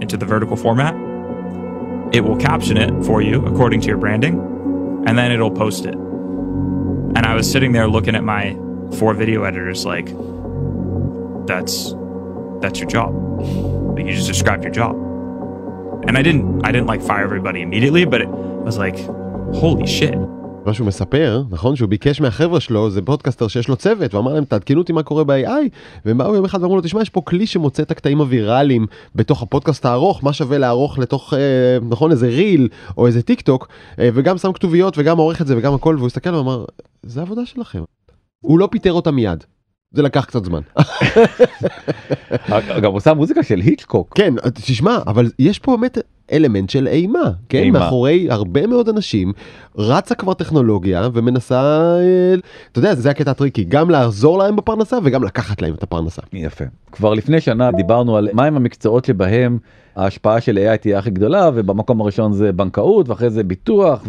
into 0.00 0.16
the 0.16 0.24
vertical 0.24 0.56
format. 0.56 0.94
It 2.14 2.20
will 2.20 2.36
caption 2.36 2.76
it 2.76 3.04
for 3.04 3.20
you 3.20 3.44
according 3.44 3.80
to 3.82 3.88
your 3.88 3.98
branding, 3.98 4.38
and 5.06 5.18
then 5.18 5.32
it'll 5.32 5.50
post 5.50 5.84
it. 5.84 5.94
And 5.94 7.18
I 7.18 7.34
was 7.34 7.50
sitting 7.50 7.72
there 7.72 7.88
looking 7.88 8.14
at 8.14 8.24
my 8.24 8.54
four 8.98 9.14
video 9.14 9.42
editors 9.42 9.84
like, 9.84 10.06
that's 11.46 11.92
that's 12.66 12.80
your 12.82 12.90
job. 12.98 13.10
Like, 13.94 14.06
you 14.08 14.14
just 14.20 14.30
described 14.34 14.62
your 14.66 14.76
job. 14.80 14.94
And 16.06 16.14
I 16.20 16.22
didn't 16.26 16.44
I 16.66 16.70
didn't 16.74 16.88
like 16.92 17.02
fire 17.10 17.24
everybody 17.30 17.60
immediately, 17.68 18.04
but 18.12 18.20
it 18.24 18.30
was 18.68 18.76
like, 18.84 18.98
holy 19.62 19.86
shit. 19.98 20.18
מה 20.66 20.74
שהוא 20.74 20.86
מספר 20.86 21.42
נכון 21.50 21.76
שהוא 21.76 21.88
ביקש 21.88 22.20
מהחבר'ה 22.20 22.60
שלו 22.60 22.90
זה 22.90 23.02
פודקאסטר 23.02 23.48
שיש 23.48 23.68
לו 23.68 23.76
צוות 23.76 24.14
ואמר 24.14 24.34
להם 24.34 24.44
תעדכנו 24.44 24.78
אותי 24.78 24.92
מה 24.92 25.02
קורה 25.02 25.24
ב-AI 25.24 25.68
והם 26.04 26.18
באו 26.18 26.34
יום 26.34 26.44
אחד 26.44 26.62
ואמרו 26.62 26.76
לו 26.76 26.82
תשמע 26.82 27.02
יש 27.02 27.10
פה 27.10 27.20
כלי 27.20 27.46
שמוצא 27.46 27.82
את 27.82 27.90
הקטעים 27.90 28.18
הוויראליים 28.18 28.86
בתוך 29.14 29.42
הפודקאסט 29.42 29.86
הארוך 29.86 30.24
מה 30.24 30.32
שווה 30.32 30.58
לערוך 30.58 30.98
לתוך 30.98 31.34
אה, 31.34 31.78
נכון 31.88 32.10
איזה 32.10 32.26
reel 32.26 32.68
או 32.96 33.06
איזה 33.06 33.22
טיק 33.22 33.40
טוק 33.40 33.68
אה, 33.98 34.08
וגם 34.14 34.38
שם 34.38 34.52
כתוביות 34.52 34.98
וגם 34.98 35.18
עורך 35.18 35.40
את 35.40 35.46
זה 35.46 35.56
וגם 35.58 35.74
הכל 35.74 35.94
והוא 35.96 36.06
הסתכל 36.06 36.34
ואמר 36.34 36.64
זה 37.02 37.20
עבודה 37.20 37.46
שלכם. 37.46 37.82
הוא 38.40 38.58
לא 38.58 38.68
פיטר 38.70 38.92
אותה 38.92 39.10
מיד. 39.10 39.44
זה 39.92 40.02
לקח 40.02 40.24
קצת 40.24 40.44
זמן. 40.44 40.60
גם 42.82 42.92
עושה 42.92 43.14
מוזיקה 43.14 43.42
של 43.42 43.60
היצ'קוק. 43.60 44.12
כן 44.14 44.34
תשמע 44.54 44.98
אבל 45.06 45.30
יש 45.38 45.58
פה 45.58 45.76
באמת 45.76 45.98
אלמנט 46.32 46.70
של 46.70 46.88
אימה 46.88 47.30
כן 47.48 47.58
אימה. 47.58 47.78
מאחורי 47.78 48.26
הרבה 48.30 48.66
מאוד 48.66 48.88
אנשים 48.88 49.32
רצה 49.78 50.14
כבר 50.14 50.34
טכנולוגיה 50.34 51.08
ומנסה 51.12 51.60
אה, 52.00 52.34
אתה 52.72 52.78
יודע 52.78 52.94
זה 52.94 53.10
הקטע 53.10 53.30
הטריקי 53.30 53.64
גם 53.64 53.90
לעזור 53.90 54.38
להם 54.38 54.56
בפרנסה 54.56 54.98
וגם 55.04 55.24
לקחת 55.24 55.62
להם 55.62 55.74
את 55.74 55.82
הפרנסה. 55.82 56.22
יפה. 56.32 56.64
כבר 56.92 57.14
לפני 57.14 57.40
שנה 57.40 57.72
דיברנו 57.72 58.16
על 58.16 58.28
מהם 58.32 58.56
המקצועות 58.56 59.04
שבהם 59.04 59.58
ההשפעה 59.96 60.40
של 60.40 60.58
AI 60.58 60.76
תהיה 60.76 60.98
הכי 60.98 61.10
גדולה 61.10 61.50
ובמקום 61.54 62.00
הראשון 62.00 62.32
זה 62.32 62.52
בנקאות 62.52 63.08
ואחרי 63.08 63.30
זה 63.30 63.44
ביטוח 63.44 64.04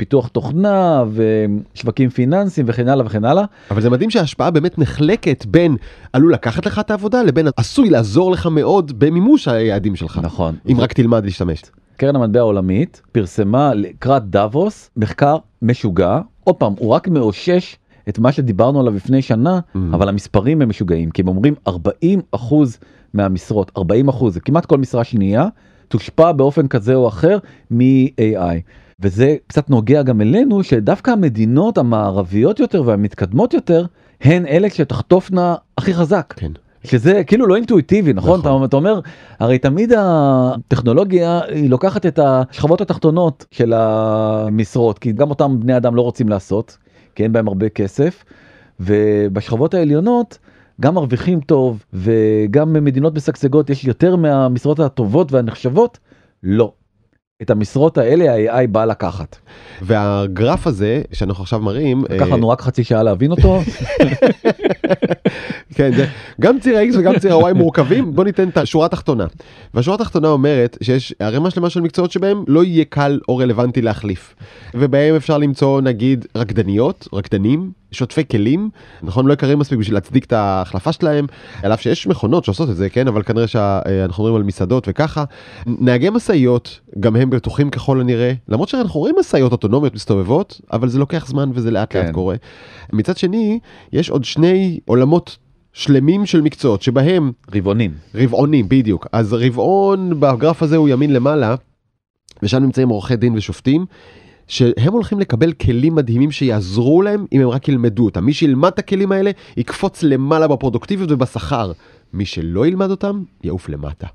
ופיתוח 0.00 0.28
תוכנה 0.28 1.04
ושווקים 1.12 2.10
פיננסיים 2.10 2.66
וכן 2.68 2.88
הלאה 2.88 3.06
וכן 3.06 3.24
הלאה. 3.24 3.44
אבל 3.70 3.80
זה 3.80 3.90
מדהים 3.90 4.10
שההשפעה 4.10 4.50
באמת 4.50 4.78
נחלקת 4.78 5.46
בין 5.46 5.76
עלול 6.12 6.32
לקחת 6.32 6.66
לך 6.66 6.78
את 6.78 6.90
העבודה 6.90 7.22
לבין 7.22 7.46
עשוי 7.56 7.90
לעזור 7.90 8.30
לך 8.30 8.46
מאוד 8.46 8.92
במימוש 8.98 9.48
היעדים 9.48 9.96
שלך. 9.96 10.20
נכון. 10.22 10.54
אם 10.70 10.80
רק 10.80 10.92
תלמד 10.92 11.24
להשתמש. 11.24 11.62
קרן 11.96 12.16
המטבע 12.16 12.40
העולמית 12.40 13.02
פרסמה 13.12 13.74
לקראת 13.74 14.30
דאבוס 14.30 14.90
מחקר 14.96 15.36
משוגע 15.62 16.18
עוד 16.44 16.56
פעם 16.56 16.72
הוא 16.78 16.90
רק 16.90 17.08
מאושש 17.08 17.76
את 18.08 18.18
מה 18.18 18.32
שדיברנו 18.32 18.80
עליו 18.80 18.94
לפני 18.94 19.22
שנה 19.22 19.60
Mm. 19.74 19.78
אבל 19.92 20.08
המספרים 20.08 20.62
הם 20.62 20.68
משוגעים 20.68 21.10
כי 21.10 21.22
הם 21.22 21.28
אומרים 21.28 21.54
40 21.68 22.20
אחוז 22.32 22.78
מהמשרות 23.14 23.72
40 23.76 24.08
אחוז 24.08 24.34
זה 24.34 24.40
כמעט 24.40 24.66
כל 24.66 24.78
משרה 24.78 25.04
שנייה 25.04 25.46
תושפע 25.88 26.32
באופן 26.32 26.68
כזה 26.68 26.94
או 26.94 27.08
אחר 27.08 27.38
מ-AI. 27.70 28.56
וזה 29.02 29.36
קצת 29.46 29.70
נוגע 29.70 30.02
גם 30.02 30.20
אלינו 30.20 30.62
שדווקא 30.62 31.10
המדינות 31.10 31.78
המערביות 31.78 32.60
יותר 32.60 32.82
והמתקדמות 32.86 33.54
יותר 33.54 33.86
הן 34.20 34.46
אלה 34.46 34.70
שתחטופנה 34.70 35.54
הכי 35.78 35.94
חזק. 35.94 36.34
כן. 36.36 36.52
שזה 36.84 37.22
כאילו 37.26 37.46
לא 37.46 37.56
אינטואיטיבי 37.56 38.12
נכון, 38.12 38.38
נכון. 38.40 38.56
אתה, 38.56 38.64
אתה 38.64 38.76
אומר 38.76 39.00
הרי 39.38 39.58
תמיד 39.58 39.92
הטכנולוגיה 39.98 41.40
היא 41.48 41.70
לוקחת 41.70 42.06
את 42.06 42.18
השכבות 42.22 42.80
התחתונות 42.80 43.44
של 43.50 43.72
המשרות 43.72 44.98
כי 44.98 45.12
גם 45.12 45.30
אותם 45.30 45.60
בני 45.60 45.76
אדם 45.76 45.94
לא 45.94 46.02
רוצים 46.02 46.28
לעשות 46.28 46.78
כי 47.14 47.22
אין 47.22 47.32
בהם 47.32 47.48
הרבה 47.48 47.68
כסף 47.68 48.24
ובשכבות 48.80 49.74
העליונות 49.74 50.38
גם 50.80 50.94
מרוויחים 50.94 51.40
טוב 51.40 51.84
וגם 51.92 52.72
במדינות 52.72 53.14
משגשגות 53.14 53.70
יש 53.70 53.84
יותר 53.84 54.16
מהמשרות 54.16 54.80
הטובות 54.80 55.32
והנחשבות 55.32 55.98
לא. 56.42 56.72
את 57.42 57.50
המשרות 57.50 57.98
האלה 57.98 58.32
ה-AI 58.32 58.66
בא 58.66 58.84
לקחת. 58.84 59.36
והגרף 59.82 60.66
הזה 60.66 61.02
שאנחנו 61.12 61.42
עכשיו 61.42 61.60
מראים, 61.60 62.04
לקח 62.10 62.26
אה, 62.26 62.36
לנו 62.36 62.48
רק 62.48 62.60
חצי 62.60 62.84
שעה 62.84 63.02
להבין 63.02 63.30
אותו. 63.30 63.60
כן, 65.74 65.90
זה, 65.96 66.06
גם 66.40 66.60
ציר 66.60 66.78
ה-X 66.78 66.98
וגם 66.98 67.18
ציר 67.18 67.34
ה-Y 67.34 67.54
מורכבים, 67.54 68.14
בוא 68.14 68.24
ניתן 68.24 68.48
את 68.48 68.56
השורה 68.56 68.86
התחתונה. 68.86 69.26
והשורה 69.74 69.94
התחתונה 69.94 70.28
אומרת 70.28 70.78
שיש 70.82 71.14
ערימה 71.18 71.50
שלמה 71.50 71.70
של 71.70 71.80
מקצועות 71.80 72.12
שבהם 72.12 72.44
לא 72.48 72.64
יהיה 72.64 72.84
קל 72.84 73.20
או 73.28 73.36
רלוונטי 73.36 73.82
להחליף. 73.82 74.34
ובהם 74.74 75.14
אפשר 75.14 75.38
למצוא 75.38 75.80
נגיד 75.80 76.26
רקדניות, 76.36 77.08
רקדנים, 77.12 77.70
שוטפי 77.92 78.22
כלים, 78.30 78.70
נכון 79.02 79.26
לא 79.26 79.32
יקרים 79.32 79.58
מספיק 79.58 79.78
בשביל 79.78 79.96
להצדיק 79.96 80.24
את 80.24 80.32
ההחלפה 80.32 80.92
שלהם, 80.92 81.26
על 81.62 81.72
אף 81.72 81.80
שיש 81.80 82.06
מכונות 82.06 82.44
שעושות 82.44 82.70
את 82.70 82.76
זה, 82.76 82.88
כן, 82.88 83.08
אבל 83.08 83.22
כנראה 83.22 83.46
שאנחנו 83.46 84.24
מדברים 84.24 84.36
על 84.36 84.42
מסעדות 84.42 84.84
וככה. 84.88 85.24
נהגי 85.66 86.10
משאיות, 86.10 86.80
גם 87.00 87.16
הם 87.16 87.29
בטוחים 87.30 87.70
ככל 87.70 88.00
הנראה, 88.00 88.32
למרות 88.48 88.68
שאנחנו 88.68 89.00
רואים 89.00 89.14
משאיות 89.20 89.52
אוטונומיות 89.52 89.94
מסתובבות, 89.94 90.60
אבל 90.72 90.88
זה 90.88 90.98
לוקח 90.98 91.26
זמן 91.26 91.50
וזה 91.54 91.70
לאט 91.70 91.96
לאט 91.96 92.06
כן. 92.06 92.12
קורה. 92.12 92.36
מצד 92.92 93.16
שני, 93.16 93.58
יש 93.92 94.10
עוד 94.10 94.24
שני 94.24 94.80
עולמות 94.84 95.36
שלמים 95.72 96.26
של 96.26 96.40
מקצועות 96.40 96.82
שבהם 96.82 97.32
רבעונים. 97.54 97.90
רבעונים 98.14 98.68
בדיוק 98.68 99.06
אז 99.12 99.32
רבעון 99.32 100.20
בגרף 100.20 100.62
הזה 100.62 100.76
הוא 100.76 100.88
ימין 100.88 101.12
למעלה 101.12 101.54
ושם 102.42 102.62
נמצאים 102.62 102.88
עורכי 102.88 103.16
דין 103.16 103.34
ושופטים 103.36 103.86
שהם 104.46 104.92
הולכים 104.92 105.20
לקבל 105.20 105.52
כלים 105.52 105.94
מדהימים 105.94 106.30
שיעזרו 106.30 107.02
להם 107.02 107.26
אם 107.32 107.40
הם 107.40 107.48
רק 107.48 107.68
ילמדו 107.68 108.04
אותם 108.04 108.24
מי 108.24 108.32
שילמד 108.32 108.70
את 108.72 108.78
הכלים 108.78 109.12
האלה 109.12 109.30
יקפוץ 109.56 110.02
למעלה 110.02 110.48
בפרודוקטיביות 110.48 111.10
ובשכר 111.10 111.72
מי 112.12 112.24
שלא 112.24 112.66
ילמד 112.66 112.90
אותם 112.90 113.22
יעוף 113.44 113.68
למטה. 113.68 114.06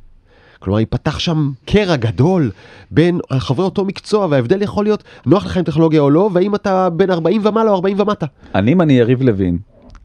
כלומר 0.65 0.79
ייפתח 0.79 1.19
שם 1.19 1.51
קרע 1.65 1.95
גדול 1.95 2.51
בין 2.91 3.19
חברי 3.31 3.65
אותו 3.65 3.85
מקצוע 3.85 4.27
וההבדל 4.29 4.61
יכול 4.61 4.85
להיות 4.85 5.03
נוח 5.25 5.45
לך 5.45 5.57
עם 5.57 5.63
טכנולוגיה 5.63 6.01
או 6.01 6.09
לא 6.09 6.29
והאם 6.33 6.55
אתה 6.55 6.89
בין 6.89 7.11
40 7.11 7.41
ומעלה 7.45 7.69
או 7.69 7.75
40 7.75 7.99
ומטה. 7.99 8.25
אני 8.55 8.73
אם 8.73 8.81
אני 8.81 8.93
יריב 8.93 9.21
לוין. 9.21 9.57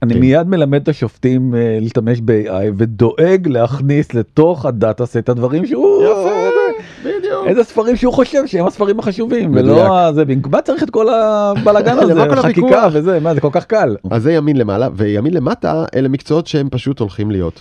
אני 0.03 0.15
כן. 0.15 0.21
מיד 0.21 0.49
מלמד 0.49 0.83
את 0.83 0.89
השופטים 0.89 1.55
אה, 1.55 1.79
להשתמש 1.81 2.21
ב-AI 2.25 2.73
ודואג 2.77 3.49
להכניס 3.49 4.15
לתוך 4.15 4.67
הדאטה 4.67 5.07
סט 5.07 5.29
הדברים 5.29 5.67
שהוא 5.67 6.05
בדיוק. 7.05 7.47
איזה 7.47 7.65
ספרים 7.65 7.97
שהוא 7.97 8.13
חושב 8.13 8.47
שהם 8.47 8.67
הספרים 8.67 8.99
החשובים. 8.99 9.55
ולא 9.55 10.13
זה 10.13 10.25
מה 10.51 10.63
צריך 10.63 10.83
את 10.83 10.91
כל 10.91 11.07
הבלאגן 11.15 11.99
הזה 12.03 12.15
כל 12.29 12.37
חקיקה? 12.37 12.89
וזה 12.93 13.21
מה 13.21 13.35
זה 13.35 13.41
כל 13.41 13.51
כך 13.53 13.65
קל. 13.65 13.97
אז 14.11 14.23
זה 14.23 14.33
ימין 14.33 14.57
למעלה, 14.57 14.89
וימין 14.95 15.35
למטה 15.35 15.85
אלה 15.95 16.09
מקצועות 16.09 16.47
שהם 16.47 16.69
פשוט 16.71 16.99
הולכים 17.01 17.31
להיות 17.31 17.61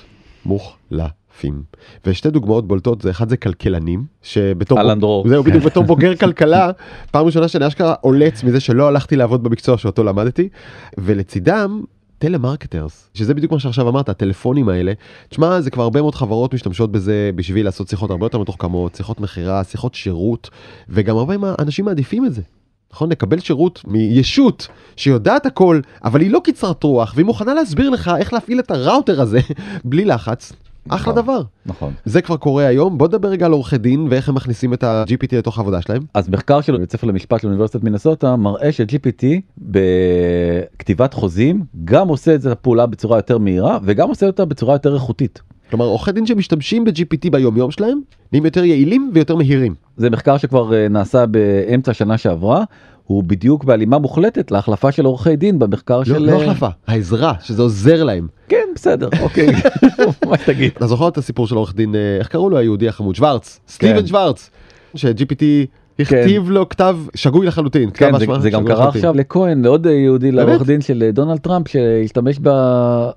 מוחלפים. 1.47 1.63
ושתי 2.05 2.29
דוגמאות 2.29 2.67
בולטות, 2.67 3.01
זה 3.01 3.09
אחד 3.09 3.29
זה 3.29 3.37
כלכלנים, 3.37 4.05
שבתור... 4.21 4.81
אלן 4.81 4.99
דרור. 4.99 5.27
זהו, 5.27 5.43
בדיוק 5.43 5.63
בתור 5.69 5.83
בוגר 5.83 6.15
כלכלה, 6.15 6.71
פעם 7.11 7.25
ראשונה 7.25 7.47
שאני 7.47 7.67
אשכרה 7.67 7.93
עולץ 8.01 8.43
מזה 8.43 8.59
שלא 8.59 8.87
הלכתי 8.87 9.15
לעבוד 9.15 9.43
במקצוע 9.43 9.77
שאותו 9.77 10.03
למדתי, 10.03 10.49
ולצידם... 10.97 11.83
telemarketers, 12.21 13.09
שזה 13.13 13.33
בדיוק 13.33 13.51
מה 13.51 13.59
שעכשיו 13.59 13.89
אמרת, 13.89 14.09
הטלפונים 14.09 14.69
האלה. 14.69 14.93
תשמע, 15.29 15.61
זה 15.61 15.71
כבר 15.71 15.83
הרבה 15.83 16.01
מאוד 16.01 16.15
חברות 16.15 16.53
משתמשות 16.53 16.91
בזה 16.91 17.31
בשביל 17.35 17.65
לעשות 17.65 17.87
שיחות 17.87 18.11
הרבה 18.11 18.25
יותר 18.25 18.39
מתוחכמות, 18.39 18.95
שיחות 18.95 19.19
מכירה, 19.19 19.63
שיחות 19.63 19.95
שירות, 19.95 20.49
וגם 20.89 21.17
הרבה 21.17 21.35
אנשים 21.59 21.85
מעדיפים 21.85 22.25
את 22.25 22.33
זה. 22.33 22.41
נכון? 22.93 23.11
לקבל 23.11 23.39
שירות 23.39 23.81
מישות 23.87 24.67
שיודעת 24.95 25.45
הכל, 25.45 25.79
אבל 26.03 26.21
היא 26.21 26.31
לא 26.31 26.41
קצרת 26.43 26.83
רוח, 26.83 27.13
והיא 27.15 27.25
מוכנה 27.25 27.53
להסביר 27.53 27.89
לך 27.89 28.11
איך 28.17 28.33
להפעיל 28.33 28.59
את 28.59 28.71
הראוטר 28.71 29.21
הזה 29.21 29.39
בלי 29.85 30.05
לחץ. 30.05 30.53
אחלה 30.89 31.13
נכון. 31.13 31.23
דבר. 31.23 31.41
נכון. 31.65 31.93
זה 32.05 32.21
כבר 32.21 32.37
קורה 32.37 32.65
היום, 32.65 32.97
בוא 32.97 33.07
נדבר 33.07 33.29
רגע 33.29 33.45
על 33.45 33.51
עורכי 33.51 33.77
דין 33.77 34.07
ואיך 34.09 34.29
הם 34.29 34.35
מכניסים 34.35 34.73
את 34.73 34.83
ה-GPT 34.83 35.35
לתוך 35.35 35.57
העבודה 35.57 35.81
שלהם. 35.81 36.01
אז 36.13 36.29
מחקר 36.29 36.61
של 36.61 36.77
בית 36.77 36.91
ספר 36.91 37.07
למשפט 37.07 37.41
של 37.41 37.47
אוניברסיטת 37.47 37.83
מינסוטה 37.83 38.35
מראה 38.35 38.71
ש-GPT 38.71 39.25
בכתיבת 39.57 41.13
חוזים 41.13 41.63
גם 41.85 42.07
עושה 42.07 42.35
את 42.35 42.45
הפעולה 42.45 42.85
בצורה 42.85 43.17
יותר 43.17 43.37
מהירה 43.37 43.77
וגם 43.83 44.09
עושה 44.09 44.27
אותה 44.27 44.45
בצורה 44.45 44.75
יותר 44.75 44.93
איכותית. 44.93 45.41
כלומר, 45.69 45.85
עורכי 45.85 46.11
דין 46.11 46.25
שמשתמשים 46.25 46.83
ב-GPT 46.83 47.29
ביום 47.31 47.57
יום 47.57 47.71
שלהם, 47.71 48.01
נהיים 48.31 48.45
יותר 48.45 48.63
יעילים 48.63 49.11
ויותר 49.13 49.35
מהירים. 49.35 49.75
זה 49.97 50.09
מחקר 50.09 50.37
שכבר 50.37 50.73
אה, 50.73 50.87
נעשה 50.87 51.25
באמצע 51.25 51.93
שנה 51.93 52.17
שעברה 52.17 52.63
הוא 53.03 53.23
בדיוק 53.23 53.63
בהלימה 53.63 53.97
מוחלטת 53.97 54.51
להחלפה 54.51 54.91
של 54.91 55.05
עורכי 55.05 55.35
דין 55.35 55.59
במחקר 55.59 55.97
לא, 55.97 56.05
של 56.05 56.17
לא 56.17 56.31
אה, 56.31 56.43
החלפה, 56.43 56.67
העזרה, 56.87 57.33
שזה 57.41 57.61
עוזר 57.61 58.03
להם. 58.03 58.27
כן 58.47 58.67
בסדר 58.79 59.09
אוקיי 59.21 59.47
מה 60.29 60.37
שתגיד. 60.37 60.71
אתה 60.77 60.87
זוכר 60.87 61.07
את 61.07 61.17
הסיפור 61.17 61.47
של 61.47 61.55
עורך 61.55 61.75
דין, 61.75 61.95
אה, 61.95 62.17
איך 62.19 62.27
קראו 62.27 62.49
לו 62.49 62.57
היהודי 62.57 62.87
החמוד? 62.87 63.15
שוורץ, 63.15 63.59
סטיבן 63.67 64.07
שוורץ, 64.07 64.49
ש-GPT 64.95 65.43
הכתיב 65.99 66.49
לו 66.49 66.69
כתב 66.69 66.97
שגוי 67.15 67.45
לחלוטין. 67.45 67.89
כן, 67.93 68.11
זה, 68.39 68.49
גם 68.49 68.65
קרה. 68.65 68.87
עכשיו 68.87 69.13
לכהן 69.13 69.61
לעוד 69.61 69.85
יהודי? 69.85 70.31
לעורך 70.31 70.65
דין 70.65 70.81
של 70.81 71.03
אה, 71.03 71.11
דונלד 71.11 71.37
טראמפ 71.37 71.67
שהשתמש 71.67 72.39
ב... 72.41 72.47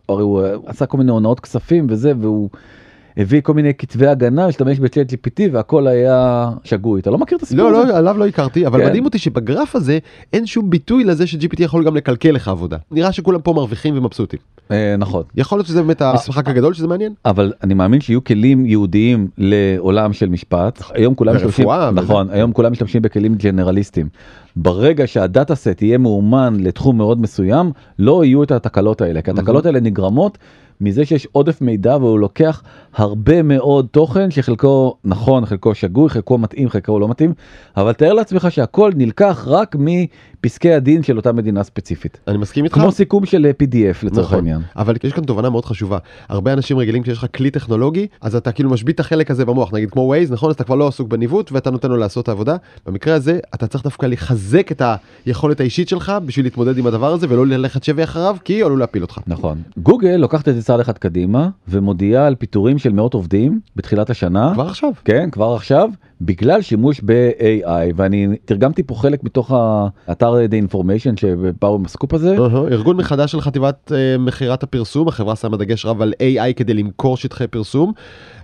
הרי 0.09 0.23
הוא 0.23 0.43
אה, 0.43 0.55
עשה 0.67 0.87
כל 0.87 0.99
מיני 0.99 1.13
הונאות 1.13 1.41
כספים 1.41 1.87
וזה 1.91 2.13
והוא 2.21 2.49
הביא 3.17 3.41
כל 3.41 3.55
מיני 3.55 3.75
כתבי 3.75 4.07
הגנה 4.07 4.47
השתמש 4.47 4.79
בצ'אט 4.79 5.13
GPT 5.13 5.43
והכל 5.53 5.87
היה 5.87 6.51
שגוי 6.65 7.01
אתה 7.01 7.11
לא 7.11 7.19
מכיר 7.19 7.39
את 7.39 7.43
הסיפור 7.43 7.71
לא, 7.71 7.83
הזה? 7.83 7.93
לא, 7.93 7.97
עליו 7.97 8.19
לא 8.19 8.27
הכרתי, 8.27 8.67
אבל 8.67 8.81
כן. 8.81 8.87
מדהים 8.87 9.05
אותי 9.05 9.19
שבגרף 9.19 9.77
הזה 9.77 9.99
אין 10.33 10.47
שום 10.47 10.71
ביטוי 10.71 11.05
לזה 11.05 11.27
ש-GPT 11.27 11.63
יכול 11.63 11.85
גם 11.85 11.97
לקלקל 11.97 12.31
לך 12.31 12.49
עבודה. 12.49 12.77
נראה 12.91 13.13
שכולם 13.13 13.41
פה 13.41 13.53
מרוויחים 13.53 13.99
ומבסוטים. 13.99 14.39
אה, 14.71 14.97
נכון 14.99 15.23
יכול 15.37 15.59
להיות 15.59 15.67
שזה 15.67 15.83
באמת 15.83 16.03
המשחק 16.03 16.49
הגדול 16.49 16.75
שזה 16.75 16.87
מעניין? 16.87 17.13
אבל 17.25 17.53
אני 17.63 17.75
מאמין 17.75 18.01
שיהיו 18.01 18.25
כלים 18.25 18.67
ייעודיים 18.67 19.29
לעולם 19.39 20.13
של 20.13 20.29
משפט 20.29 20.83
היום 20.95 21.15
כולם 21.15 21.37
משתמשים 21.37 21.67
ורפואה 21.67 21.91
וזה. 21.93 22.01
נכון 22.01 22.31
היום 22.31 22.53
כולם 22.53 22.73
משתמשים 22.73 23.03
בכלים 23.03 23.35
ג'נרליסטים. 23.35 24.09
ברגע 24.57 25.07
שהדאטה 25.07 25.55
סט 25.55 25.83
יהיה 25.83 25.99
מאומן 25.99 26.57
לתחום 26.61 26.97
מאוד 26.97 27.21
מסוים 27.21 27.71
לא 27.99 28.25
יהיו 28.25 28.43
את 28.43 28.51
התקלות 28.51 29.01
האלה 29.01 29.23
כי 29.23 29.31
התקלות 29.31 29.67
האלה 29.67 29.81
נגרמות 29.81 30.39
מזה 30.83 31.05
שיש 31.05 31.27
עודף 31.33 31.61
מידע 31.61 31.97
והוא 31.97 32.19
לוקח 32.19 32.63
הרבה 32.95 33.43
מאוד 33.43 33.87
תוכן 33.91 34.31
שחלקו 34.31 34.97
נכון 35.05 35.47
חלקו 35.47 35.75
שגוי 35.75 36.09
חלקו 36.09 36.39
מתאים 36.39 36.69
חלקו 36.69 36.99
לא 36.99 37.09
מתאים 37.09 37.35
אבל 37.77 37.93
תאר 37.93 38.13
לעצמך 38.13 38.47
שהכל 38.51 38.93
נלקח 38.97 39.45
רק 39.49 39.77
מפסקי 40.45 40.73
הדין 40.73 41.03
של 41.03 41.17
אותה 41.17 41.33
מדינה 41.33 41.63
ספציפית 41.63 42.21
אני 42.29 42.37
מסכים 42.39 42.65
איתך. 42.65 42.75
כמו 42.75 42.93
סיכום 42.93 43.27
של 43.27 43.51
pdf 43.63 44.07
לצורך 44.07 44.27
נכון, 44.27 44.39
העניין. 44.39 44.61
אבל 44.77 44.97
יש 45.05 45.13
כאן 45.13 45.25
תובנה 45.25 45.51
מאוד 45.51 45.65
חשובה. 45.65 45.99
הרבה 46.29 46.53
אנשים 46.53 46.79
רגילים 46.79 47.03
כשיש 47.03 47.19
לך 47.19 47.27
כלי 47.37 47.51
טכנולוגי, 47.51 48.07
אז 48.21 48.37
אתה 48.37 48.53
כאילו 48.53 48.71
משבית 48.71 48.95
את 48.95 49.01
החלק 49.01 49.31
הזה 49.31 49.45
במוח, 49.45 49.75
נגיד 49.75 49.91
כמו 49.91 50.15
Waze, 50.15 50.33
נכון? 50.33 50.51
אז 50.51 50.55
אתה 50.55 50.65
כבר 50.65 50.75
לא 50.75 50.89
עסוק 50.89 51.09
בניווט 51.09 51.53
ואתה 51.53 51.71
נותן 51.71 51.89
לו 51.89 51.97
לעשות 51.97 52.25
את 52.25 52.29
העבודה. 52.29 52.57
במקרה 52.87 53.15
הזה, 53.15 53.39
אתה 53.55 53.67
צריך 53.67 53.85
דווקא 53.85 54.07
לחזק 54.07 54.73
את 54.73 54.83
היכולת 55.27 55.61
האישית 55.61 55.89
שלך 55.89 56.13
בשביל 56.27 56.47
להתמודד 56.47 56.79
עם 56.79 56.87
הדבר 56.87 57.13
הזה 57.13 57.27
ולא 57.31 57.47
ללכת 57.47 57.85
שבי 57.85 58.05
אחריו, 58.05 58.37
כי 58.45 58.63
עלול 58.63 58.81
להפיל 58.81 59.03
אותך. 59.03 59.19
נכון. 59.27 59.63
גוגל 59.79 60.17
לוקחת 60.17 60.49
את 60.49 60.55
זה 60.55 60.63
צעד 60.63 60.81
אחד 60.81 60.99
קדימה 60.99 61.49
ומודיעה 61.69 62.27
על 62.27 62.35
פיטורים 62.35 62.79
של 62.79 62.93
מאות 62.93 63.15
עובדים 63.15 63.61
בתחילת 63.77 64.11
השנה. 64.11 64.51
כבר 64.55 64.67
עכשיו. 64.67 64.91
כן, 65.05 65.29
כבר 65.31 65.55
עכשיו, 65.55 65.91
בגלל 66.21 66.63
שימוש 66.63 67.01
ב-AI, 67.05 67.93
ואני 67.97 68.29
תרגמתי 68.45 68.83
פה 68.83 68.95
חלק 68.95 69.25
מתוך 69.25 69.51
האתר 70.07 70.32
The 70.33 70.73
Information 70.73 71.21
שבאו 71.21 71.75
עם 71.75 71.85
הסקופ 71.85 72.15
הזה. 72.15 72.37
אהה, 72.39 72.61
ארגון 72.73 72.97
מחדש 72.97 73.33
של 73.33 73.41
חטיבת 73.41 73.93
אה, 73.95 74.19
מכירת 74.19 74.63
הפרסום, 74.63 75.09
החברה 75.09 75.37
שמה 75.37 75.57
דגש 75.57 75.87
רב 75.87 76.03
על 76.03 76.13
AI 76.19 76.53
כדי 76.57 76.75
למכור 76.75 77.17
שטחי 77.17 77.47
פרסום. 77.47 77.93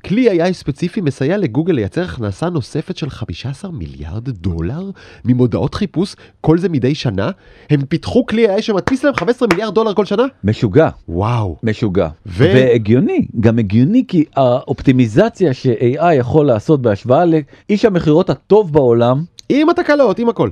כלי 0.05 0.42
AI 0.48 0.53
ספציפי 0.53 1.01
מסייע 1.01 1.37
לגוגל 1.37 1.72
לייצר 1.72 2.03
הכנסה 2.03 2.51
נוספת 2.51 2.96
של 2.96 3.11
15 3.11 3.70
מיליארד 3.70 4.29
דולר 4.29 4.90
ממודעות 5.24 5.74
חיפוש, 5.74 6.14
כל 6.40 6.59
זה 6.59 6.68
מדי 6.68 6.94
שנה. 6.94 7.31
הם 7.70 7.85
פיתחו 7.85 8.27
כלי 8.27 8.57
AI 8.57 8.62
שמדפיס 8.62 9.05
להם 9.05 9.14
15 9.14 9.48
מיליארד 9.48 9.74
דולר 9.74 9.94
כל 9.94 10.05
שנה? 10.05 10.22
משוגע. 10.44 10.88
וואו. 11.09 11.57
משוגע 11.62 12.09
ו- 12.27 12.44
והגיוני 12.55 13.27
גם 13.40 13.59
הגיוני 13.59 14.05
כי 14.09 14.24
האופטימיזציה 14.37 15.55
ש-AI 15.55 16.14
יכול 16.18 16.46
לעשות 16.46 16.83
בהשוואה 16.83 17.24
לאיש 17.24 17.85
המכירות 17.85 18.31
הטוב 18.31 18.72
בעולם 18.72 19.22
עם 19.49 19.69
התקלות, 19.69 20.19
עם 20.19 20.29
הכל. 20.29 20.51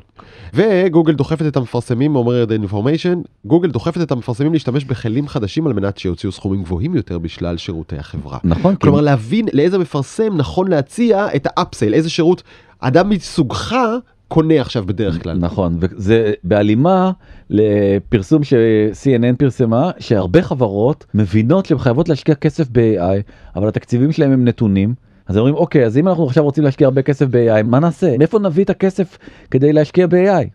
וגוגל 0.55 1.13
דוחפת 1.13 1.47
את 1.47 1.57
המפרסמים, 1.57 2.17
אומר 2.17 2.45
The 2.45 2.71
Information, 2.71 3.17
גוגל 3.45 3.71
דוחפת 3.71 4.03
את 4.03 4.13
המפרסמים 4.13 4.53
להשתמש 4.53 4.85
בכלים 4.85 5.29
חדשים 5.29 5.67
על 5.67 5.73
מנת 5.73 5.99
שיוציאו 5.99 6.33
סכומים 6.33 6.63
גבוהים 6.63 6.95
יותר 6.95 7.19
בשלל 7.19 7.57
שירותי 7.57 7.97
החברה. 7.97 8.39
נכון 8.45 8.77
כלומר 8.77 9.01
להבין 9.01 9.47
לאיזה 9.53 9.79
מפרסם 9.79 10.37
נכון 10.37 10.69
להציע 10.69 11.27
את 11.37 11.47
האפסייל, 11.51 11.95
איזה 11.95 12.11
שירות 12.11 12.43
אדם 12.81 13.09
מסוגך 13.09 13.77
קונה 14.29 14.61
עכשיו 14.61 14.85
בדרך 14.87 15.23
כלל. 15.23 15.39
נכון 15.39 15.77
וזה 15.81 16.33
בהלימה 16.45 17.11
לפרסום 17.51 18.45
ש-CNN 18.45 19.37
פרסמה 19.39 19.91
שהרבה 19.99 20.43
חברות 20.43 21.07
מבינות 21.15 21.67
שהן 21.67 21.79
חייבות 21.79 22.09
להשקיע 22.09 22.35
כסף 22.35 22.69
ב-AI 22.73 23.23
אבל 23.57 23.69
התקציבים 23.69 24.13
שלהם 24.13 24.33
הם 24.33 24.45
נתונים. 24.45 24.95
אז 25.27 25.37
אומרים 25.39 25.55
אוקיי 25.55 25.85
אז 25.85 25.99
אם 25.99 26.09
אנחנו 26.09 26.27
עכשיו 26.27 26.45
רוצים 26.45 26.65
להשקיע 26.65 26.87
הרבה 26.87 27.03
כסף 27.03 27.27
ב-AI 27.31 27.63
מה 27.63 27.79
נעשה 27.79 28.19
מאיפה 28.19 28.39
נביא 28.39 28.65
את 28.65 28.71
הכסף 28.71 29.19
כדי 29.51 29.73
להשקיע 29.73 30.07
ב-AI. 30.07 30.47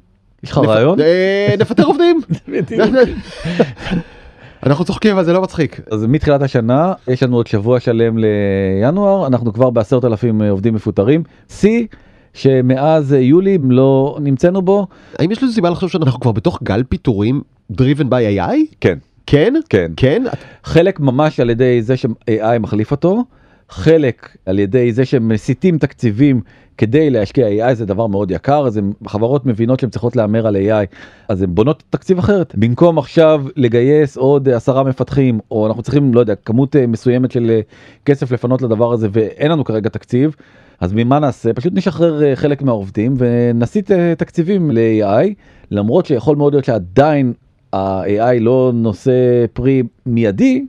יש 0.43 0.51
לך 0.51 0.57
רעיון? 0.57 0.99
אה, 0.99 1.53
נפטר 1.59 1.83
עובדים. 1.83 2.21
אנחנו 4.65 4.85
צוחקים 4.85 5.11
אבל 5.11 5.23
זה 5.23 5.33
לא 5.33 5.41
מצחיק. 5.41 5.81
אז 5.91 6.05
מתחילת 6.05 6.41
השנה 6.41 6.93
יש 7.07 7.23
לנו 7.23 7.35
עוד 7.35 7.47
שבוע 7.47 7.79
שלם 7.79 8.17
לינואר 8.17 9.27
אנחנו 9.27 9.53
כבר 9.53 9.69
בעשרת 9.69 10.05
אלפים 10.05 10.41
עובדים 10.41 10.73
מפוטרים 10.73 11.23
שיא 11.49 11.87
שמאז 12.33 13.13
יולי 13.13 13.57
לא 13.69 14.17
נמצאנו 14.21 14.61
בו. 14.61 14.87
האם 15.19 15.31
יש 15.31 15.43
לזה 15.43 15.53
סיבה 15.53 15.69
לחשוב 15.69 15.89
שאנחנו 15.89 16.19
כבר 16.19 16.31
בתוך 16.31 16.59
גל 16.63 16.83
פיטורים 16.89 17.41
driven 17.71 18.05
by 18.09 18.39
AI? 18.39 18.75
כן. 18.81 18.97
כן? 19.25 19.53
כן. 19.69 19.91
כן? 19.97 20.23
חלק 20.63 20.99
ממש 20.99 21.39
על 21.39 21.49
ידי 21.49 21.81
זה 21.81 21.97
ש-AI 21.97 22.59
מחליף 22.59 22.91
אותו, 22.91 23.23
חלק 23.71 24.37
על 24.45 24.59
ידי 24.59 24.93
זה 24.93 25.05
שהם 25.05 25.27
מסיטים 25.27 25.77
תקציבים 25.77 26.41
כדי 26.77 27.09
להשקיע 27.09 27.47
AI 27.47 27.73
זה 27.73 27.85
דבר 27.85 28.07
מאוד 28.07 28.31
יקר 28.31 28.67
אז 28.67 28.79
חברות 29.07 29.45
מבינות 29.45 29.79
שהן 29.79 29.89
צריכות 29.89 30.15
להמר 30.15 30.47
על 30.47 30.55
AI 30.55 30.95
אז 31.29 31.41
הן 31.41 31.55
בונות 31.55 31.83
תקציב 31.89 32.19
אחרת 32.19 32.53
במקום 32.57 32.97
עכשיו 32.97 33.43
לגייס 33.55 34.17
עוד 34.17 34.49
עשרה 34.49 34.83
מפתחים 34.83 35.39
או 35.51 35.67
אנחנו 35.67 35.83
צריכים 35.83 36.13
לא 36.13 36.19
יודע 36.19 36.35
כמות 36.35 36.75
אה, 36.75 36.87
מסוימת 36.87 37.31
של 37.31 37.49
אה, 37.49 37.61
כסף 38.05 38.31
לפנות 38.31 38.61
לדבר 38.61 38.93
הזה 38.93 39.07
ואין 39.11 39.51
לנו 39.51 39.63
כרגע 39.63 39.89
תקציב 39.89 40.35
אז 40.79 40.93
ממה 40.93 41.19
נעשה 41.19 41.53
פשוט 41.53 41.73
נשחרר 41.75 42.23
אה, 42.23 42.35
חלק 42.35 42.61
מהעובדים 42.61 43.13
ונסיט 43.17 43.91
תקציבים 44.17 44.71
ל-AI 44.71 45.33
למרות 45.71 46.05
שיכול 46.05 46.37
מאוד 46.37 46.53
להיות 46.53 46.65
שעדיין 46.65 47.33
ה-AI 47.73 48.39
לא 48.39 48.71
נושא 48.73 49.45
פרי 49.53 49.83
מיידי. 50.05 50.65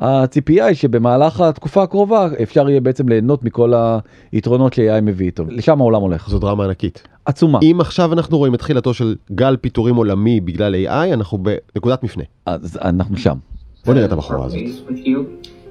הציפייה 0.00 0.66
היא 0.66 0.74
שבמהלך 0.74 1.40
התקופה 1.40 1.82
הקרובה 1.82 2.28
אפשר 2.42 2.70
יהיה 2.70 2.80
בעצם 2.80 3.08
ליהנות 3.08 3.44
מכל 3.44 3.72
היתרונות 4.32 4.72
ש-AI 4.72 5.00
מביא 5.02 5.26
איתו, 5.26 5.44
לשם 5.48 5.80
העולם 5.80 6.02
הולך. 6.02 6.28
זו 6.28 6.38
דרמה 6.38 6.64
ענקית. 6.64 7.02
עצומה. 7.24 7.58
אם 7.62 7.80
עכשיו 7.80 8.12
אנחנו 8.12 8.38
רואים 8.38 8.54
את 8.54 8.58
תחילתו 8.58 8.94
של 8.94 9.16
גל 9.32 9.56
פיטורים 9.56 9.96
עולמי 9.96 10.40
בגלל 10.40 10.74
AI, 10.74 11.14
אנחנו 11.14 11.38
בנקודת 11.38 12.02
מפנה. 12.02 12.24
אז 12.46 12.78
אנחנו 12.84 13.16
שם. 13.16 13.36
בוא 13.86 13.94
נראה 13.94 14.06
את 14.06 14.12
הבחורה 14.12 14.46
הזאת. 14.46 14.58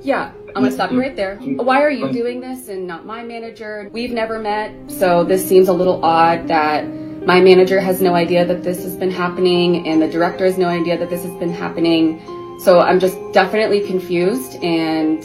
Yeah, 0.04 0.32
I'm 0.56 0.64
gonna 0.64 0.72
stop 0.72 0.92
you 0.94 1.00
right 1.06 1.18
there. 1.22 1.34
Why 1.70 1.80
are 1.86 1.92
you 2.00 2.08
doing 2.22 2.40
this 2.48 2.62
and 2.74 2.88
not 2.88 3.02
my 3.14 3.22
manager? 3.34 3.72
We've 3.98 4.16
never 4.24 4.36
met, 4.52 4.70
so 5.02 5.08
this 5.32 5.42
seems 5.52 5.68
a 5.68 5.76
little 5.82 6.00
odd 6.20 6.40
that 6.56 6.80
my 7.34 7.40
manager 7.50 7.80
has 7.90 7.98
no 8.02 8.14
idea 8.24 8.42
that 8.52 8.64
this 8.68 8.80
has 8.88 8.96
been 9.04 9.14
happening 9.24 9.68
and 9.88 9.98
the 10.06 10.12
director 10.18 10.46
has 10.50 10.58
no 10.66 10.70
idea 10.80 10.96
that 11.02 11.10
this 11.14 11.24
has 11.28 11.36
been 11.44 11.54
happening. 11.64 12.04
So 12.66 12.72
I'm 12.82 13.00
just 13.00 13.18
definitely 13.32 13.82
confused 13.92 14.52
and 14.62 15.20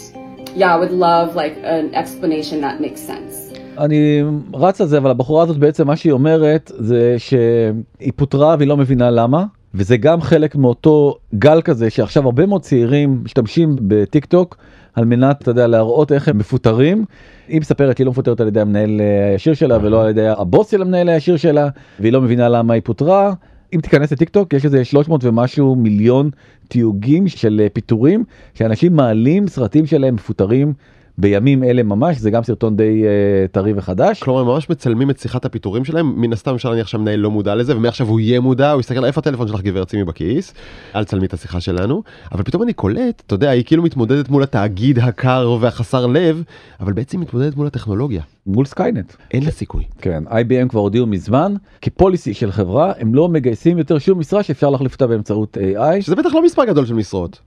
yeah, 0.60 0.74
I 0.74 0.78
would 0.80 0.94
love 1.06 1.34
like 1.42 1.56
an 1.76 1.86
explanation 1.94 2.60
that 2.60 2.80
makes 2.80 3.00
sense. 3.00 3.34
אני 3.78 4.22
רץ 4.54 4.80
על 4.80 4.86
זה 4.86 4.98
אבל 4.98 5.10
הבחורה 5.10 5.42
הזאת 5.42 5.56
בעצם 5.56 5.86
מה 5.86 5.96
שהיא 5.96 6.12
אומרת 6.12 6.72
זה 6.78 7.14
שהיא 7.18 8.12
פוטרה 8.16 8.54
והיא 8.58 8.68
לא 8.68 8.76
מבינה 8.76 9.10
למה 9.10 9.44
וזה 9.74 9.96
גם 9.96 10.20
חלק 10.20 10.56
מאותו 10.56 11.16
גל 11.34 11.60
כזה 11.62 11.90
שעכשיו 11.90 12.24
הרבה 12.24 12.46
מאוד 12.46 12.62
צעירים 12.62 13.20
משתמשים 13.24 13.76
בטיק 13.80 14.24
טוק 14.24 14.56
על 14.94 15.04
מנת 15.04 15.42
אתה 15.42 15.50
יודע 15.50 15.66
להראות 15.66 16.12
איך 16.12 16.28
הם 16.28 16.38
מפוטרים. 16.38 17.04
היא 17.48 17.60
מספרת 17.60 17.96
שהיא 17.96 18.04
לא 18.04 18.10
מפוטרת 18.10 18.40
על 18.40 18.48
ידי 18.48 18.60
המנהל 18.60 19.00
הישיר 19.32 19.54
שלה 19.54 19.78
ולא 19.82 20.02
על 20.02 20.10
ידי 20.10 20.28
הבוס 20.28 20.70
של 20.70 20.82
המנהל 20.82 21.08
הישיר 21.08 21.36
שלה 21.36 21.68
והיא 22.00 22.12
לא 22.12 22.20
מבינה 22.20 22.48
למה 22.48 22.74
היא 22.74 22.82
פוטרה. 22.84 23.32
אם 23.74 23.80
תיכנס 23.80 24.12
לטיק 24.12 24.28
טוק 24.28 24.52
יש 24.52 24.64
איזה 24.64 24.84
300 24.84 25.24
ומשהו 25.24 25.76
מיליון 25.76 26.30
תיוגים 26.68 27.28
של 27.28 27.66
פיטורים 27.72 28.24
שאנשים 28.54 28.96
מעלים 28.96 29.48
סרטים 29.48 29.86
שלהם 29.86 30.14
מפוטרים 30.14 30.72
בימים 31.18 31.64
אלה 31.64 31.82
ממש 31.82 32.18
זה 32.18 32.30
גם 32.30 32.42
סרטון 32.42 32.76
די 32.76 33.02
uh, 33.04 33.52
טרי 33.52 33.72
וחדש. 33.76 34.22
כלומר 34.22 34.40
הם 34.40 34.46
ממש 34.46 34.70
מצלמים 34.70 35.10
את 35.10 35.18
שיחת 35.18 35.44
הפיטורים 35.44 35.84
שלהם 35.84 36.20
מן 36.20 36.32
הסתם 36.32 36.54
אפשר 36.54 36.70
להניח 36.70 36.86
שהמנהל 36.86 37.20
לא 37.20 37.30
מודע 37.30 37.54
לזה 37.54 37.76
ומעכשיו 37.76 38.06
הוא 38.08 38.20
יהיה 38.20 38.40
מודע 38.40 38.70
הוא 38.70 38.80
יסתכל 38.80 39.04
איפה 39.04 39.20
הטלפון 39.20 39.48
שלך 39.48 39.60
גברת 39.60 39.88
שימי 39.88 40.04
בכיס 40.04 40.54
אל 40.94 41.04
תצלמי 41.04 41.26
את 41.26 41.34
השיחה 41.34 41.60
שלנו 41.60 42.02
אבל 42.32 42.42
פתאום 42.42 42.62
אני 42.62 42.72
קולט 42.72 43.22
אתה 43.26 43.34
יודע 43.34 43.50
היא 43.50 43.64
כאילו 43.64 43.82
מתמודדת 43.82 44.28
מול 44.28 44.42
התאגיד 44.42 44.98
הקר 44.98 45.56
והחסר 45.60 46.06
לב 46.06 46.42
אבל 46.80 46.92
בעצם 46.92 47.20
מתמודדת 47.20 47.56
מול 47.56 47.66
הטכנולוגיה. 47.66 48.22
מול 48.46 48.66
סקיינט. 48.66 49.12
אין 49.30 49.44
לה 49.44 49.50
סיכוי. 49.50 49.84
כן 50.00 50.24
IBM 50.28 50.68
כבר 50.68 50.80
הודיעו 50.80 51.06
מזמן 51.06 51.54
כפוליסי 51.82 52.34
של 52.34 52.52
חברה 52.52 52.92
הם 52.98 53.14
לא 53.14 53.28
מגייסים 53.28 53.78
יותר 53.78 53.98
שום 53.98 54.18
משרה 54.18 54.42
שאפשר 54.42 54.70
להחליף 54.70 54.92
אותה 54.92 55.06
באמצעות 55.06 55.56
AI. 55.56 56.00
שזה 56.00 56.16
בטח 56.16 56.34
לא 56.34 56.44
מספר 56.44 56.64
גדול 56.64 56.86
של 56.86 56.94
משרות. 56.94 57.40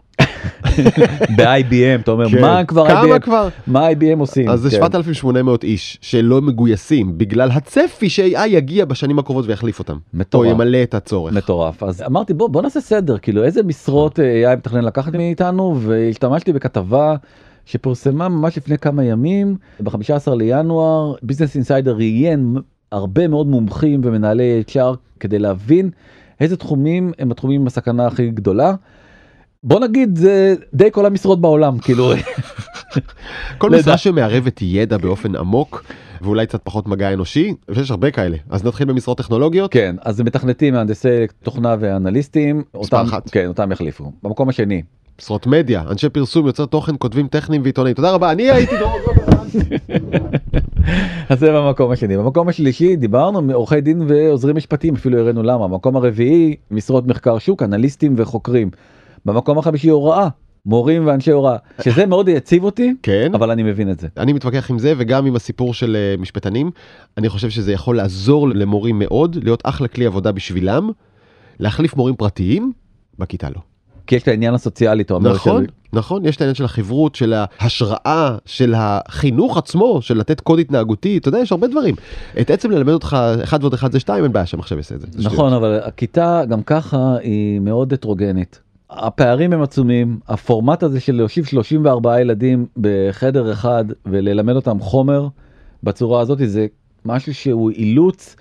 ב-IBM 1.37 2.01
אתה 2.03 2.11
אומר 2.11 2.29
כן. 2.29 2.41
מה 2.41 2.65
כבר 2.65 2.87
כמה 2.87 3.15
IBM 3.15 3.19
כבר? 3.19 3.47
מה 3.67 3.89
IBM 3.89 4.19
עושים 4.19 4.49
אז 4.49 4.59
זה 4.59 4.69
כן. 4.69 4.75
7,800 4.75 5.63
איש 5.63 5.97
שלא 6.01 6.41
מגויסים 6.41 7.17
בגלל 7.17 7.51
הצפי 7.51 8.09
ש-AI 8.09 8.47
יגיע 8.47 8.85
בשנים 8.85 9.19
הקרובות 9.19 9.45
ויחליף 9.47 9.79
אותם. 9.79 9.97
מטורף. 10.13 10.45
או 10.45 10.51
ימלא 10.51 10.83
את 10.83 10.93
הצורך. 10.93 11.33
מטורף 11.33 11.83
אז 11.83 12.01
אמרתי 12.01 12.33
בוא 12.33 12.49
בוא 12.49 12.61
נעשה 12.61 12.81
סדר 12.81 13.17
כאילו 13.17 13.43
איזה 13.43 13.63
משרות 13.63 14.19
אה, 14.19 14.53
AI 14.53 14.57
מתכנן 14.57 14.83
לקחת 14.83 15.15
מאיתנו 15.15 15.75
והשתמשתי 15.81 16.53
בכתבה 16.53 17.15
שפורסמה 17.65 18.29
ממש 18.29 18.57
לפני 18.57 18.77
כמה 18.77 19.03
ימים 19.03 19.55
ב-15 19.79 20.35
לינואר 20.35 21.13
ביזנס 21.21 21.55
אינסיידר 21.55 21.95
ראיין 21.95 22.55
הרבה 22.91 23.27
מאוד 23.27 23.47
מומחים 23.47 24.01
ומנהלי 24.03 24.63
HR 24.69 24.95
כדי 25.19 25.39
להבין 25.39 25.89
איזה 26.39 26.57
תחומים 26.57 27.11
הם 27.19 27.31
התחומים 27.31 27.61
עם 27.61 27.67
הסכנה 27.67 28.07
הכי 28.07 28.29
גדולה. 28.29 28.73
בוא 29.63 29.79
נגיד 29.79 30.15
זה 30.15 30.55
די 30.73 30.91
כל 30.91 31.05
המשרות 31.05 31.41
בעולם 31.41 31.77
כאילו. 31.77 32.11
כל 33.57 33.69
משרה 33.69 33.97
שמערבת 33.97 34.61
ידע 34.61 34.97
באופן 34.97 35.35
עמוק 35.35 35.83
ואולי 36.21 36.45
קצת 36.45 36.61
פחות 36.63 36.87
מגע 36.87 37.13
אנושי 37.13 37.53
ויש 37.69 37.91
הרבה 37.91 38.11
כאלה. 38.11 38.37
אז 38.49 38.65
נתחיל 38.65 38.87
במשרות 38.87 39.17
טכנולוגיות. 39.17 39.71
כן 39.71 39.95
אז 40.01 40.21
מתכנתים 40.21 40.73
מהנדסי 40.73 41.25
תוכנה 41.43 41.75
ואנליסטים 41.79 42.63
אותם 42.73 43.05
אחת. 43.07 43.29
כן 43.29 43.47
אותם 43.47 43.71
יחליפו. 43.71 44.11
במקום 44.23 44.49
השני. 44.49 44.81
משרות 45.21 45.47
מדיה 45.47 45.83
אנשי 45.91 46.09
פרסום 46.09 46.47
יוצר 46.47 46.65
תוכן 46.65 46.95
כותבים 46.99 47.27
טכניים 47.27 47.61
ועיתונאים. 47.61 47.95
תודה 47.95 48.11
רבה 48.11 48.31
אני 48.31 48.51
הייתי 48.51 48.77
דרור 48.79 48.99
גולדמן. 49.05 49.47
אז 51.29 51.39
זה 51.39 51.51
במקום 51.51 51.91
השני. 51.91 52.17
במקום 52.17 52.49
השלישי 52.49 52.95
דיברנו 52.95 53.41
מעורכי 53.41 53.81
דין 53.81 54.01
ועוזרים 54.07 54.55
משפטיים 54.55 54.95
אפילו 54.95 55.19
הראינו 55.19 55.43
למה. 55.43 55.67
במקום 55.67 55.95
הרביעי 55.95 56.55
משרות 56.71 57.07
מחקר 57.07 57.37
שוק 57.37 57.63
אנליסטים 57.63 58.13
וחוקרים 58.17 58.69
במקום 59.27 59.57
החמישי 59.57 59.89
הוראה 59.89 60.27
מורים 60.65 61.07
ואנשי 61.07 61.31
הוראה 61.31 61.55
שזה 61.81 62.05
מאוד 62.05 62.27
יציב 62.29 62.63
אותי 62.63 62.93
כן 63.03 63.31
אבל 63.35 63.51
אני 63.51 63.63
מבין 63.63 63.91
את 63.91 63.99
זה 63.99 64.07
אני 64.17 64.33
מתווכח 64.33 64.71
עם 64.71 64.79
זה 64.79 64.93
וגם 64.97 65.25
עם 65.25 65.35
הסיפור 65.35 65.73
של 65.73 65.95
אה, 65.95 66.15
משפטנים 66.21 66.71
אני 67.17 67.29
חושב 67.29 67.49
שזה 67.49 67.71
יכול 67.73 67.97
לעזור 67.97 68.49
למורים 68.49 68.99
מאוד 68.99 69.37
להיות 69.43 69.61
אחלה 69.65 69.87
כלי 69.87 70.05
עבודה 70.05 70.31
בשבילם 70.31 70.89
להחליף 71.59 71.95
מורים 71.95 72.15
פרטיים 72.15 72.71
בכיתה 73.19 73.49
לא. 73.49 73.61
כי 74.07 74.15
יש 74.15 74.23
את 74.23 74.27
העניין 74.27 74.53
הסוציאלי 74.53 75.03
אתה 75.03 75.13
אומר 75.13 75.33
נכון 75.33 75.63
של- 75.65 75.71
נכון 75.93 76.25
יש 76.25 76.35
את 76.35 76.41
העניין 76.41 76.55
של 76.55 76.65
החברות 76.65 77.15
של 77.15 77.33
ההשראה 77.59 78.37
של 78.45 78.73
החינוך 78.77 79.57
עצמו 79.57 80.01
של 80.01 80.17
לתת 80.17 80.41
קוד 80.41 80.59
התנהגותי 80.59 81.17
אתה 81.17 81.29
יודע 81.29 81.39
יש 81.39 81.51
הרבה 81.51 81.67
דברים 81.67 81.95
את 82.41 82.49
עצם 82.51 82.71
ללמד 82.71 82.93
אותך 82.93 83.17
אחד 83.43 83.63
ועוד 83.63 83.73
אחד 83.73 83.91
זה 83.91 83.99
שתיים 83.99 84.23
אין 84.23 84.33
בעיה 84.33 84.45
שהמחשב 84.45 84.77
יעשה 84.77 84.95
את 84.95 85.01
זה. 85.01 85.07
נכון. 85.23 85.53
אבל 85.53 85.79
הכיתה 85.83 86.41
גם 86.49 86.63
ככה 86.63 87.15
היא 87.21 87.59
מאוד 87.59 87.93
הטרוגנית. 87.93 88.59
הפערים 88.89 89.53
הם 89.53 89.61
עצומים 89.61 90.19
הפורמט 90.27 90.83
הזה 90.83 90.99
של 90.99 91.15
להושיב 91.15 91.45
34 91.45 92.21
ילדים 92.21 92.65
בחדר 92.77 93.51
אחד 93.51 93.85
וללמד 94.05 94.55
אותם 94.55 94.79
חומר 94.79 95.27
בצורה 95.83 96.21
הזאת 96.21 96.39
זה 96.45 96.67
משהו 97.05 97.33
שהוא 97.33 97.71
אילוץ 97.71 98.35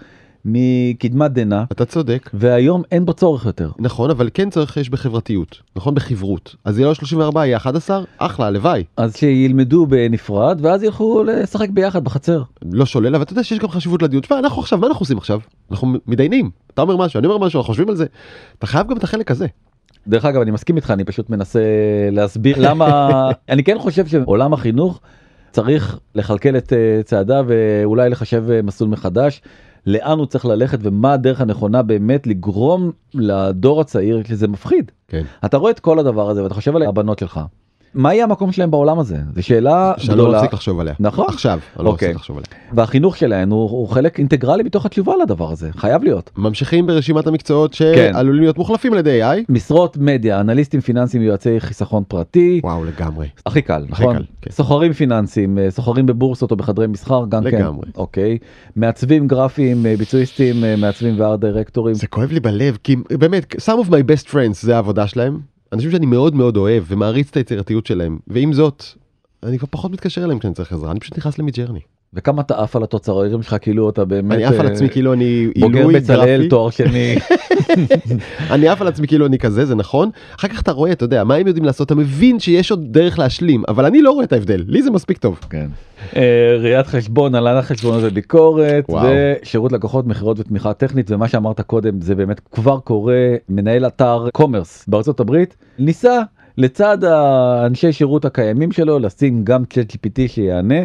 מקדמת 0.45 1.33
דנא 1.33 1.63
אתה 1.73 1.85
צודק 1.85 2.31
והיום 2.35 2.83
אין 2.93 3.05
בו 3.05 3.13
צורך 3.13 3.47
יותר. 3.47 3.71
נכון 3.79 4.11
אבל 4.11 4.31
כן 4.35 4.51
צריך 4.51 4.77
יש 4.77 4.91
בחברתיות 4.91 5.63
נכון 5.77 5.95
בחברות 5.95 6.57
אז 6.65 6.79
יהיה 6.79 6.89
לא 6.89 6.95
34 6.95 7.47
יהיה 7.47 7.57
11 7.57 8.03
אחלה 8.19 8.47
הלוואי 8.47 8.85
אז 8.97 9.17
שילמדו 9.17 9.87
בנפרד 9.87 10.59
ואז 10.63 10.83
ילכו 10.83 11.23
לשחק 11.25 11.69
ביחד 11.71 12.05
בחצר. 12.05 12.43
לא 12.73 12.87
שולל 12.87 13.15
אבל 13.15 13.23
אתה 13.23 13.33
יודע 13.33 13.45
שיש 13.45 13.59
גם 13.59 13.69
חשיבות 13.69 14.03
לדיון. 14.03 14.23
תשמע 14.23 14.39
אנחנו 14.39 14.63
עכשיו 14.63 14.79
מה 14.79 14.87
אנחנו 14.87 15.03
עושים 15.03 15.19
עכשיו 15.19 15.41
אנחנו 15.71 15.95
מתדיינים 16.07 16.51
אתה 16.75 16.83
אומר 16.83 16.97
משהו 16.97 17.19
אני 17.19 17.27
אומר 17.27 17.39
משהו 17.39 17.59
אנחנו 17.59 17.73
חושבים 17.73 17.89
על 17.89 17.97
זה 17.97 18.07
אתה 18.59 18.67
חייב 18.67 18.89
גם 18.89 18.97
את 18.97 19.05
החלק 19.05 19.31
הזה. 19.31 19.47
דרך 20.09 20.25
אגב 20.25 20.41
אני 20.41 20.51
מסכים 20.51 20.77
איתך 20.77 20.91
אני 20.91 21.05
פשוט 21.05 21.31
מנסה 21.31 21.61
להסביר 22.13 22.57
למה 22.59 23.11
אני 23.49 23.65
כן 23.65 23.79
חושב 23.79 24.07
שעולם 24.07 24.53
החינוך 24.53 25.01
צריך 25.51 25.99
לכלכל 26.15 26.57
את 26.57 26.73
אה, 26.73 27.03
צעדיו 27.05 27.45
ואולי 27.49 28.11
לחשב 28.11 28.45
אה, 28.51 28.63
מסלול 28.63 28.91
מחדש. 28.91 29.43
לאן 29.87 30.19
הוא 30.19 30.27
צריך 30.27 30.45
ללכת 30.45 30.79
ומה 30.83 31.13
הדרך 31.13 31.41
הנכונה 31.41 31.83
באמת 31.83 32.27
לגרום 32.27 32.93
לדור 33.15 33.81
הצעיר 33.81 34.23
שזה 34.29 34.49
מפחיד. 34.49 34.93
כן. 35.09 35.23
אתה 35.45 35.57
רואה 35.57 35.71
את 35.71 35.81
כל 35.81 35.99
הדבר 35.99 36.31
הזה 36.31 36.43
ואתה 36.43 36.55
חושב 36.55 36.77
על 36.77 36.83
הבנות 36.83 37.19
שלך 37.19 37.41
מה 37.97 38.15
יהיה 38.15 38.25
המקום 38.25 38.53
שלהם 38.53 38.71
בעולם 38.71 38.99
הזה? 38.99 39.17
זו 39.35 39.43
שאלה 39.43 39.93
שאני 39.97 40.19
לא 40.19 40.33
מפסיק 40.33 40.53
לחשוב 40.53 40.81
עליה. 40.81 40.95
נכון. 41.01 41.27
עכשיו, 41.29 41.59
אני 41.77 41.85
לא 41.85 41.91
אוקיי. 41.91 42.09
מפסיק 42.09 42.21
לחשוב 42.21 42.37
עליה. 42.37 42.47
והחינוך 42.73 43.17
שלהם 43.17 43.51
הוא, 43.51 43.71
הוא 43.71 43.89
חלק 43.89 44.19
אינטגרלי 44.19 44.63
בתוך 44.63 44.87
התשובה 44.87 45.15
לדבר 45.23 45.51
הזה, 45.51 45.71
חייב 45.77 46.05
להיות. 46.05 46.31
ממשיכים 46.37 46.87
ברשימת 46.87 47.27
המקצועות 47.27 47.75
כן. 47.75 48.11
שעלולים 48.15 48.43
להיות 48.43 48.59
מוחלפים 48.59 48.93
על 48.93 48.99
ידי 48.99 49.23
AI. 49.23 49.45
משרות 49.49 49.97
מדיה, 49.97 50.41
אנליסטים 50.41 50.81
פיננסיים, 50.81 51.23
יועצי 51.23 51.61
חיסכון 51.61 52.03
פרטי, 52.09 52.61
וואו, 52.65 52.85
לגמרי. 52.85 53.29
הכי 53.47 53.63
קל, 53.63 53.85
הכי 53.91 54.03
נכון? 54.03 54.17
קל, 54.17 54.25
כן. 54.43 54.51
סוחרים 54.51 54.93
פיננסיים, 54.93 55.59
אה, 55.59 55.71
סוחרים 55.71 56.07
בבורסות 56.07 56.51
או 56.51 56.57
בחדרי 56.57 56.87
מסחר, 56.87 57.25
גם 57.29 57.43
כן. 57.43 57.49
לגמרי. 57.49 57.87
אוקיי. 57.97 58.39
מעצבים 58.77 59.27
גרפיים, 59.27 59.87
אה, 59.87 59.95
ביצועיסטים, 59.99 60.65
אה, 60.65 60.77
מעצבים 60.77 61.21
וארט 61.21 61.41
דירקטורים. 61.41 61.95
זה 61.95 62.07
כואב 62.07 62.33
לי 62.33 62.41
בלב, 62.41 62.79
כי 62.85 62.97
באמת, 63.11 63.55
some 63.55 63.87
of 63.87 63.89
my 63.89 64.11
best 64.11 64.29
friends 64.29 64.55
זה 64.61 64.75
העבודה 64.75 65.07
שלהם. 65.07 65.56
אנשים 65.73 65.91
שאני 65.91 66.07
מאוד 66.07 66.35
מאוד 66.35 66.57
אוהב 66.57 66.85
ומעריץ 66.87 67.29
את 67.29 67.37
היצירתיות 67.37 67.87
שלהם, 67.87 68.19
ועם 68.27 68.53
זאת, 68.53 68.85
אני 69.43 69.59
כבר 69.59 69.69
פחות 69.71 69.91
מתקשר 69.91 70.25
אליהם 70.25 70.39
כשאני 70.39 70.55
צריך 70.55 70.73
עזרה, 70.73 70.91
אני 70.91 71.01
פשוט 71.01 71.19
נכנס 71.19 71.39
למידג'רני. 71.39 71.81
וכמה 72.17 72.43
אתה 72.43 72.63
עף 72.63 72.77
על 72.77 72.83
התוצרים 72.83 73.43
שלך 73.43 73.57
כאילו 73.61 73.91
אתה 73.91 74.05
באמת 74.05 74.33
אני 74.33 74.45
עף 74.45 74.61
על 74.61 74.67
אה, 74.67 74.73
עצמי 74.73 74.89
כאילו 74.89 75.13
אני 75.13 75.49
בוגר 75.59 75.87
בצלאל. 75.89 76.47
תואר 76.51 76.71
שני 76.71 77.17
אני 78.55 78.69
עף 78.69 78.81
על 78.81 78.89
עצמי 78.89 79.07
כאילו 79.07 79.27
אני 79.27 79.39
כזה, 79.39 79.65
זה 79.65 79.75
נכון. 79.75 80.11
אחר 80.39 80.49
כך 80.49 80.63
אתה 80.63 80.73
רואה, 80.73 80.93
אתה 80.93 81.05
יודע, 81.05 81.25
מה 81.25 81.35
הם 81.35 81.47
יודעים 81.47 81.65
לעשות, 81.65 81.87
אתה 81.87 81.95
מבין 81.95 82.41
שיש 82.41 82.71
עוד 82.71 82.93
דרך 82.93 83.19
להשלים, 83.19 83.63
אבל 83.69 83.87
אני 83.87 84.03
לא 84.03 84.11
רואה 84.11 84.25
את 84.25 84.33
ההבדל, 84.33 84.65
לי 84.69 84.83
זה 84.83 84.91
מספיק 84.91 85.19
טוב. 85.19 85.41
כן. 85.51 85.67
אה, 86.17 86.57
ראיית 86.61 86.87
חשבון, 86.87 87.35
הנהלת 87.35 87.65
חשבונות 87.65 88.01
וביקורת. 88.05 88.91
ושירות 88.91 89.73
לקוחות, 89.73 90.07
מכירות 90.07 90.41
ותמיכה 90.41 90.75
טכנית, 90.75 91.11
ומה 91.11 91.29
שאמרת 91.29 91.61
קודם 91.61 92.01
זה 92.01 92.15
באמת 92.15 92.41
כבר 92.41 92.79
קורה, 92.79 93.35
מנהל 93.49 93.87
אתר 93.87 94.29
קומרס 94.33 94.85
בארצות 94.89 95.21
הברית, 95.21 95.57
ניסה 95.79 96.21
לצד 96.59 97.05
האנשי 97.05 97.93
שירות 97.93 98.25
הקיימים 98.25 98.73
שלו 98.73 98.99
לשים 98.99 99.45
גם 99.45 99.65
צ'אט 99.65 99.93
GPT 99.93 100.29
שיענה. 100.29 100.81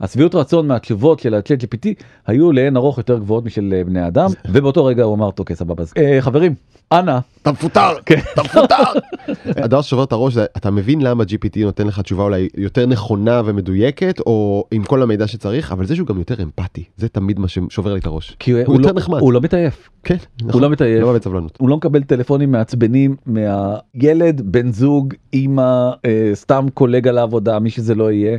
השביעות 0.00 0.34
רצון 0.34 0.66
מהתשובות 0.66 1.20
של 1.20 1.34
הצ'אט 1.34 1.64
GPT 1.64 1.88
היו 2.26 2.52
לאין 2.52 2.76
ארוך 2.76 2.98
יותר 2.98 3.18
גבוהות 3.18 3.44
משל 3.44 3.74
אה, 3.76 3.84
בני 3.84 4.06
אדם, 4.06 4.30
ובאותו 4.52 4.84
רגע 4.84 5.02
הוא 5.02 5.14
אמר, 5.14 5.30
אוקיי 5.38 5.56
סבבה, 5.56 5.82
אז, 5.82 5.92
אה, 5.98 6.16
חברים, 6.20 6.54
אנא, 6.92 7.18
אתה 7.42 7.52
מפוטר, 7.52 7.88
כן. 8.06 8.18
אתה 8.34 8.42
מפוטר. 8.42 8.74
הדבר 9.64 9.82
ששובר 9.82 10.04
את 10.04 10.12
הראש 10.12 10.36
אתה 10.36 10.70
מבין 10.70 11.00
למה 11.00 11.24
GPT 11.24 11.58
נותן 11.64 11.86
לך 11.86 12.00
תשובה 12.00 12.22
אולי 12.24 12.48
יותר 12.56 12.86
נכונה 12.86 13.42
ומדויקת, 13.44 14.20
או 14.26 14.64
עם 14.70 14.84
כל 14.84 15.02
המידע 15.02 15.26
שצריך, 15.26 15.72
אבל 15.72 15.86
זה 15.86 15.96
שהוא 15.96 16.06
גם 16.06 16.18
יותר 16.18 16.42
אמפתי, 16.42 16.84
זה 16.96 17.08
תמיד 17.08 17.38
מה 17.38 17.48
ששובר 17.48 17.92
לי 17.94 18.00
את 18.00 18.06
הראש. 18.06 18.36
כי 18.38 18.50
הוא 18.52 18.60
לא- 18.80 18.86
יותר 18.86 18.92
נחמד. 18.92 19.20
הוא 19.20 19.32
לא 19.32 19.40
מתעייף. 19.40 19.88
כן, 20.04 20.16
הוא 20.40 20.48
נכון. 20.48 20.62
לא 20.62 20.70
מתעייף. 20.70 21.02
לא 21.02 21.06
מאבד 21.06 21.22
סבלנות. 21.22 21.56
הוא 21.60 21.68
לא 21.68 21.76
מקבל 21.76 22.02
טלפונים 22.02 22.52
מעצבנים 22.52 23.16
מהילד, 23.26 24.40
בן 24.44 24.72
זוג, 24.72 25.14
אמא, 25.34 25.90
אה, 26.04 26.30
סתם 26.34 26.66
קולגה 26.74 27.10
לעבודה, 27.12 27.58
מי 27.58 27.70
שזה 27.70 27.94
לא 27.94 28.12
יהיה. 28.12 28.38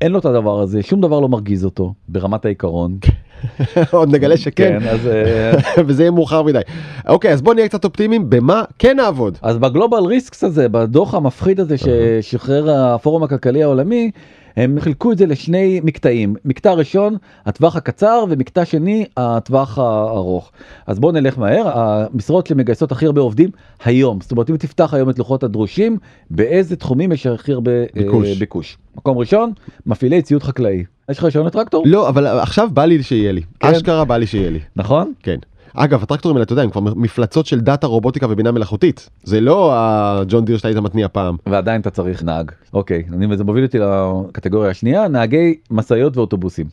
אין 0.00 0.12
לו 0.12 0.18
את 0.18 0.24
הדבר 0.24 0.60
הזה, 0.60 0.82
שום 0.82 1.00
דבר 1.00 1.20
לא 1.20 1.28
מרגיז 1.28 1.64
אותו 1.64 1.94
ברמת 2.08 2.44
העיקרון. 2.44 2.98
עוד 3.92 4.14
נגלה 4.14 4.36
שכן, 4.36 4.80
כן, 4.80 4.88
אז, 4.88 5.08
וזה 5.86 6.02
יהיה 6.02 6.10
מאוחר 6.10 6.42
מדי. 6.42 6.60
אוקיי, 7.08 7.32
אז 7.32 7.42
בוא 7.42 7.54
נהיה 7.54 7.68
קצת 7.68 7.84
אופטימיים, 7.84 8.30
במה 8.30 8.62
כן 8.78 8.96
נעבוד? 8.96 9.38
אז 9.42 9.58
בגלובל 9.58 10.04
ריסקס 10.04 10.44
הזה, 10.44 10.68
בדוח 10.68 11.14
המפחיד 11.14 11.60
הזה 11.60 11.76
ששחרר 11.78 12.70
הפורום 12.70 13.22
הכלכלי 13.22 13.62
העולמי, 13.62 14.10
הם 14.58 14.80
חילקו 14.80 15.12
את 15.12 15.18
זה 15.18 15.26
לשני 15.26 15.80
מקטעים. 15.84 16.34
מקטע 16.44 16.72
ראשון, 16.72 17.16
הטווח 17.46 17.76
הקצר, 17.76 18.24
ומקטע 18.28 18.64
שני, 18.64 19.04
הטווח 19.16 19.78
הארוך. 19.78 20.52
אז 20.86 20.98
בואו 20.98 21.12
נלך 21.12 21.38
מהר, 21.38 21.70
המשרות 21.74 22.46
שמגייסות 22.46 22.92
הכי 22.92 23.06
הרבה 23.06 23.20
עובדים 23.20 23.50
היום. 23.84 24.18
זאת 24.20 24.32
אומרת, 24.32 24.50
אם 24.50 24.56
תפתח 24.56 24.94
היום 24.94 25.10
את 25.10 25.18
לוחות 25.18 25.42
הדרושים, 25.42 25.98
באיזה 26.30 26.76
תחומים 26.76 27.12
יש 27.12 27.26
הכי 27.26 27.52
הרבה 27.52 27.70
אה, 27.72 27.86
ביקוש. 27.94 28.38
ביקוש. 28.38 28.78
מקום 28.96 29.18
ראשון, 29.18 29.52
מפעילי 29.86 30.22
ציוד 30.22 30.42
חקלאי. 30.42 30.84
יש 31.10 31.18
לך 31.18 31.24
רישיון 31.24 31.46
לטרקטור? 31.46 31.82
לא, 31.86 32.08
אבל 32.08 32.26
עכשיו 32.26 32.68
בא 32.72 32.84
לי 32.84 33.02
שיהיה 33.02 33.32
לי. 33.32 33.42
כן. 33.60 33.68
אשכרה 33.68 34.04
בא 34.04 34.16
לי 34.16 34.26
שיהיה 34.26 34.50
לי. 34.50 34.58
נכון? 34.76 35.12
כן. 35.22 35.38
אגב, 35.74 36.02
הטרקטורים 36.02 36.36
האלה, 36.36 36.44
אתה 36.44 36.52
יודע, 36.52 36.62
הם 36.62 36.70
כבר 36.70 36.80
מפלצות 36.80 37.46
של 37.46 37.60
דאטה, 37.60 37.86
רובוטיקה 37.86 38.26
ובינה 38.30 38.52
מלאכותית. 38.52 39.10
זה 39.22 39.40
לא 39.40 39.72
הג'ון 39.74 40.44
דיר 40.44 40.56
שאתה 40.56 40.68
היית 40.68 40.78
מתניע 40.78 41.08
פעם. 41.08 41.36
ועדיין 41.46 41.80
אתה 41.80 41.90
צריך 41.90 42.22
נהג. 42.22 42.50
אוקיי, 42.74 43.04
אני, 43.12 43.36
זה 43.36 43.44
מוביל 43.44 43.64
אותי 43.64 43.78
לקטגוריה 43.78 44.70
השנייה, 44.70 45.08
נהגי 45.08 45.54
משאיות 45.70 46.16
ואוטובוסים. 46.16 46.66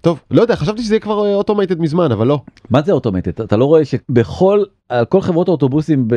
טוב, 0.00 0.20
לא 0.30 0.42
יודע, 0.42 0.56
חשבתי 0.56 0.82
שזה 0.82 0.94
יהיה 0.94 1.00
כבר 1.00 1.34
אוטומטד 1.34 1.80
מזמן, 1.80 2.12
אבל 2.12 2.26
לא. 2.26 2.40
מה 2.70 2.82
זה 2.82 2.92
אוטומטית? 2.92 3.40
אתה 3.40 3.56
לא 3.56 3.64
רואה 3.64 3.84
שבכל 3.84 4.62
על 4.88 5.04
כל 5.04 5.20
חברות 5.20 5.48
האוטובוסים 5.48 6.08
ב... 6.08 6.14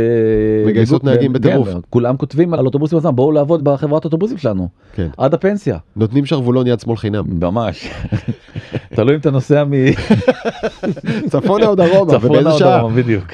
מגייסות 0.67 1.03
נהגים 1.03 1.33
כן, 1.33 1.39
בטירוף. 1.39 1.69
כולם 1.89 2.17
כותבים 2.17 2.53
על 2.53 2.65
אוטובוסים 2.65 2.97
עצמם 2.97 3.15
בואו 3.15 3.31
לעבוד 3.31 3.63
בחברת 3.63 4.05
אוטובוסים 4.05 4.37
שלנו 4.37 4.67
כן. 4.93 5.07
עד 5.17 5.33
הפנסיה 5.33 5.77
נותנים 5.95 6.25
שרוולון 6.25 6.67
יד 6.67 6.79
שמאל 6.79 6.97
חינם. 6.97 7.23
ממש 7.41 7.91
תלוי 8.95 9.13
אם 9.13 9.19
אתה 9.19 9.31
נוסע 9.31 9.63
צפונה 11.31 11.67
או 11.67 11.75
דרומה, 11.75 12.17
ובאיזה 12.21 12.49
או. 12.49 12.59
דרום, 12.59 12.95
בדיוק. 12.95 13.25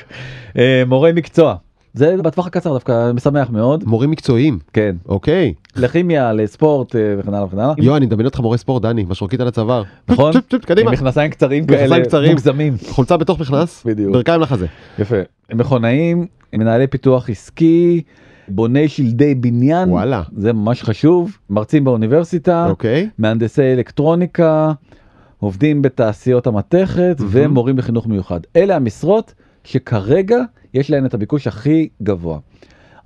אה, 0.58 0.84
מורי 0.88 1.12
מקצוע 1.12 1.56
זה 1.94 2.16
בטווח 2.24 2.48
הקצר 2.48 2.74
דווקא 2.74 3.12
משמח 3.12 3.50
מאוד 3.50 3.84
מורים 3.86 4.12
מקצועיים, 4.12 4.60
כן 4.74 4.96
אוקיי. 5.10 5.54
לכימיה 5.76 6.34
לספורט 6.34 6.96
אה, 6.96 7.02
וכן 7.18 7.34
הלאה 7.34 7.46
וכן 7.46 7.60
הלאה 7.60 7.74
יו, 7.78 7.98
אני 7.98 8.06
מדמיין 8.06 8.26
אותך 8.26 8.40
מורה 8.40 8.58
ספורט, 8.58 8.82
דני, 8.82 9.06
משרוקית 9.10 9.40
על 9.40 9.48
הצוואר. 9.48 9.84
נכון? 10.08 10.34
קדימה. 10.66 10.90
עם 10.90 10.94
מכנסיים 10.94 11.32
קצרים 11.32 11.66
כאלה. 11.66 11.98
מוגזמים 12.30 12.74
חולצה 12.90 13.18
בתוך 13.18 13.40
מכנס, 13.40 13.84
בדיוק. 13.86 14.14
ברכיים 14.14 14.42
לחזה. 14.42 14.66
יפה 15.00 15.16
מכונאים 15.54 16.26
מנהלי 16.54 16.88
פיתוח 16.88 17.30
עסקי 17.30 18.02
בוני 18.48 18.88
שלדי 18.88 19.36
בניין 19.36 19.90
וואלה. 19.90 20.22
זה 20.38 20.54
ממש 20.54 20.84
חשוב 20.84 21.38
מרצים 21.50 21.84
באוניברסיטה 21.84 22.68
אוקיי. 22.70 23.10
מהנדסי 23.18 23.74
אלקטרוניקה 23.74 24.72
עובדים 25.42 25.82
בתעשיות 25.82 26.48
המתכת 26.48 27.16
ומורים 27.20 27.78
לחינוך 27.78 28.08
מיוחד. 28.08 28.40
אלה 28.56 28.76
המשרות 28.76 29.34
שכרגע 29.64 30.38
יש 30.74 30.90
להן 30.92 31.06
את 31.06 31.14
הביקוש 31.14 31.48
הכי 31.48 31.90
גבוה. 32.04 32.40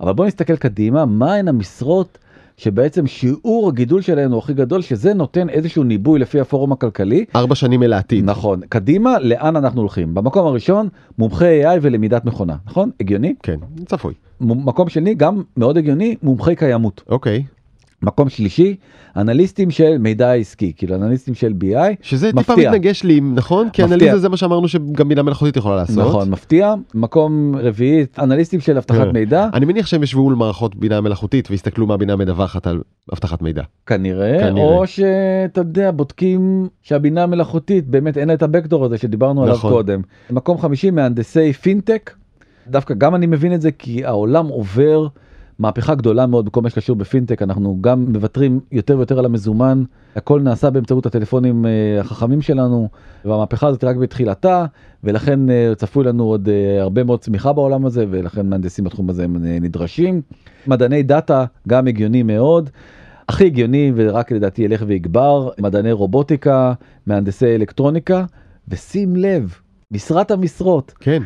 אבל 0.00 0.12
בוא 0.12 0.26
נסתכל 0.26 0.56
קדימה 0.56 1.04
מהן 1.04 1.48
המשרות 1.48 2.18
שבעצם 2.56 3.06
שיעור 3.06 3.68
הגידול 3.68 4.02
שלהן 4.02 4.30
הוא 4.30 4.38
הכי 4.38 4.54
גדול 4.54 4.82
שזה 4.82 5.14
נותן 5.14 5.48
איזשהו 5.48 5.84
ניבוי 5.84 6.18
לפי 6.18 6.40
הפורום 6.40 6.72
הכלכלי? 6.72 7.24
ארבע 7.36 7.54
שנים 7.54 7.82
אל 7.82 7.92
העתיד. 7.92 8.24
נכון. 8.24 8.60
קדימה 8.68 9.18
לאן 9.18 9.56
אנחנו 9.56 9.80
הולכים? 9.80 10.14
במקום 10.14 10.46
הראשון 10.46 10.88
מומחי 11.18 11.64
AI 11.64 11.78
ולמידת 11.82 12.24
מכונה. 12.24 12.56
נכון? 12.66 12.90
הגיוני? 13.00 13.34
כן, 13.42 13.56
צפוי. 13.86 14.14
מקום 14.40 14.88
שני 14.88 15.14
גם 15.14 15.42
מאוד 15.56 15.76
הגיוני 15.76 16.16
מומחי 16.22 16.56
קיימות. 16.56 17.02
אוקיי. 17.08 17.44
מקום 18.06 18.28
שלישי 18.28 18.76
אנליסטים 19.16 19.70
של 19.70 19.98
מידע 19.98 20.32
עסקי 20.32 20.72
כאילו 20.76 20.94
אנליסטים 20.94 21.34
של 21.34 21.52
BI 21.62 21.94
שזה 22.02 22.26
טיפה 22.26 22.40
מפתיע. 22.40 22.70
מתנגש 22.70 23.04
לי, 23.04 23.20
נכון? 23.20 23.70
כי 23.72 23.82
מפתיע. 23.82 23.96
אנליזה 23.96 24.18
זה 24.18 24.28
מה 24.28 24.36
שאמרנו 24.36 24.68
שגם 24.68 25.08
בינה 25.08 25.22
מלאכותית 25.22 25.56
יכולה 25.56 25.76
לעשות. 25.76 26.06
נכון 26.08 26.30
מפתיע 26.30 26.74
מקום 26.94 27.54
רביעי 27.58 28.06
אנליסטים 28.18 28.60
של 28.60 28.76
אבטחת 28.76 29.06
כן. 29.06 29.10
מידע 29.12 29.48
אני 29.54 29.66
מניח 29.66 29.86
שהם 29.86 30.02
ישבו 30.02 30.22
מול 30.22 30.34
מערכות 30.34 30.76
בינה 30.76 31.00
מלאכותית 31.00 31.50
והסתכלו 31.50 31.86
מה 31.86 31.94
הבינה 31.94 32.16
מדווחת 32.16 32.66
על 32.66 32.80
אבטחת 33.12 33.42
מידע. 33.42 33.62
כנראה, 33.86 34.38
כנראה. 34.40 34.64
או 34.64 34.86
שאתה 34.86 35.60
יודע 35.60 35.90
בודקים 35.90 36.68
שהבינה 36.82 37.22
המלאכותית 37.22 37.88
באמת 37.88 38.18
אין 38.18 38.28
לה 38.28 38.34
את 38.34 38.42
הבקדור 38.42 38.84
הזה 38.84 38.98
שדיברנו 38.98 39.42
עליו 39.42 39.54
נכון. 39.54 39.72
קודם. 39.72 40.00
מקום 40.30 40.58
חמישי 40.58 40.90
מהנדסי 40.90 41.52
פינטק 41.52 42.14
דווקא 42.68 42.94
גם 42.94 43.14
אני 43.14 43.26
מבין 43.26 43.54
את 43.54 43.60
זה 43.60 43.70
כי 43.72 44.04
העולם 44.04 44.46
עובר 44.46 45.06
מהפכה 45.58 45.94
גדולה 45.94 46.26
מאוד 46.26 46.44
בכל 46.46 46.62
מה 46.62 46.70
שקשור 46.70 46.96
בפינטק 46.96 47.42
אנחנו 47.42 47.78
גם 47.80 48.04
מוותרים 48.12 48.60
יותר 48.72 48.96
ויותר 48.96 49.18
על 49.18 49.24
המזומן 49.24 49.82
הכל 50.16 50.40
נעשה 50.40 50.70
באמצעות 50.70 51.06
הטלפונים 51.06 51.66
אה, 51.66 52.00
החכמים 52.00 52.42
שלנו 52.42 52.88
והמהפכה 53.24 53.66
הזאת 53.66 53.84
רק 53.84 53.96
בתחילתה 53.96 54.64
ולכן 55.04 55.50
אה, 55.50 55.72
צפוי 55.76 56.04
לנו 56.04 56.24
עוד 56.24 56.48
אה, 56.48 56.82
הרבה 56.82 57.04
מאוד 57.04 57.20
צמיחה 57.20 57.52
בעולם 57.52 57.86
הזה 57.86 58.04
ולכן 58.10 58.46
מהנדסים 58.46 58.84
בתחום 58.84 59.10
הזה 59.10 59.24
הם 59.24 59.36
נדרשים. 59.44 60.22
מדעני 60.66 61.02
דאטה 61.02 61.44
גם 61.68 61.86
הגיוני 61.86 62.22
מאוד. 62.22 62.70
הכי 63.28 63.46
הגיוני 63.46 63.92
ורק 63.94 64.32
לדעתי 64.32 64.62
ילך 64.62 64.84
ויגבר 64.86 65.50
מדעני 65.58 65.92
רובוטיקה 65.92 66.72
מהנדסי 67.06 67.54
אלקטרוניקה 67.54 68.24
ושים 68.68 69.16
לב 69.16 69.54
משרת 69.90 70.30
המשרות 70.30 70.92
כן. 71.00 71.22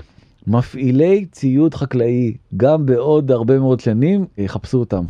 מפעילי 0.50 1.24
ציוד 1.32 1.74
חקלאי 1.74 2.34
גם 2.56 2.86
בעוד 2.86 3.30
הרבה 3.30 3.58
מאוד 3.58 3.80
שנים 3.80 4.26
יחפשו 4.38 4.78
אותם. 4.78 5.04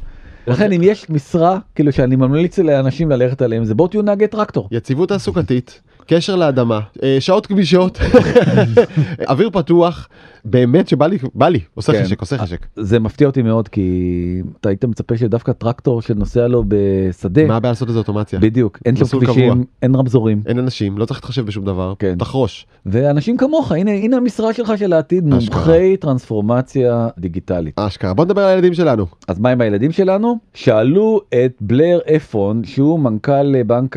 לכן 0.46 0.72
אם 0.72 0.81
יש 0.83 1.11
משרה 1.11 1.59
כאילו 1.74 1.92
שאני 1.92 2.16
ממליץ 2.16 2.59
לאנשים 2.59 3.11
ללכת 3.11 3.42
עליהם 3.42 3.64
זה 3.64 3.74
בואו 3.74 3.88
תהיו 3.88 4.03
נהגי 4.03 4.26
טרקטור. 4.26 4.68
יציבות 4.72 5.09
תעסוקתית, 5.09 5.81
קשר 6.12 6.37
לאדמה, 6.37 6.81
אה, 7.03 7.16
שעות 7.20 7.51
גמישות, 7.51 7.99
אוויר 9.30 9.51
פתוח, 9.51 10.09
באמת 10.45 10.89
שבא 10.89 11.07
לי, 11.07 11.18
בא 11.35 11.49
לי, 11.49 11.61
עושה 11.74 11.93
כן. 11.93 12.05
חשק, 12.05 12.20
עושה 12.20 12.39
חשק. 12.39 12.66
זה 12.76 12.99
מפתיע 12.99 13.26
אותי 13.26 13.43
מאוד 13.43 13.68
כי 13.68 14.43
אתה 14.61 14.68
היית 14.68 14.85
מצפה 14.85 15.16
שדווקא 15.16 15.53
טרקטור 15.53 16.03
שנוסע 16.03 16.49
לו 16.49 16.64
בשדה, 16.68 17.47
מה 17.47 17.57
הבעיה 17.57 17.72
לעשות 17.72 17.89
איזה 17.89 17.99
אוטומציה? 17.99 18.39
בדיוק, 18.39 18.78
אין 18.85 18.97
שם 18.97 19.05
כבישים, 19.05 19.53
קבוע. 19.53 19.64
אין 19.82 19.95
רמזורים, 19.95 20.43
אין 20.47 20.59
אנשים, 20.59 20.99
לא 20.99 21.05
צריך 21.05 21.20
להתחשב 21.20 21.47
בשום 21.47 21.64
דבר, 21.64 21.95
כן. 21.99 22.14
תחרוש. 22.18 22.66
ואנשים 22.87 23.37
כמוך, 23.37 23.72
הנה, 23.72 23.91
הנה 23.91 24.16
המשרה 24.16 24.53
שלך 24.53 24.72
של 24.78 24.93
העתיד. 24.93 25.24
מומחי 25.26 25.97
טרנספורמציה 25.97 27.09
דיגיטלית. 27.18 27.78
אשכרה, 27.78 28.14
בוא 28.14 28.24
נדבר 28.24 28.43
על 28.43 28.49
הילדים 28.49 28.74
שלנו. 28.74 29.07
אז 29.28 29.39
מה 29.39 29.51
עם 29.51 29.61
הילדים 29.61 29.93
שלנו? 29.93 30.39
שאלו 30.55 31.20
את 31.28 31.53
בלייר 31.61 31.99
אפרון, 32.16 32.64
שהוא 32.64 33.01
מנכ"ל 33.01 33.62
בנק 33.62 33.97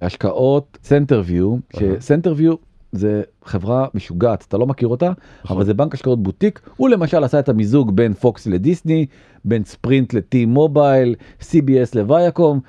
ההשקעות 0.00 0.78
סנטרוויו, 0.84 1.33
שסנטרוויו 1.76 2.54
זה 2.92 3.22
חברה 3.44 3.86
משוגעת, 3.94 4.44
אתה 4.48 4.58
לא 4.58 4.66
מכיר 4.66 4.88
אותה, 4.88 5.12
נכון. 5.44 5.56
אבל 5.56 5.66
זה 5.66 5.74
בנק 5.74 5.94
השקעות 5.94 6.22
בוטיק, 6.22 6.60
הוא 6.76 6.88
למשל 6.88 7.24
עשה 7.24 7.38
את 7.38 7.48
המיזוג 7.48 7.96
בין 7.96 8.14
פוקס 8.14 8.46
לדיסני, 8.46 9.06
בין 9.44 9.64
ספרינט 9.64 10.14
לטי 10.14 10.46
מובייל, 10.46 11.14
CBS 11.40 11.90
לוויאקום, 11.94 12.60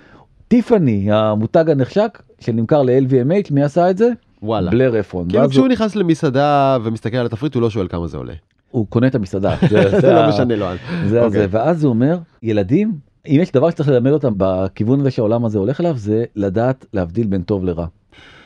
טיפאני, 0.47 1.11
המותג 1.11 1.69
הנחשק 1.69 2.21
שנמכר 2.39 2.81
ל-LVMH, 2.81 3.53
מי 3.53 3.63
עשה 3.63 3.89
את 3.89 3.97
זה? 3.97 4.09
וואלה. 4.41 4.71
בלר 4.71 4.99
אפון. 4.99 5.29
כאילו 5.29 5.49
כשהוא 5.49 5.65
הוא, 5.65 5.71
נכנס 5.71 5.95
למסעדה 5.95 6.77
ומסתכל 6.83 7.17
על 7.17 7.25
התפריט 7.25 7.55
הוא 7.55 7.61
לא 7.61 7.69
שואל 7.69 7.87
כמה 7.87 8.07
זה 8.07 8.17
עולה. 8.17 8.33
הוא 8.71 8.87
קונה 8.89 9.07
את 9.07 9.15
המסעדה. 9.15 9.55
זה, 9.71 9.99
זה 10.01 10.13
לא 10.13 10.29
משנה 10.29 10.55
לו. 10.55 10.65
זה 11.07 11.21
אוקיי. 11.21 11.39
הזה, 11.39 11.47
ואז 11.49 11.83
הוא 11.83 11.89
אומר, 11.89 12.17
ילדים, 12.43 12.93
אם 13.27 13.39
יש 13.41 13.51
דבר 13.51 13.69
שצריך 13.69 13.89
ללמד 13.89 14.11
אותם 14.11 14.33
בכיוון 14.37 14.99
הזה 14.99 15.11
שהעולם 15.11 15.45
הזה 15.45 15.57
הולך 15.57 15.81
אליו, 15.81 15.97
זה 15.97 16.23
לדעת 16.35 16.85
להבדיל 16.93 17.27
בין 17.27 17.41
טוב 17.41 17.65
לרע. 17.65 17.85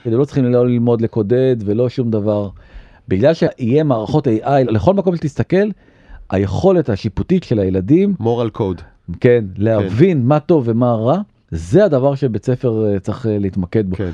כאילו 0.09 0.19
לא 0.19 0.25
צריכים 0.25 0.45
לא 0.45 0.67
ללמוד 0.67 1.01
לקודד 1.01 1.55
ולא 1.65 1.89
שום 1.89 2.11
דבר. 2.11 2.49
בגלל 3.07 3.33
שיהיה 3.33 3.83
מערכות 3.83 4.27
AI, 4.27 4.49
לכל 4.67 4.93
מקום 4.93 5.15
שתסתכל, 5.15 5.69
היכולת 6.29 6.89
השיפוטית 6.89 7.43
של 7.43 7.59
הילדים, 7.59 8.15
מורל 8.19 8.49
קוד. 8.49 8.81
כן, 9.19 9.45
להבין 9.57 10.25
מה 10.25 10.39
טוב 10.39 10.63
ומה 10.67 10.91
רע, 10.91 11.21
זה 11.51 11.85
הדבר 11.85 12.15
שבית 12.15 12.45
ספר 12.45 12.85
אה, 12.85 12.99
צריך 12.99 13.25
אה, 13.25 13.37
להתמקד 13.39 13.89
בו. 13.89 13.95
כן. 13.95 14.11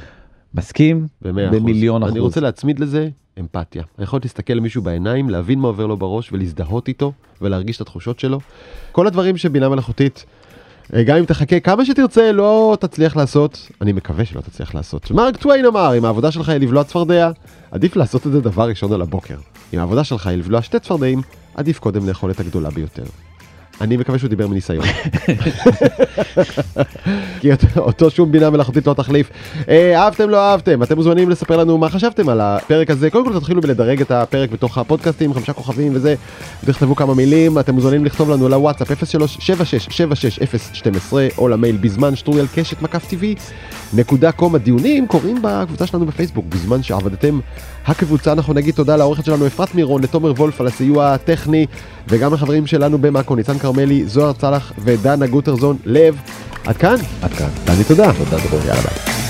מסכים? 0.53 1.07
במיליון 1.21 2.03
אחוז. 2.03 2.13
אני 2.13 2.19
רוצה 2.19 2.41
להצמיד 2.41 2.79
לזה 2.79 3.09
אמפתיה. 3.39 3.83
היכולת 3.97 4.25
להסתכל 4.25 4.53
למישהו 4.53 4.81
בעיניים, 4.81 5.29
להבין 5.29 5.59
מה 5.59 5.67
עובר 5.67 5.87
לו 5.87 5.97
בראש 5.97 6.31
ולהזדהות 6.33 6.87
איתו 6.87 7.11
ולהרגיש 7.41 7.75
את 7.75 7.81
התחושות 7.81 8.19
שלו. 8.19 8.39
כל 8.91 9.07
הדברים 9.07 9.37
שבינה 9.37 9.69
מלאכותית, 9.69 10.25
גם 11.05 11.17
אם 11.17 11.25
תחכה 11.25 11.59
כמה 11.59 11.85
שתרצה, 11.85 12.31
לא 12.31 12.77
תצליח 12.79 13.15
לעשות, 13.15 13.71
אני 13.81 13.93
מקווה 13.93 14.25
שלא 14.25 14.41
תצליח 14.41 14.75
לעשות. 14.75 15.11
מרק 15.11 15.37
טוויין 15.37 15.65
אמר, 15.65 15.97
אם 15.97 16.05
העבודה 16.05 16.31
שלך 16.31 16.49
היא 16.49 16.57
לבלוע 16.57 16.83
צפרדע, 16.83 17.31
עדיף 17.71 17.95
לעשות 17.95 18.27
את 18.27 18.31
זה 18.31 18.41
דבר 18.41 18.69
ראשון 18.69 18.93
על 18.93 19.01
הבוקר. 19.01 19.35
אם 19.73 19.79
העבודה 19.79 20.03
שלך 20.03 20.27
היא 20.27 20.37
לבלוע 20.37 20.61
שתי 20.61 20.79
צפרדעים, 20.79 21.21
עדיף 21.55 21.79
קודם 21.79 22.07
לאכול 22.07 22.31
את 22.31 22.39
הגדולה 22.39 22.69
ביותר. 22.69 23.03
אני 23.81 23.97
מקווה 23.97 24.19
שהוא 24.19 24.29
דיבר 24.29 24.47
מניסיון. 24.47 24.85
כי 27.41 27.49
אותו- 27.77 28.09
שום 28.09 28.31
בינה 28.31 28.49
מלאכותית 28.49 28.87
לא 28.87 28.93
תחליף. 28.93 29.29
אה, 29.69 30.01
אהבתם 30.03 30.29
לא 30.29 30.51
אהבתם? 30.51 30.83
אתם 30.83 30.95
מוזמנים 30.95 31.29
לספר 31.29 31.57
לנו 31.57 31.77
מה 31.77 31.89
חשבתם 31.89 32.29
על 32.29 32.41
הפרק 32.41 32.89
הזה. 32.89 33.09
קודם 33.09 33.25
כל 33.25 33.39
תתחילו 33.39 33.61
בלדרג 33.61 34.01
את 34.01 34.11
הפרק 34.11 34.49
בתוך 34.49 34.77
הפודקאסטים 34.77 35.33
חמישה 35.33 35.53
כוכבים 35.53 35.91
וזה. 35.95 36.15
תכתבו 36.65 36.95
כמה 36.95 37.13
מילים. 37.13 37.59
אתם 37.59 37.73
מוזמנים 37.75 38.05
לכתוב 38.05 38.29
לנו 38.29 38.49
לוואטסאפ 38.49 38.91
03-76-76-012 38.91 41.13
או 41.37 41.47
למייל 41.47 41.77
בזמן 41.77 42.15
שטרודל 42.15 42.45
קשת 42.55 42.81
מקף 42.81 43.05
טבעי 43.09 43.35
נקודה 43.93 44.31
קום. 44.31 44.55
הדיונים 44.55 45.07
קורים 45.07 45.37
בקבוצה 45.41 45.87
שלנו 45.87 46.05
בפייסבוק. 46.05 46.45
בזמן 46.49 46.83
שעבדתם 46.83 47.39
הקבוצה 47.87 48.31
אנחנו 48.31 48.53
נגיד 48.53 48.75
תודה 48.75 48.95
לעורכת 48.95 49.25
שלנו 49.25 49.47
אפרת 49.47 49.75
מירון 49.75 50.03
לתומר 50.03 50.31
וולף 50.31 50.61
על 50.61 50.67
הסיוע 50.67 51.13
הטכני 51.13 51.65
וגם 52.07 52.33
לחברים 52.33 52.67
שלנו 52.67 52.97
במאקו 52.97 53.35
ניצן 53.35 53.57
כרמלי 53.57 54.05
זוהר 54.05 54.33
צלח 54.33 54.73
ודנה 54.77 55.27
גוטרזון 55.27 55.77
לב 55.85 56.17
עד 56.65 56.77
כאן 56.77 56.95
עד 57.21 57.33
כאן. 57.33 57.49
דני 57.65 57.83
תודה 57.83 58.13
תודה 58.13 58.37
דרור. 58.49 58.61
יאללה 58.65 58.81
ביי 58.81 59.24